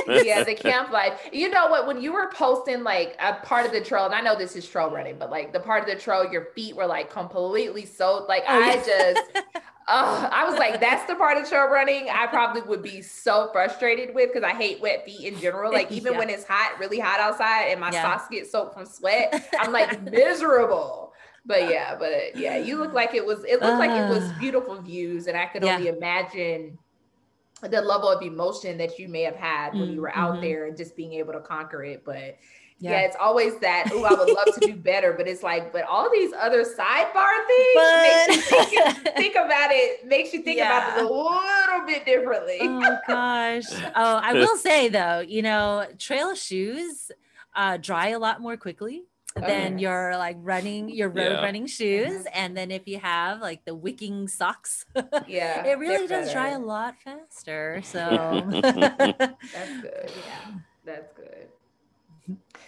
[0.07, 1.21] Yeah, the camp life.
[1.33, 1.87] You know what?
[1.87, 4.69] When you were posting like a part of the trail, and I know this is
[4.69, 8.29] trail running, but like the part of the trail, your feet were like completely soaked.
[8.29, 8.83] Like Oh, I yeah.
[8.85, 9.23] just,
[9.89, 13.49] oh, I was like, that's the part of trail running I probably would be so
[13.53, 15.73] frustrated with because I hate wet feet in general.
[15.73, 16.19] Like even Yeah.
[16.19, 18.03] when it's hot, really hot outside, and my Yeah.
[18.03, 21.13] socks get soaked from sweat, I'm like miserable.
[21.47, 23.45] But yeah, but yeah, you look like it was.
[23.45, 24.39] It looked like it was Ah.
[24.39, 25.65] beautiful views, and I could Yeah.
[25.65, 26.79] only imagine
[27.71, 30.41] the level of emotion that you may have had when you Mm, were out mhm.
[30.41, 32.05] there and just being able to conquer it.
[32.05, 32.39] But
[32.79, 33.89] yeah, it's always that.
[33.93, 37.47] Oh, I would love to do better, but it's like, but all these other sidebar
[37.47, 38.73] things makes you think,
[39.17, 40.07] think about it.
[40.07, 42.79] Makes you think about it a little bit differently.
[42.81, 43.83] oh gosh.
[43.95, 47.11] Oh, I will say though, you know, trail shoes
[47.55, 49.05] uh, dry a lot more quickly
[49.37, 49.83] Oh, than Okay.
[49.83, 51.43] your like running your road Yeah.
[51.43, 52.13] running mm-hmm.
[52.13, 52.27] shoes.
[52.33, 54.87] And then if you have like the wicking socks,
[55.27, 57.81] yeah, it really they're does dry a lot faster.
[57.85, 57.99] So
[58.63, 59.43] That's
[59.83, 60.11] good.
[60.25, 60.53] yeah.
[60.85, 61.49] That's good.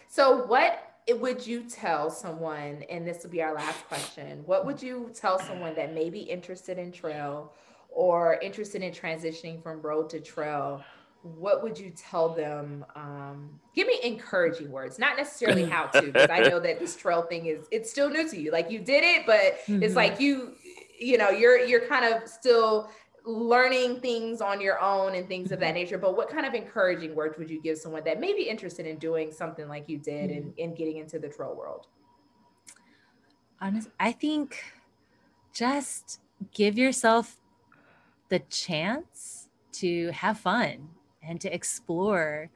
[0.09, 4.83] So, what would you tell someone, and this will be our last question, what would
[4.83, 7.53] you tell someone that may be interested in trail
[7.91, 10.83] or interested in transitioning from road to trail?
[11.35, 12.85] What would you tell them?
[12.95, 17.23] Um, give me encouraging words, not necessarily how to, because I know that this trail
[17.23, 18.51] thing is it's still new to you.
[18.53, 19.97] Like you did it, but it's Mhm.
[19.97, 20.55] like you,
[20.99, 22.91] you know, you're you're kind of still
[23.25, 25.99] learning things on your own and things of that nature.
[25.99, 28.99] But what kind of encouraging words would you give someone that may be interested in
[28.99, 31.89] doing something like you did and, and getting into the trail world?
[33.61, 34.63] honest i think
[35.53, 36.21] just
[36.53, 37.37] give yourself
[38.29, 40.89] the chance to have fun
[41.27, 42.51] and to explore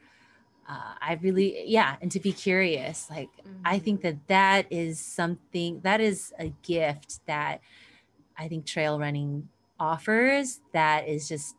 [0.69, 3.31] uh, i really yeah and to be curious like
[3.65, 7.61] i think that that is something that is a gift that
[8.39, 9.49] i think trail running
[9.79, 11.57] offers that is just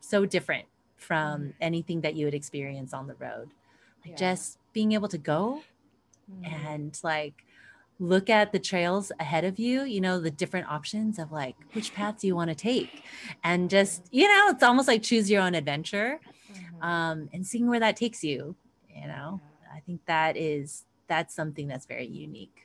[0.00, 0.66] so different
[0.96, 1.52] from Mhm.
[1.60, 3.50] anything that you would experience on the road
[4.04, 4.16] like Yeah.
[4.16, 5.62] just being able to go
[6.30, 6.44] Mhm.
[6.44, 7.44] and like
[7.98, 11.92] look at the trails ahead of you you know the different options of like which
[11.92, 13.02] path do you want to take?
[13.44, 16.82] And just you know it's almost like choose your own adventure Mhm.
[16.86, 18.56] um and seeing where that takes you
[18.88, 19.42] you know?
[19.74, 22.63] I think that is that's something that's very unique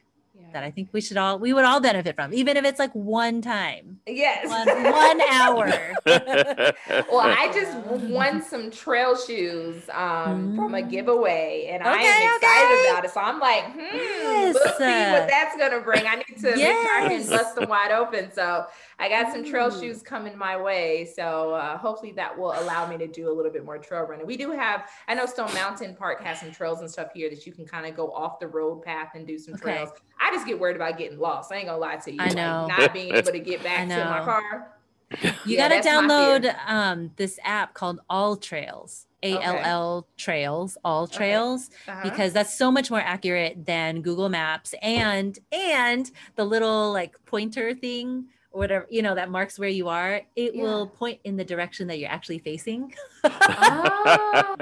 [0.53, 2.91] that I think we should all we would all benefit from, even if it's like
[2.94, 4.48] one time, Yes.
[4.49, 5.72] one, one hour.
[6.07, 7.78] well, I just
[8.10, 10.90] won some trail shoes um, from a Mm.
[10.90, 12.90] giveaway, and I am excited okay.
[12.90, 13.11] about it.
[13.11, 16.06] So I'm like, hmm, Yes, we'll see uh, what that's gonna bring.
[16.07, 18.32] I need to make sure I can bust them wide open.
[18.32, 18.66] So
[18.98, 19.80] I got some trail Ooh.
[19.80, 21.07] shoes coming my way.
[21.16, 24.26] So uh, hopefully that will allow me to do a little bit more trail running.
[24.26, 27.45] We do have, I know Stone Mountain Park has some trails and stuff here that
[27.45, 29.61] you can kind of go off the road path and do some Okay.
[29.64, 29.90] trails.
[30.22, 31.51] I just get worried about getting lost.
[31.51, 32.18] I ain't gonna lie to you.
[32.19, 32.68] I like, know.
[32.68, 34.73] not being able to get back to my car.
[35.22, 36.39] You Yeah, got to that's my fear.
[36.39, 41.15] download um, this app called All Trails, A L L Trails, All Okay.
[41.18, 41.99] Trails, Uh-huh.
[42.03, 47.73] because that's so much more accurate than Google Maps and and the little like pointer
[47.73, 50.22] thing or whatever you know that marks where you are.
[50.35, 50.61] It Yeah.
[50.61, 52.93] will point in the direction that you're actually facing,
[53.23, 54.56] Oh.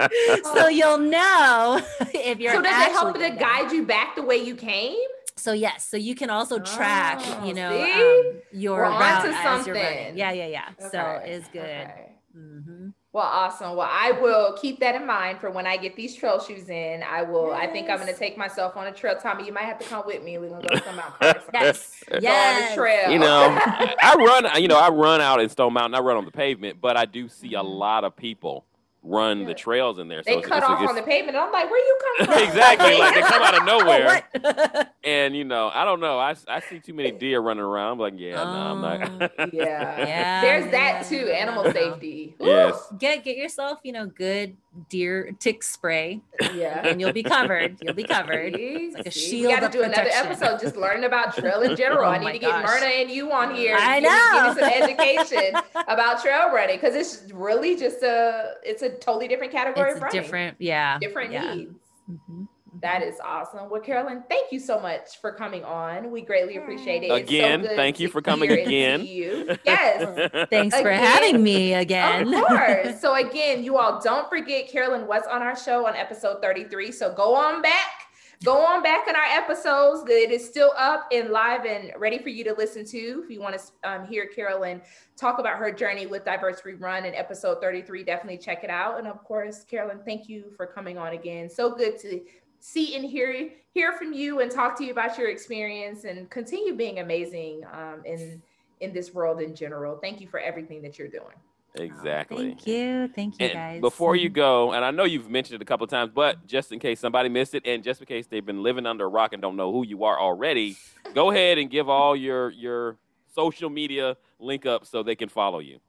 [0.55, 1.81] so you'll know
[2.13, 2.53] if you're.
[2.53, 4.97] so does it help to guide you back the way you came?
[5.37, 9.25] So yes, so you can also track, Oh, you know, um, your We're onto route
[9.45, 9.97] as you're running.
[9.97, 10.17] something.
[10.17, 10.89] Yeah, yeah, yeah.
[10.91, 11.61] So it's good.
[11.61, 12.15] okay.
[12.33, 13.75] hmm Well, awesome.
[13.77, 17.03] Well, I will keep that in mind for when I get these trail shoes in.
[17.03, 17.51] I will.
[17.53, 19.15] I think I'm going to take myself on a trail.
[19.21, 20.37] Tommy, you might have to come with me.
[20.37, 21.43] We're going to go to some Mount Park.
[21.53, 22.69] Yes, Go on yes.
[22.75, 23.11] the trail.
[23.11, 24.61] you know, I I run.
[24.61, 25.95] You know, I run out in Stone Mountain.
[25.95, 27.77] I run on the pavement, but I do see a Mhm.
[27.77, 28.65] lot of people
[29.03, 29.47] run Yeah.
[29.47, 30.21] the trails in there.
[30.23, 31.37] they it's- cut it's- off it's- on the pavement.
[31.37, 32.47] And I'm like, where you coming from?
[32.47, 32.97] exactly.
[32.97, 33.65] Like they come out of
[34.45, 36.19] nowhere, and you know, I don't know.
[36.19, 37.93] I, I see too many deer running around.
[37.93, 39.31] I'm like, yeah, no, I'm not.
[39.39, 39.97] Oh, yeah.
[40.07, 41.27] Yeah, There's that too.
[41.29, 41.73] Animal yeah.
[41.73, 42.35] safety.
[42.39, 42.93] yes.
[42.97, 44.57] get get yourself, you know, good
[44.89, 46.21] deer tick spray,
[46.53, 46.85] Yeah.
[46.87, 47.77] and you'll be covered.
[47.81, 48.53] You'll be covered.
[48.97, 51.75] Like a shield We got to of do another episode just learning about trail in
[51.77, 52.05] general.
[52.05, 52.65] Oh I need to get gosh.
[52.65, 53.75] Myrna and you on here.
[53.79, 54.55] I know.
[54.55, 59.27] Give me some education about trail running because it's really just a it's a totally
[59.27, 60.21] different category It's of running.
[60.21, 61.53] different, yeah, different yeah.
[61.53, 61.73] needs.
[62.09, 62.47] Mhm.
[62.81, 63.69] That is awesome.
[63.69, 66.11] Well, Carolyn, thank you so much for coming on.
[66.11, 67.07] We greatly appreciate it.
[67.07, 69.01] It's so Again, thank you for coming again.
[69.01, 69.57] see You.
[69.65, 70.47] Yes.
[70.49, 72.33] Thanks for having me again.
[72.33, 73.01] Of course.
[73.07, 76.91] So again, you all don't forget Carolyn was on our show on episode 33.
[76.91, 78.07] So go on back.
[78.43, 80.07] Go on back in our episodes.
[80.09, 83.21] It is still up and live and ready for you to listen to.
[83.23, 84.81] If you want to um, hear Carolyn
[85.15, 88.99] talk about her journey with Diverse We Run in episode 33, definitely check it out.
[88.99, 91.49] And of course, Carolyn, thank you for coming on again.
[91.49, 92.21] So good to
[92.59, 96.75] see and hear hear from you and talk to you about your experience and continue
[96.75, 98.41] being amazing um, in
[98.79, 99.97] in this world in general.
[99.97, 101.35] Thank you for everything that you're doing.
[101.75, 102.49] exactly.
[102.49, 103.81] Thank you, thank you, And guys.
[103.81, 106.71] before you go, and I know you've mentioned it a couple of times, but just
[106.71, 109.33] in case somebody missed it, and just in case they've been living under a rock
[109.33, 110.75] and don't know who you are already,
[111.13, 112.97] go ahead and give all your your
[113.33, 115.79] social media link up so they can follow you.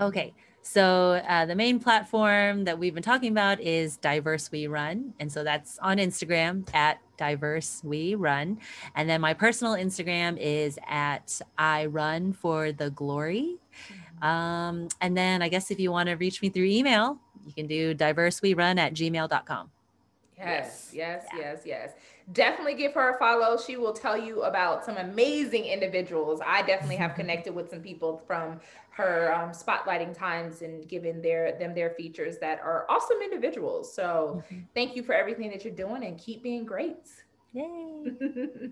[0.00, 0.34] Okay.
[0.62, 5.14] So uh, the main platform that we've been talking about is Diverse We Run.
[5.18, 8.58] And so that's on Instagram at Diverse We Run.
[8.94, 13.56] And then my personal Instagram is at I Run for the Glory.
[14.22, 17.66] Um, and then I guess if you want to reach me through email, you can
[17.66, 19.70] do diversewerun at gmail.com.
[20.38, 21.38] Yes, yes, Yeah.
[21.40, 21.92] yes, yes.
[22.32, 23.58] Definitely give her a follow.
[23.58, 26.40] She will tell you about some amazing individuals.
[26.46, 28.60] I definitely have connected with some people from
[29.00, 33.94] her um, spotlighting times and giving their them their features that are awesome individuals.
[33.94, 34.66] So Mhm.
[34.74, 37.04] thank you for everything that you're doing and keep being great.
[37.52, 38.12] Yay.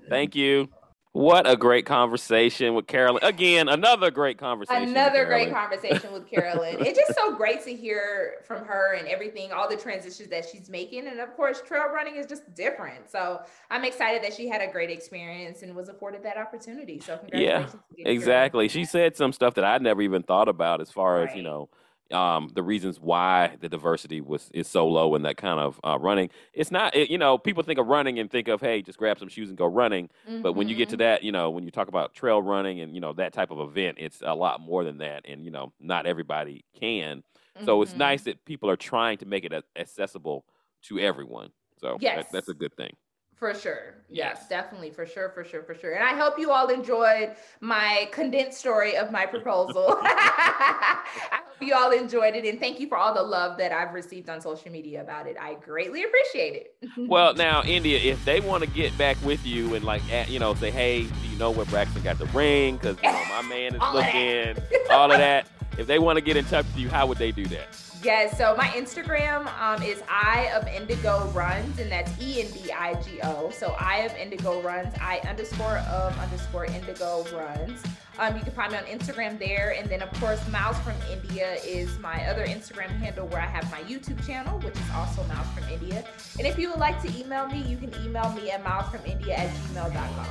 [0.08, 0.68] Thank you.
[1.12, 3.24] What a great conversation with Carolyn.
[3.24, 4.90] Again, another great conversation.
[4.90, 6.76] Another great conversation with Carolyn.
[6.80, 10.68] it's just so great to hear from her and everything, all the transitions that she's
[10.68, 11.06] making.
[11.08, 13.10] And of course, trail running is just different.
[13.10, 13.40] So
[13.70, 17.00] I'm excited that she had a great experience and was afforded that opportunity.
[17.00, 17.68] So Carolyn.
[17.96, 18.68] Exactly.
[18.68, 21.68] She said some stuff that I never even thought about as far as, you know,
[22.12, 25.98] um, the reasons why the diversity was is so low in that kind of uh,
[26.00, 26.30] running.
[26.52, 29.18] It's not, it, you know, people think of running and think of, hey, just grab
[29.18, 30.08] some shoes and go running.
[30.42, 31.00] But when you get to Mhm.
[31.00, 33.60] that, you know, when you talk about trail running and, you know, that type of
[33.60, 35.24] event, it's a lot more than that.
[35.26, 37.22] And, you know, not everybody can.
[37.64, 40.44] So it's nice that people are trying to make it accessible
[40.82, 41.50] to everyone.
[41.80, 42.26] So that- Yes.
[42.32, 42.94] that's a good thing.
[43.38, 43.94] For sure.
[44.10, 44.48] Yes, Yes.
[44.48, 44.90] definitely.
[44.90, 45.28] For sure.
[45.30, 45.62] For sure.
[45.62, 45.92] For sure.
[45.94, 49.96] And I hope you all enjoyed my condensed story of my proposal.
[50.02, 50.98] I
[51.32, 52.44] hope you all enjoyed it.
[52.44, 55.36] And thank you for all the love that I've received on social media about it.
[55.40, 56.74] I greatly appreciate it.
[57.08, 60.38] Well, now, India, if they want to get back with you and like, at, you
[60.40, 62.76] know, say, hey, do you know where Braxton got the ring?
[62.76, 64.56] Because you know my man is All of looking,
[64.90, 65.46] all of that.
[65.78, 67.68] If they want to get in touch with you, how would they do that?
[68.02, 72.70] Yes, so my Instagram um, is I of Endigo Runs, and that's E N D
[72.70, 73.50] I G O.
[73.50, 77.82] So I of Endigo Runs, I underscore of underscore Endigo Runs.
[78.20, 81.54] Um, you can find me on Instagram there, and then of course Miles from India
[81.64, 85.48] is my other Instagram handle where I have my YouTube channel, which is also Miles
[85.48, 86.04] from India.
[86.38, 89.50] And if you would like to email me, you can email me at milesfromindia at
[89.50, 90.26] gmail.com.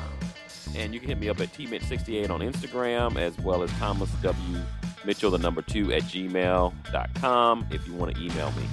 [0.75, 4.61] And you can hit me up at tmitch68 on Instagram as well as Thomas W.
[5.07, 8.63] Mitchell, the number two at gmail.com if you want to email me.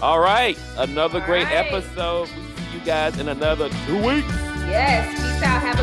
[0.00, 0.56] All right.
[0.76, 1.66] Another All great right.
[1.66, 2.28] episode.
[2.28, 4.28] We see you guys in another two weeks.
[4.68, 5.10] Yes.
[5.14, 5.62] Peace out.
[5.62, 5.78] Have